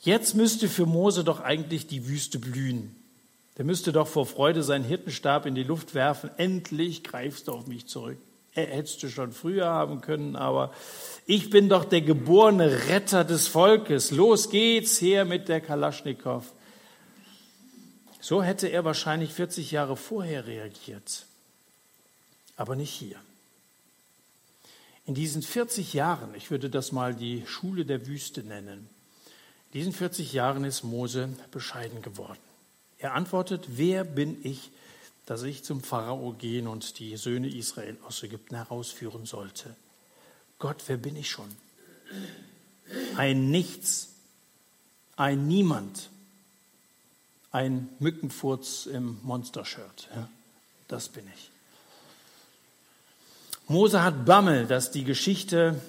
Jetzt 0.01 0.35
müsste 0.35 0.67
für 0.67 0.85
Mose 0.85 1.23
doch 1.23 1.39
eigentlich 1.39 1.87
die 1.87 2.07
Wüste 2.07 2.39
blühen. 2.39 2.95
Der 3.57 3.65
müsste 3.65 3.91
doch 3.91 4.07
vor 4.07 4.25
Freude 4.25 4.63
seinen 4.63 4.83
Hirtenstab 4.83 5.45
in 5.45 5.55
die 5.55 5.63
Luft 5.63 5.95
werfen. 5.95 6.29
Endlich 6.37 7.03
greifst 7.03 7.47
du 7.47 7.53
auf 7.53 7.67
mich 7.67 7.87
zurück. 7.87 8.17
Hättest 8.51 9.03
du 9.03 9.09
schon 9.09 9.33
früher 9.33 9.65
haben 9.65 9.99
können, 9.99 10.37
aber 10.37 10.73
ich 11.25 11.49
bin 11.49 11.67
doch 11.67 11.83
der 11.83 12.01
geborene 12.01 12.87
Retter 12.87 13.25
des 13.25 13.47
Volkes. 13.47 14.11
Los 14.11 14.49
geht's 14.49 15.01
her 15.01 15.25
mit 15.25 15.49
der 15.49 15.59
Kalaschnikow. 15.59 16.45
So 18.21 18.41
hätte 18.41 18.67
er 18.67 18.85
wahrscheinlich 18.85 19.33
40 19.33 19.71
Jahre 19.71 19.97
vorher 19.97 20.47
reagiert, 20.47 21.25
aber 22.55 22.75
nicht 22.75 22.91
hier. 22.91 23.17
In 25.05 25.13
diesen 25.13 25.43
40 25.43 25.93
Jahren, 25.93 26.33
ich 26.33 26.49
würde 26.49 26.69
das 26.69 26.91
mal 26.91 27.13
die 27.13 27.43
Schule 27.45 27.85
der 27.85 28.07
Wüste 28.07 28.41
nennen, 28.41 28.89
in 29.71 29.79
diesen 29.79 29.93
40 29.93 30.33
Jahren 30.33 30.63
ist 30.63 30.83
Mose 30.83 31.29
bescheiden 31.51 32.01
geworden. 32.01 32.44
Er 33.05 33.13
antwortet, 33.13 33.67
wer 33.67 34.03
bin 34.03 34.43
ich, 34.43 34.71
dass 35.27 35.43
ich 35.43 35.63
zum 35.63 35.83
Pharao 35.83 36.33
gehen 36.33 36.67
und 36.67 36.97
die 36.97 37.15
Söhne 37.17 37.47
Israel 37.47 37.95
aus 38.07 38.23
Ägypten 38.23 38.55
herausführen 38.55 39.27
sollte? 39.27 39.75
Gott, 40.57 40.81
wer 40.87 40.97
bin 40.97 41.15
ich 41.15 41.29
schon? 41.29 41.55
Ein 43.15 43.51
Nichts, 43.51 44.09
ein 45.17 45.47
Niemand, 45.47 46.09
ein 47.51 47.89
Mückenfurz 47.99 48.87
im 48.87 49.19
Monstershirt. 49.21 50.09
Ja, 50.15 50.27
das 50.87 51.07
bin 51.09 51.27
ich. 51.35 51.51
Mose 53.67 54.01
hat 54.01 54.25
Bammel, 54.25 54.65
dass 54.65 54.89
die 54.89 55.03
Geschichte 55.03 55.79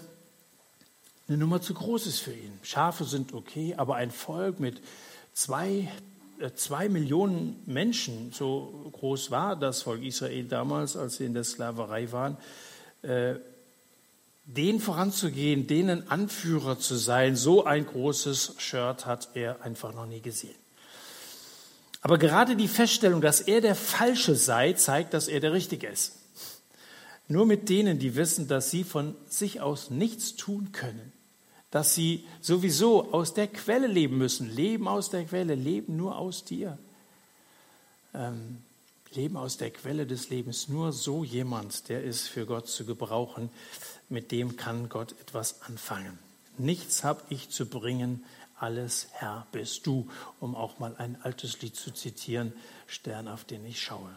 eine 1.28 1.38
Nummer 1.38 1.62
zu 1.62 1.72
groß 1.72 2.08
ist 2.08 2.18
für 2.18 2.34
ihn. 2.34 2.60
Schafe 2.62 3.04
sind 3.04 3.32
okay, 3.32 3.74
aber 3.74 3.94
ein 3.94 4.10
Volk 4.10 4.60
mit 4.60 4.82
zwei 5.32 5.90
zwei 6.55 6.89
Millionen 6.89 7.62
Menschen, 7.66 8.32
so 8.32 8.91
groß 8.93 9.30
war 9.30 9.57
das 9.57 9.82
Volk 9.82 10.03
Israel 10.03 10.45
damals, 10.45 10.97
als 10.97 11.16
sie 11.16 11.24
in 11.24 11.34
der 11.34 11.45
Sklaverei 11.45 12.11
waren, 12.12 12.37
äh, 13.03 13.34
den 14.45 14.80
voranzugehen, 14.80 15.66
denen 15.66 16.09
Anführer 16.09 16.78
zu 16.78 16.95
sein, 16.95 17.34
so 17.34 17.64
ein 17.64 17.84
großes 17.84 18.55
Shirt 18.59 19.05
hat 19.05 19.30
er 19.34 19.62
einfach 19.62 19.93
noch 19.93 20.07
nie 20.07 20.20
gesehen. 20.20 20.55
Aber 22.01 22.18
gerade 22.18 22.55
die 22.55 22.68
Feststellung, 22.68 23.20
dass 23.20 23.41
er 23.41 23.61
der 23.61 23.74
Falsche 23.74 24.37
sei, 24.37 24.74
zeigt, 24.74 25.12
dass 25.14 25.26
er 25.26 25.41
der 25.41 25.53
Richtige 25.53 25.89
ist. 25.89 26.12
Nur 27.26 27.47
mit 27.47 27.68
denen, 27.68 27.99
die 27.99 28.14
wissen, 28.14 28.47
dass 28.47 28.70
sie 28.70 28.84
von 28.84 29.16
sich 29.28 29.61
aus 29.61 29.91
nichts 29.91 30.37
tun 30.37 30.70
können, 30.70 31.12
dass 31.70 31.94
sie 31.94 32.24
sowieso 32.40 33.12
aus 33.12 33.34
der 33.34 33.48
Quelle 33.48 33.86
leben 33.86 34.18
müssen, 34.18 34.54
leben 34.54 34.88
aus 34.88 35.10
der 35.10 35.24
Quelle, 35.24 35.54
leben 35.54 35.96
nur 35.96 36.16
aus 36.16 36.44
dir. 36.44 36.78
Ähm, 38.14 38.58
leben 39.12 39.36
aus 39.36 39.56
der 39.56 39.70
Quelle 39.70 40.06
des 40.06 40.30
Lebens. 40.30 40.68
Nur 40.68 40.92
so 40.92 41.24
jemand, 41.24 41.88
der 41.88 42.04
ist 42.04 42.28
für 42.28 42.46
Gott 42.46 42.68
zu 42.68 42.84
gebrauchen, 42.84 43.50
mit 44.08 44.30
dem 44.30 44.56
kann 44.56 44.88
Gott 44.88 45.12
etwas 45.20 45.62
anfangen. 45.62 46.18
Nichts 46.58 47.04
habe 47.04 47.22
ich 47.28 47.50
zu 47.50 47.66
bringen, 47.66 48.24
alles 48.58 49.08
Herr 49.12 49.46
bist 49.52 49.86
du, 49.86 50.08
um 50.40 50.54
auch 50.54 50.78
mal 50.78 50.94
ein 50.96 51.20
altes 51.22 51.60
Lied 51.60 51.76
zu 51.76 51.92
zitieren, 51.92 52.52
Stern, 52.86 53.28
auf 53.28 53.44
den 53.44 53.66
ich 53.66 53.82
schaue. 53.82 54.10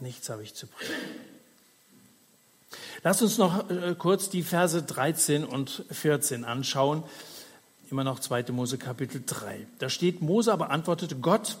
Nichts 0.00 0.28
habe 0.30 0.42
ich 0.42 0.54
zu 0.54 0.66
bringen. 0.66 1.33
Lass 3.02 3.22
uns 3.22 3.38
noch 3.38 3.70
äh, 3.70 3.94
kurz 3.98 4.30
die 4.30 4.42
Verse 4.42 4.82
13 4.82 5.44
und 5.44 5.84
14 5.90 6.44
anschauen. 6.44 7.02
Immer 7.90 8.04
noch 8.04 8.20
2. 8.20 8.44
Mose 8.52 8.78
Kapitel 8.78 9.22
3. 9.26 9.66
Da 9.78 9.88
steht, 9.88 10.22
Mose 10.22 10.52
aber 10.52 10.70
antwortete 10.70 11.16
Gott, 11.16 11.58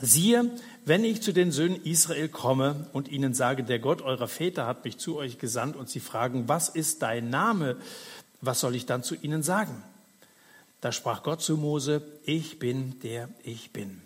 siehe, 0.00 0.50
wenn 0.84 1.04
ich 1.04 1.22
zu 1.22 1.32
den 1.32 1.52
Söhnen 1.52 1.82
Israel 1.84 2.28
komme 2.28 2.86
und 2.92 3.08
ihnen 3.08 3.34
sage, 3.34 3.62
der 3.62 3.78
Gott 3.78 4.02
eurer 4.02 4.28
Väter 4.28 4.66
hat 4.66 4.84
mich 4.84 4.98
zu 4.98 5.16
euch 5.16 5.38
gesandt 5.38 5.76
und 5.76 5.88
sie 5.88 6.00
fragen, 6.00 6.48
was 6.48 6.68
ist 6.68 7.02
dein 7.02 7.30
Name? 7.30 7.76
Was 8.40 8.60
soll 8.60 8.74
ich 8.74 8.86
dann 8.86 9.02
zu 9.02 9.14
ihnen 9.14 9.42
sagen? 9.42 9.82
Da 10.80 10.92
sprach 10.92 11.22
Gott 11.22 11.40
zu 11.40 11.56
Mose, 11.56 12.02
ich 12.24 12.58
bin 12.58 13.00
der 13.00 13.28
ich 13.42 13.70
bin. 13.70 14.02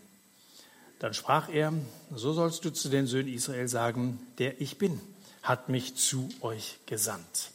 Dann 1.01 1.15
sprach 1.15 1.49
er, 1.49 1.73
so 2.15 2.33
sollst 2.33 2.65
du 2.65 2.73
zu 2.73 2.89
den 2.89 3.07
Söhnen 3.07 3.33
Israel 3.33 3.69
sagen, 3.69 4.21
der 4.39 4.61
ich 4.61 4.79
bin, 4.79 5.01
hat 5.49 5.69
mich 5.69 5.97
zu 5.97 6.29
euch 6.41 6.79
gesandt. 6.87 7.51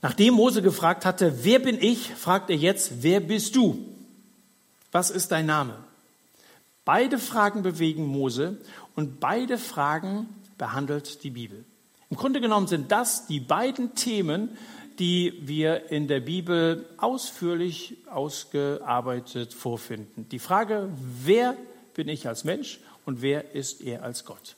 Nachdem 0.00 0.34
Mose 0.34 0.62
gefragt 0.62 1.04
hatte, 1.04 1.44
wer 1.44 1.58
bin 1.58 1.80
ich, 1.80 2.14
fragt 2.14 2.50
er 2.50 2.56
jetzt, 2.56 3.02
wer 3.02 3.20
bist 3.20 3.54
du? 3.56 3.86
Was 4.92 5.10
ist 5.10 5.30
dein 5.32 5.46
Name? 5.46 5.76
Beide 6.84 7.18
Fragen 7.18 7.62
bewegen 7.62 8.06
Mose 8.06 8.58
und 8.94 9.20
beide 9.20 9.58
Fragen 9.58 10.28
behandelt 10.58 11.22
die 11.22 11.30
Bibel. 11.30 11.64
Im 12.10 12.16
Grunde 12.16 12.40
genommen 12.40 12.66
sind 12.66 12.92
das 12.92 13.26
die 13.26 13.40
beiden 13.40 13.94
Themen, 13.94 14.56
die 14.98 15.34
wir 15.42 15.90
in 15.90 16.06
der 16.06 16.20
Bibel 16.20 16.86
ausführlich 16.98 17.96
ausgearbeitet 18.08 19.52
vorfinden. 19.52 20.28
Die 20.28 20.38
Frage, 20.38 20.88
wer 21.24 21.56
bin 21.94 22.08
ich 22.08 22.28
als 22.28 22.44
Mensch 22.44 22.78
und 23.04 23.22
wer 23.22 23.54
ist 23.54 23.80
er 23.80 24.02
als 24.02 24.24
Gott? 24.24 24.56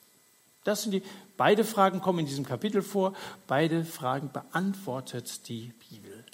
Das 0.67 0.83
sind 0.83 0.93
die, 0.93 1.03
beide 1.37 1.65
Fragen 1.65 2.01
kommen 2.01 2.21
in 2.21 2.27
diesem 2.27 2.45
Kapitel 2.45 2.83
vor, 2.83 3.15
beide 3.47 3.85
Fragen 3.85 4.31
beantwortet 4.33 5.49
die 5.49 5.73
Bibel. 5.89 6.25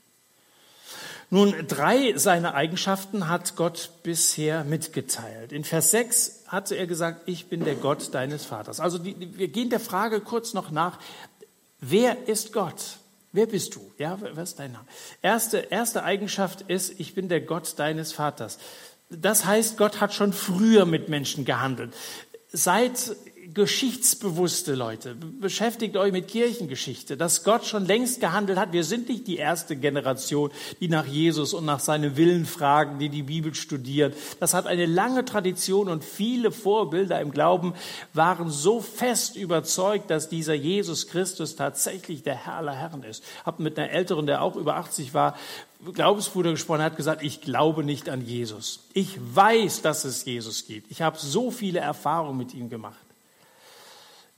Nun, 1.29 1.55
drei 1.67 2.17
seiner 2.19 2.55
Eigenschaften 2.55 3.29
hat 3.29 3.57
Gott 3.57 3.91
bisher 4.03 4.65
mitgeteilt. 4.65 5.53
In 5.53 5.65
Vers 5.65 5.91
6 5.91 6.45
hatte 6.49 6.75
er 6.75 6.87
gesagt, 6.87 7.23
ich 7.27 7.47
bin 7.47 7.65
der 7.65 7.75
Gott 7.75 8.13
deines 8.13 8.45
Vaters. 8.45 8.81
Also 8.81 8.99
die, 8.99 9.17
wir 9.39 9.49
gehen 9.49 9.71
der 9.71 9.81
Frage 9.81 10.21
kurz 10.21 10.53
noch 10.53 10.71
nach, 10.71 10.99
wer 11.81 12.29
ist 12.29 12.53
Gott? 12.53 12.99
Wer 13.33 13.47
bist 13.47 13.75
du? 13.77 13.93
Ja, 13.97 14.19
was 14.21 14.51
ist 14.51 14.59
dein 14.59 14.73
Name? 14.73 14.85
Erste, 15.23 15.59
erste 15.59 16.05
Eigenschaft 16.05 16.63
ist, 16.69 17.01
ich 17.01 17.15
bin 17.15 17.31
der 17.31 17.41
Gott 17.41 17.79
deines 17.79 18.13
Vaters. 18.13 18.59
Das 19.09 19.47
heißt, 19.47 19.79
Gott 19.79 20.03
hat 20.03 20.13
schon 20.13 20.35
früher 20.35 20.85
mit 20.85 21.09
Menschen 21.09 21.47
gehandelt. 21.47 21.95
Seit 22.53 23.17
geschichtsbewusste 23.43 24.75
Leute. 24.75 25.17
Beschäftigt 25.17 25.97
euch 25.97 26.13
mit 26.13 26.29
Kirchengeschichte, 26.29 27.17
dass 27.17 27.43
Gott 27.43 27.65
schon 27.65 27.87
längst 27.87 28.21
gehandelt 28.21 28.57
hat. 28.57 28.73
Wir 28.73 28.85
sind 28.85 29.09
nicht 29.09 29.27
die 29.27 29.37
erste 29.37 29.75
Generation, 29.75 30.53
die 30.81 30.89
nach 30.89 31.07
Jesus 31.07 31.53
und 31.53 31.65
nach 31.65 31.81
seinem 31.81 32.17
Willen 32.17 32.47
fragen, 32.47 33.01
die 33.01 33.09
die 33.09 33.25
Bibel 33.25 33.53
studiert. 33.55 34.15
Das 34.39 34.55
hat 34.55 34.67
eine 34.67 34.87
lange 34.87 35.25
Tradition 35.25 35.89
und 35.89 36.05
viele 36.05 36.53
Vorbilder 36.53 37.21
im 37.21 37.33
Glauben 37.33 37.75
waren 38.15 38.49
so 38.49 38.81
fest 38.81 39.37
überzeugt, 39.37 40.11
dass 40.11 40.29
dieser 40.29 40.55
Jesus 40.55 41.09
Christus 41.09 41.57
tatsächlich 41.57 42.23
der 42.23 42.47
Herr 42.47 42.55
aller 42.55 42.75
Herren 42.75 43.03
ist. 43.03 43.25
Hab 43.45 43.59
mit 43.59 43.77
einer 43.77 43.91
Älteren, 43.91 44.27
der 44.27 44.43
auch 44.43 44.55
über 44.55 44.77
80 44.77 45.15
war, 45.15 45.37
Glaubensbruder 45.93 46.53
gesprochen, 46.53 46.83
hat 46.83 46.97
gesagt, 46.97 47.25
ich 47.25 47.41
glaube 47.41 47.83
nicht 47.83 48.09
an 48.09 48.25
Jesus. 48.25 48.85
Ich 48.95 49.19
weiß, 49.35 49.83
dass 49.83 50.05
es 50.05 50.25
Jesus 50.25 50.67
gibt. 50.67 50.93
Ich 50.93 51.03
habe 51.03 51.19
so 51.19 51.51
viele 51.51 51.81
Erfahrungen 51.81 52.39
mit 52.39 52.55
ihm 52.55 52.71
gemacht. 52.71 53.02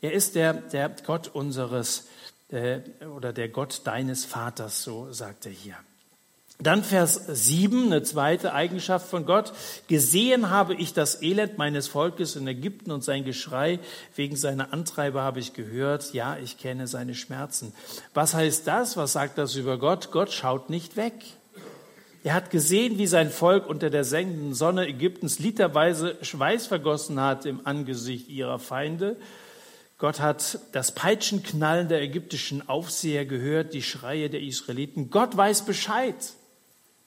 Er 0.05 0.13
ist 0.13 0.35
der, 0.35 0.53
der 0.53 0.95
Gott 1.07 1.29
unseres 1.29 2.09
äh, 2.51 2.81
oder 3.17 3.33
der 3.33 3.49
Gott 3.49 3.81
deines 3.85 4.27
Vaters, 4.27 4.83
so 4.83 5.11
sagt 5.11 5.47
er 5.47 5.53
hier. 5.53 5.77
Dann 6.61 6.85
Vers 6.85 7.23
7, 7.27 7.87
eine 7.87 8.03
zweite 8.03 8.53
Eigenschaft 8.53 9.09
von 9.09 9.25
Gott. 9.25 9.55
Gesehen 9.89 10.51
habe 10.51 10.75
ich 10.75 10.93
das 10.93 11.23
Elend 11.23 11.57
meines 11.57 11.89
Volkes 11.89 12.37
in 12.37 12.47
Ägypten 12.47 12.91
und 12.91 13.03
sein 13.03 13.25
Geschrei 13.25 13.79
wegen 14.15 14.37
seiner 14.37 14.75
Antreiber 14.75 15.23
habe 15.23 15.41
ich 15.41 15.55
gehört. 15.55 16.13
Ja, 16.13 16.37
ich 16.37 16.59
kenne 16.59 16.87
seine 16.87 17.15
Schmerzen. 17.15 17.73
Was 18.13 18.35
heißt 18.35 18.67
das? 18.67 18.99
Was 18.99 19.15
sagt 19.15 19.39
das 19.39 19.57
über 19.57 19.79
Gott? 19.79 20.11
Gott 20.13 20.31
schaut 20.31 20.69
nicht 20.69 20.99
weg. 20.99 21.15
Er 22.25 22.35
hat 22.35 22.51
gesehen, 22.51 22.99
wie 22.99 23.07
sein 23.07 23.31
Volk 23.31 23.67
unter 23.67 23.89
der 23.89 24.05
sengenden 24.05 24.53
Sonne 24.53 24.87
Ägyptens 24.87 25.39
literweise 25.39 26.19
Schweiß 26.21 26.67
vergossen 26.67 27.19
hat 27.23 27.47
im 27.47 27.67
Angesicht 27.67 28.29
ihrer 28.29 28.59
Feinde 28.59 29.17
Gott 29.99 30.21
hat 30.21 30.59
das 30.73 30.93
Peitschenknallen 30.93 31.89
der 31.89 32.03
ägyptischen 32.03 32.69
Aufseher 32.69 33.25
gehört, 33.25 33.75
die 33.75 33.83
Schreie 33.83 34.29
der 34.29 34.41
Israeliten. 34.41 35.11
Gott 35.11 35.37
weiß 35.37 35.65
Bescheid. 35.65 36.17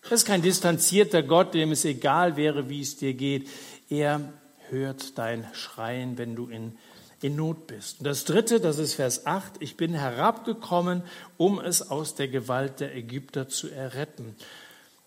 Das 0.04 0.12
ist 0.12 0.26
kein 0.26 0.42
distanzierter 0.42 1.22
Gott, 1.22 1.54
dem 1.54 1.72
es 1.72 1.84
egal 1.84 2.38
wäre, 2.38 2.70
wie 2.70 2.82
es 2.82 2.96
dir 2.96 3.14
geht. 3.14 3.50
Er 3.90 4.22
hört 4.70 5.18
dein 5.18 5.46
Schreien, 5.54 6.18
wenn 6.18 6.36
du 6.36 6.48
in, 6.48 6.78
in 7.22 7.36
Not 7.36 7.68
bist. 7.68 8.00
Und 8.00 8.06
das 8.06 8.24
dritte, 8.24 8.62
das 8.62 8.78
ist 8.78 8.94
Vers 8.94 9.26
8. 9.26 9.56
Ich 9.60 9.76
bin 9.76 9.94
herabgekommen, 9.94 11.04
um 11.36 11.60
es 11.60 11.90
aus 11.90 12.16
der 12.16 12.30
Gewalt 12.30 12.80
der 12.80 12.96
Ägypter 12.96 13.50
zu 13.50 13.70
erretten. 13.70 14.36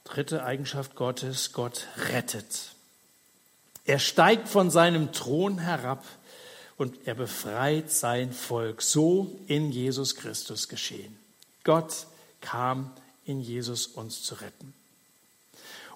Dritte 0.04 0.44
Eigenschaft 0.44 0.96
Gottes, 0.96 1.52
Gott 1.52 1.86
rettet. 2.10 2.72
Er 3.86 3.98
steigt 3.98 4.48
von 4.48 4.70
seinem 4.70 5.12
Thron 5.12 5.58
herab 5.58 6.04
und 6.80 7.06
er 7.06 7.14
befreit 7.14 7.92
sein 7.92 8.32
Volk. 8.32 8.80
So 8.80 9.38
in 9.48 9.70
Jesus 9.70 10.16
Christus 10.16 10.66
geschehen. 10.66 11.14
Gott 11.62 12.06
kam 12.40 12.90
in 13.26 13.42
Jesus 13.42 13.86
uns 13.86 14.22
zu 14.22 14.36
retten. 14.36 14.72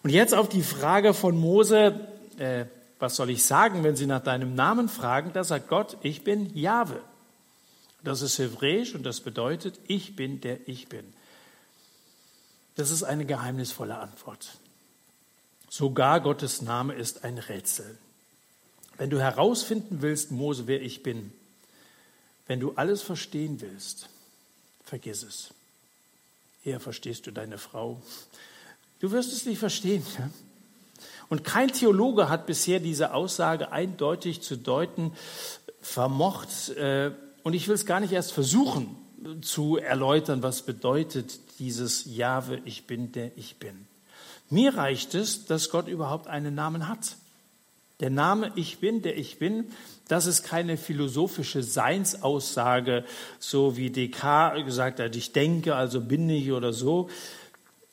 Und 0.03 0.11
jetzt 0.11 0.35
auf 0.35 0.51
die 0.51 0.63
Frage 0.63 1.15
von 1.15 1.39
Mose, 1.39 2.07
äh, 2.37 2.67
was 2.99 3.17
soll 3.17 3.31
ich 3.31 3.43
sagen, 3.45 3.83
wenn 3.83 3.97
sie 3.97 4.05
nach 4.05 4.23
deinem 4.23 4.55
Namen 4.55 4.91
fragen? 4.91 5.33
Da 5.33 5.43
sagt 5.43 5.69
Gott, 5.69 5.97
ich 6.03 6.23
bin 6.23 6.55
Jahwe. 6.55 7.01
Das 8.03 8.21
ist 8.21 8.39
hebräisch 8.39 8.95
und 8.95 9.05
das 9.05 9.21
bedeutet, 9.21 9.81
ich 9.87 10.15
bin 10.15 10.43
der 10.43 10.69
ich 10.69 10.91
bin. 10.91 11.15
Das 12.77 12.91
ist 12.91 13.05
eine 13.05 13.25
geheimnisvolle 13.25 13.97
Antwort. 13.97 14.59
Sogar 15.71 16.21
Gottes 16.21 16.61
Name 16.61 16.93
ist 16.93 17.25
ein 17.25 17.39
Rätsel. 17.39 17.97
Wenn 18.99 19.11
du 19.11 19.21
herausfinden 19.21 20.03
willst, 20.03 20.31
Mose, 20.31 20.67
wer 20.67 20.81
ich 20.83 21.03
bin, 21.03 21.33
wenn 22.47 22.61
du 22.61 22.73
alles 22.77 23.03
verstehen 23.03 23.61
willst, 23.61 24.09
vergiss 24.85 25.23
es. 25.23 25.51
Eher 26.65 26.81
verstehst 26.81 27.27
du 27.27 27.31
deine 27.31 27.59
Frau. 27.59 28.01
Du 29.01 29.11
wirst 29.11 29.33
es 29.33 29.47
nicht 29.47 29.59
verstehen. 29.59 30.05
Ja? 30.19 30.31
Und 31.29 31.45
kein 31.45 31.69
Theologe 31.69 32.29
hat 32.29 32.47
bisher 32.47 32.81
diese 32.81 33.15
Aussage 33.15 33.73
eindeutig 33.73 34.43
zu 34.43 34.57
deuten 34.57 35.13
vermocht. 35.81 36.71
Äh, 36.71 37.13
und 37.43 37.55
ich 37.55 37.69
will 37.69 37.75
es 37.75 37.87
gar 37.87 38.01
nicht 38.01 38.13
erst 38.13 38.33
versuchen 38.33 38.97
zu 39.43 39.77
erläutern, 39.77 40.43
was 40.43 40.63
bedeutet 40.63 41.39
dieses 41.59 42.05
Jahwe, 42.05 42.61
ich 42.65 42.87
bin 42.87 43.13
der 43.13 43.37
ich 43.37 43.57
bin. 43.57 43.87
Mir 44.51 44.77
reicht 44.77 45.15
es, 45.15 45.47
dass 45.47 45.71
Gott 45.71 45.89
überhaupt 45.89 46.27
einen 46.27 46.55
Namen 46.55 46.89
hat. 46.89 47.17
Der 48.05 48.11
Name 48.11 48.53
Ich 48.55 48.81
bin, 48.81 49.01
der 49.01 49.17
ich 49.17 49.39
bin, 49.39 49.65
das 50.09 50.27
ist 50.27 50.43
keine 50.43 50.77
philosophische 50.77 51.63
Seinsaussage, 51.63 53.03
so 53.39 53.79
wie 53.79 53.89
Descartes 53.89 54.67
gesagt 54.67 55.01
hat, 55.01 55.17
ich 55.17 55.33
denke, 55.33 55.75
also 55.75 56.03
bin 56.03 56.29
ich 56.29 56.53
oder 56.53 56.75
so. 56.75 57.09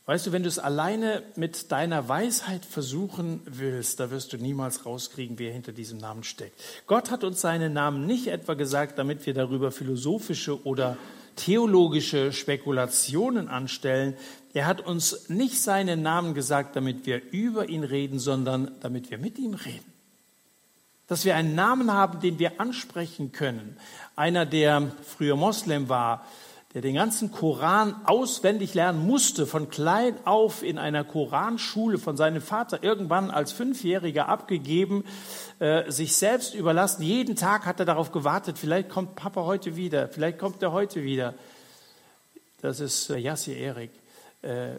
Weißt 0.08 0.28
du, 0.28 0.34
wenn 0.34 0.44
du 0.44 0.50
es 0.50 0.60
alleine 0.60 1.24
mit 1.38 1.72
deiner 1.72 2.10
Weisheit 2.10 2.66
versuchen 2.66 3.40
willst, 3.46 4.02
da 4.02 4.12
wirst 4.12 4.34
du 4.34 4.38
niemals 4.38 4.86
rauskriegen, 4.86 5.40
wer 5.40 5.54
hinter 5.54 5.72
diesem 5.72 6.00
Namen 6.00 6.26
steckt. 6.26 6.62
Gott 6.88 7.10
hat 7.10 7.24
uns 7.24 7.40
seinen 7.40 7.72
Namen 7.72 8.06
nicht 8.06 8.28
etwa 8.28 8.56
gesagt, 8.56 9.00
damit 9.00 9.26
wir 9.26 9.34
darüber 9.34 9.72
philosophische 9.72 10.62
oder 10.66 10.98
theologische 11.38 12.34
Spekulationen 12.34 13.48
anstellen. 13.48 14.16
Er 14.54 14.66
hat 14.66 14.86
uns 14.86 15.30
nicht 15.30 15.62
seinen 15.62 16.02
Namen 16.02 16.34
gesagt, 16.34 16.76
damit 16.76 17.06
wir 17.06 17.22
über 17.32 17.70
ihn 17.70 17.86
reden, 17.86 18.20
sondern 18.20 18.72
damit 18.82 19.10
wir 19.10 19.18
mit 19.18 19.40
ihm 19.40 19.54
reden. 19.54 19.91
Dass 21.12 21.26
wir 21.26 21.36
einen 21.36 21.56
Namen 21.56 21.92
haben, 21.92 22.22
den 22.22 22.40
wir 22.40 22.62
ansprechen 22.62 23.34
können. 23.34 23.76
Einer, 24.16 24.46
der 24.46 24.94
früher 25.06 25.36
Moslem 25.36 25.90
war, 25.90 26.26
der 26.74 26.82
den 26.82 26.96
ganzen 26.96 27.34
Koran 27.34 27.94
auswendig 28.06 28.76
lernen 28.76 29.06
musste, 29.06 29.46
von 29.46 29.70
klein 29.70 30.16
auf 30.24 30.64
in 30.64 30.78
einer 30.78 31.04
Koranschule 31.04 31.98
von 31.98 32.16
seinem 32.16 32.42
Vater, 32.42 32.82
irgendwann 32.82 33.30
als 33.30 33.52
Fünfjähriger 33.52 34.30
abgegeben, 34.30 35.04
äh, 35.60 35.92
sich 35.92 36.16
selbst 36.16 36.56
überlassen. 36.56 37.04
Jeden 37.04 37.36
Tag 37.36 37.66
hat 37.66 37.82
er 37.82 37.86
darauf 37.86 38.14
gewartet, 38.14 38.58
vielleicht 38.58 38.88
kommt 38.88 39.18
Papa 39.18 39.44
heute 39.44 39.76
wieder, 39.76 40.08
vielleicht 40.08 40.40
kommt 40.40 40.64
er 40.64 40.72
heute 40.72 41.04
wieder. 41.04 41.34
Das 42.62 42.80
ist 42.80 43.10
äh, 43.10 43.18
Yassi 43.18 43.52
Erik. 43.52 43.92
Äh, 44.44 44.76
äh, 44.76 44.78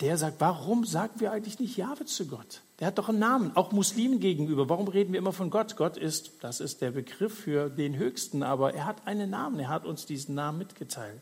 der 0.00 0.16
sagt, 0.16 0.36
warum 0.40 0.86
sagen 0.86 1.20
wir 1.20 1.30
eigentlich 1.30 1.58
nicht 1.58 1.76
Jahwe 1.76 2.06
zu 2.06 2.26
Gott? 2.26 2.62
Der 2.82 2.88
hat 2.88 2.98
doch 2.98 3.10
einen 3.10 3.20
Namen, 3.20 3.54
auch 3.54 3.70
Muslimen 3.70 4.18
gegenüber. 4.18 4.68
Warum 4.68 4.88
reden 4.88 5.12
wir 5.12 5.20
immer 5.20 5.32
von 5.32 5.50
Gott? 5.50 5.76
Gott 5.76 5.96
ist, 5.96 6.32
das 6.40 6.58
ist 6.58 6.80
der 6.80 6.90
Begriff 6.90 7.32
für 7.32 7.70
den 7.70 7.96
Höchsten, 7.96 8.42
aber 8.42 8.74
er 8.74 8.86
hat 8.86 9.06
einen 9.06 9.30
Namen, 9.30 9.60
er 9.60 9.68
hat 9.68 9.84
uns 9.84 10.04
diesen 10.04 10.34
Namen 10.34 10.58
mitgeteilt. 10.58 11.20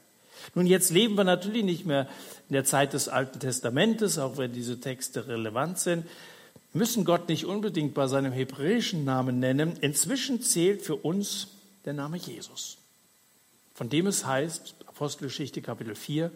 Nun, 0.55 0.67
jetzt 0.67 0.91
leben 0.91 1.19
wir 1.19 1.25
natürlich 1.25 1.63
nicht 1.63 1.85
mehr 1.85 2.09
in 2.49 2.55
der 2.55 2.65
Zeit 2.65 2.95
des 2.95 3.11
Alten 3.11 3.41
Testamentes, 3.41 4.19
auch 4.19 4.39
wenn 4.39 4.55
diese 4.55 4.81
Texte 4.81 5.29
relevant 5.29 5.79
sind, 5.79 6.07
müssen 6.73 7.05
Gott 7.05 7.29
nicht 7.29 7.45
unbedingt 7.45 7.93
bei 7.93 8.07
seinem 8.07 8.33
hebräischen 8.33 9.05
Namen 9.05 9.39
nennen. 9.39 9.77
Inzwischen 9.83 10.41
zählt 10.41 10.81
für 10.81 10.97
uns 10.97 11.49
der 11.85 11.93
Name 11.93 12.17
Jesus, 12.17 12.79
von 13.75 13.91
dem 13.91 14.07
es 14.07 14.25
heißt, 14.25 14.77
Apostelgeschichte 14.87 15.61
Kapitel 15.61 15.95
4, 15.95 16.31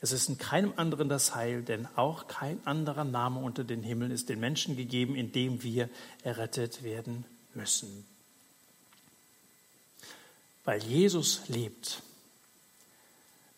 es 0.00 0.12
ist 0.12 0.28
in 0.28 0.38
keinem 0.38 0.74
anderen 0.76 1.08
das 1.08 1.34
Heil, 1.34 1.62
denn 1.62 1.88
auch 1.96 2.28
kein 2.28 2.64
anderer 2.66 3.04
Name 3.04 3.40
unter 3.40 3.64
den 3.64 3.82
Himmeln 3.82 4.10
ist 4.10 4.28
den 4.28 4.40
Menschen 4.40 4.76
gegeben, 4.76 5.14
in 5.14 5.32
dem 5.32 5.62
wir 5.62 5.88
errettet 6.22 6.82
werden 6.82 7.24
müssen. 7.54 8.04
Weil 10.64 10.82
Jesus 10.82 11.48
lebt, 11.48 12.02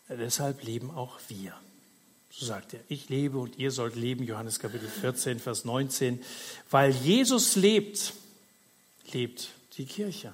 deshalb 0.09 0.63
leben 0.63 0.91
auch 0.91 1.19
wir. 1.29 1.55
So 2.31 2.47
sagt 2.47 2.75
er, 2.75 2.81
ich 2.89 3.09
lebe 3.09 3.39
und 3.39 3.59
ihr 3.59 3.73
sollt 3.73 3.97
leben, 3.97 4.23
Johannes 4.23 4.61
Kapitel 4.61 4.89
14, 4.89 5.41
Vers 5.41 5.65
19. 5.65 6.23
Weil 6.71 6.93
Jesus 6.93 7.57
lebt, 7.57 8.13
lebt 9.13 9.49
die 9.77 9.87
Kirche. 9.87 10.33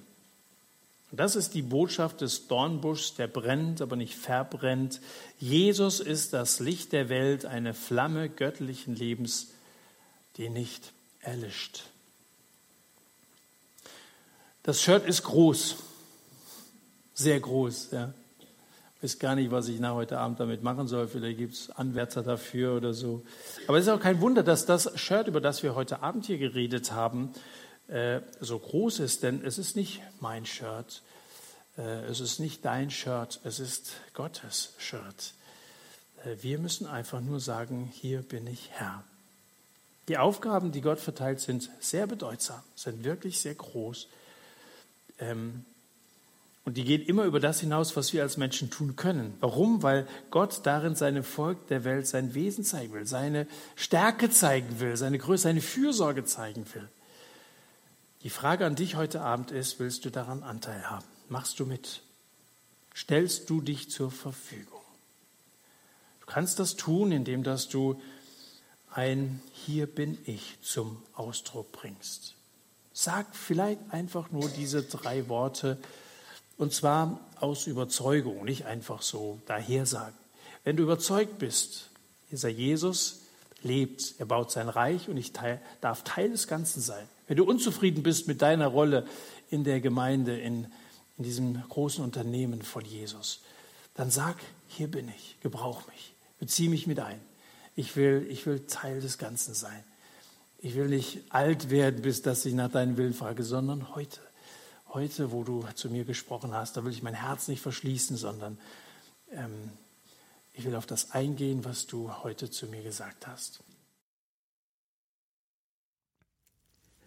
Das 1.17 1.37
ist 1.37 1.55
die 1.55 1.63
Botschaft 1.63 2.21
des 2.21 2.49
Dornbuschs, 2.49 3.15
der 3.15 3.27
brennt, 3.27 3.81
aber 3.81 3.97
nicht 3.97 4.15
verbrennt. 4.15 5.01
Jesus 5.39 6.01
ist 6.01 6.33
das 6.33 6.61
Licht 6.61 6.93
der 6.93 7.09
Welt, 7.09 7.47
eine 7.47 7.75
Flamme 7.75 8.29
göttlichen 8.29 8.97
Lebens, 8.97 9.49
die 10.37 10.49
nicht 10.49 10.93
erlischt. 11.21 11.85
Das 14.63 14.81
Shirt 14.81 15.07
ist 15.07 15.25
groß, 15.25 15.77
sehr 17.15 17.39
groß. 17.39 17.91
Ja. 17.93 18.15
Weiß 19.03 19.19
gar 19.19 19.35
nicht, 19.35 19.51
was 19.51 19.69
ich 19.69 19.79
nach 19.81 19.93
heute 19.93 20.17
Abend 20.17 20.41
damit 20.41 20.63
machen 20.63 20.89
soll. 20.89 21.07
Vielleicht 21.09 21.37
gibt 21.37 21.53
es 21.53 21.71
Anwärter 21.71 22.23
dafür 22.23 22.75
oder 22.75 22.95
so. 22.95 23.23
Aber 23.69 23.77
es 23.77 23.85
ist 23.85 23.93
auch 23.93 24.01
kein 24.01 24.23
Wunder, 24.23 24.43
dass 24.43 24.65
das 24.65 24.99
Shirt, 24.99 25.29
über 25.29 25.43
das 25.43 25.63
wir 25.63 25.75
heute 25.75 26.03
Abend 26.03 26.25
hier 26.25 26.39
geredet 26.39 26.93
haben, 26.93 27.35
äh, 27.89 28.21
so 28.41 28.59
groß 28.59 29.01
ist, 29.01 29.23
denn 29.23 29.45
es 29.45 29.59
ist 29.59 29.77
nicht 29.77 30.03
mein 30.21 30.47
Shirt, 30.47 31.03
äh, 31.77 32.05
es 32.07 32.21
ist 32.21 32.41
nicht 32.41 32.65
dein 32.65 32.91
Shirt, 32.91 33.41
es 33.45 33.59
ist 33.59 33.93
Gottes 34.15 34.75
Shirt. 34.79 35.35
Äh, 36.25 36.37
wir 36.43 36.59
müssen 36.59 36.87
einfach 36.87 37.21
nur 37.21 37.41
sagen, 37.41 37.91
hier 37.93 38.23
bin 38.23 38.47
ich 38.47 38.71
Herr. 38.73 39.05
Die 40.09 40.19
Aufgaben, 40.19 40.73
die 40.73 40.83
Gott 40.83 41.01
verteilt, 41.01 41.41
sind 41.41 41.71
sehr 41.81 42.07
bedeutsam, 42.07 42.63
sind 42.75 43.05
wirklich 43.05 43.41
sehr 43.41 43.55
groß. 43.55 44.07
Ähm, 45.19 45.65
und 46.65 46.79
die 46.79 46.85
gehen 46.85 47.03
immer 47.03 47.25
über 47.25 47.41
das 47.41 47.61
hinaus, 47.61 47.95
was 47.95 48.15
wir 48.15 48.23
als 48.23 48.39
Menschen 48.39 48.71
tun 48.71 48.97
können. 48.97 49.37
Warum? 49.41 49.83
Weil 49.83 50.09
Gott 50.31 50.61
darin 50.65 50.95
seinem 50.95 51.23
Volk 51.23 51.67
der 51.69 51.85
Welt 51.85 52.07
sein 52.07 52.33
Wesen 52.35 52.65
zeigen 52.65 52.95
will, 52.95 53.07
seine 53.07 53.47
Stärke 53.77 54.31
zeigen 54.31 54.81
will, 54.81 54.97
seine 54.97 55.19
Größe, 55.19 55.43
seine 55.43 55.61
Fürsorge 55.61 56.25
zeigen 56.25 56.65
will. 56.73 56.89
Die 58.25 58.31
Frage 58.31 58.65
an 58.65 58.75
dich 58.75 58.97
heute 58.97 59.21
Abend 59.21 59.51
ist, 59.51 59.79
willst 59.79 60.07
du 60.07 60.11
daran 60.11 60.43
Anteil 60.43 60.89
haben? 60.89 61.05
Machst 61.29 61.61
du 61.61 61.67
mit? 61.67 62.01
Stellst 62.97 63.51
du 63.51 63.61
dich 63.61 63.91
zur 63.91 64.11
Verfügung? 64.11 64.81
Du 66.21 66.27
kannst 66.27 66.59
das 66.59 66.77
tun, 66.77 67.13
indem 67.13 67.43
dass 67.43 67.69
du 67.69 68.01
ein 68.91 69.43
Hier 69.53 69.87
bin 69.87 70.17
ich 70.25 70.57
zum 70.63 71.03
Ausdruck 71.13 71.71
bringst. 71.73 72.35
Sag 72.95 73.37
vielleicht 73.37 73.81
einfach 73.91 74.31
nur 74.31 74.49
diese 74.49 74.85
drei 74.85 75.29
Worte 75.29 75.77
und 76.57 76.73
zwar 76.73 77.21
aus 77.41 77.67
Überzeugung, 77.67 78.43
nicht 78.47 78.65
einfach 78.65 79.03
so 79.03 79.39
dahersagen. 79.45 80.17
Wenn 80.63 80.79
du 80.79 80.85
überzeugt 80.85 81.39
bist, 81.39 81.91
dieser 82.31 82.49
Jesus 82.49 83.21
lebt, 83.63 84.15
er 84.17 84.25
baut 84.25 84.51
sein 84.51 84.71
Reich 84.71 85.11
und 85.11 85.19
ich 85.19 85.35
teil, 85.35 85.61
darf 85.83 86.05
Teil 86.05 86.31
des 86.31 86.49
Ganzen 86.49 86.81
sein. 86.81 87.07
Wenn 87.27 87.37
du 87.37 87.45
unzufrieden 87.45 88.03
bist 88.03 88.29
mit 88.29 88.43
deiner 88.43 88.67
Rolle 88.67 89.07
in 89.51 89.65
der 89.65 89.81
Gemeinde, 89.81 90.39
in, 90.39 90.67
in 91.17 91.25
diesem 91.25 91.63
großen 91.69 92.05
Unternehmen 92.05 92.63
von 92.63 92.85
Jesus, 92.85 93.41
dann 93.95 94.11
sag, 94.11 94.37
hier 94.69 94.91
bin 94.91 95.09
ich, 95.09 95.39
gebrauch 95.41 95.87
mich, 95.89 96.15
bezieh 96.39 96.69
mich 96.69 96.87
mit 96.87 97.01
ein. 97.01 97.21
Ich 97.77 97.97
will, 97.97 98.27
ich 98.29 98.47
will 98.47 98.67
Teil 98.67 99.01
des 99.01 99.19
Ganzen 99.19 99.55
sein. 99.55 99.85
Ich 100.59 100.75
will 100.75 100.89
nicht 100.89 101.21
alt 101.31 101.71
werden, 101.71 102.03
bis 102.03 102.23
dass 102.23 102.45
ich 102.45 102.55
nach 102.55 102.71
deinem 102.71 102.97
Willen 102.97 103.15
frage, 103.15 103.43
sondern 103.43 103.95
heute. 103.95 104.21
Heute, 104.89 105.33
wo 105.33 105.43
du 105.43 105.65
zu 105.75 105.91
mir 105.91 106.05
gesprochen 106.05 106.55
hast, 106.55 106.77
da 106.77 106.85
will 106.85 106.93
ich 106.93 107.03
mein 107.03 107.15
Herz 107.15 107.49
nicht 107.49 107.61
verschließen, 107.61 108.17
sondern 108.17 108.59
ähm, 109.33 109.71
ich 110.53 110.65
will 110.65 110.77
auf 110.77 110.87
das 110.87 111.11
eingehen, 111.11 111.65
was 111.65 111.87
du 111.87 112.13
heute 112.23 112.49
zu 112.49 112.67
mir 112.67 112.83
gesagt 112.83 113.27
hast. 113.27 113.61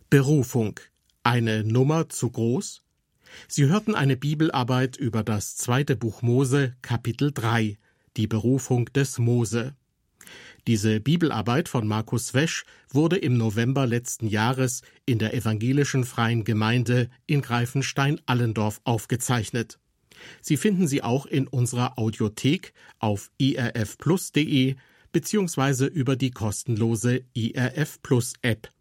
Berufung. 0.10 0.80
Eine 1.24 1.66
Nummer 1.66 2.08
zu 2.08 2.30
groß? 2.32 2.82
Sie 3.50 3.66
hörten 3.66 3.94
eine 3.94 4.16
Bibelarbeit 4.16 4.96
über 4.96 5.22
das 5.22 5.58
zweite 5.58 5.98
Buch 5.98 6.22
Mose, 6.22 6.78
Kapitel 6.82 7.34
3, 7.34 7.78
die 8.16 8.28
Berufung 8.28 8.86
des 8.94 9.20
Mose. 9.20 9.76
Diese 10.66 11.02
Bibelarbeit 11.02 11.68
von 11.68 11.86
Markus 11.86 12.34
Wesch 12.34 12.64
wurde 12.90 13.18
im 13.18 13.36
November 13.36 13.86
letzten 13.86 14.28
Jahres 14.28 14.82
in 15.06 15.20
der 15.20 15.34
evangelischen 15.34 16.06
Freien 16.06 16.46
Gemeinde 16.46 17.10
in 17.26 17.42
Greifenstein-Allendorf 17.42 18.80
aufgezeichnet. 18.86 19.78
Sie 20.40 20.56
finden 20.56 20.88
sie 20.88 21.04
auch 21.04 21.26
in 21.26 21.50
unserer 21.50 22.00
Audiothek 22.00 22.74
auf 23.00 23.30
irfplus.de 23.38 24.78
beziehungsweise 25.12 25.86
über 25.86 26.16
die 26.16 26.32
kostenlose 26.32 27.26
IRF 27.34 28.02
Plus 28.02 28.32
App. 28.42 28.72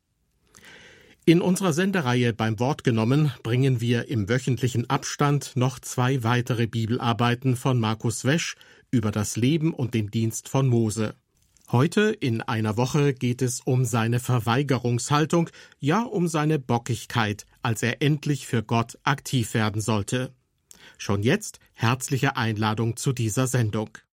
In 1.29 1.41
unserer 1.41 1.73
Sendereihe 1.73 2.33
beim 2.33 2.61
Wort 2.61 2.85
genommen 2.85 3.33
bringen 3.43 3.81
wir 3.81 4.07
im 4.07 4.29
wöchentlichen 4.29 4.89
Abstand 4.89 5.57
noch 5.57 5.81
zwei 5.81 6.23
weitere 6.23 6.69
Bibelarbeiten 6.69 7.57
von 7.57 7.81
Markus 7.81 8.25
Wesch 8.25 8.55
über 8.93 9.11
das 9.11 9.35
Leben 9.35 9.75
und 9.75 9.93
den 9.93 10.09
Dienst 10.13 10.49
von 10.49 10.69
Mose. 10.69 11.17
Heute 11.73 12.11
in 12.11 12.43
einer 12.43 12.77
Woche 12.77 13.13
geht 13.13 13.43
es 13.43 13.61
um 13.61 13.85
seine 13.85 14.21
Verweigerungshaltung, 14.21 15.51
ja 15.81 16.03
um 16.03 16.29
seine 16.29 16.61
Bockigkeit, 16.61 17.45
als 17.61 17.83
er 17.83 18.03
endlich 18.03 18.47
für 18.47 18.63
Gott 18.63 18.97
aktiv 19.03 19.53
werden 19.55 19.81
sollte. 19.81 20.33
Schon 20.97 21.25
jetzt 21.25 21.59
herzliche 21.73 22.37
Einladung 22.37 22.97
zu 22.97 23.13
dieser 23.13 23.49
Sendung. 23.49 23.99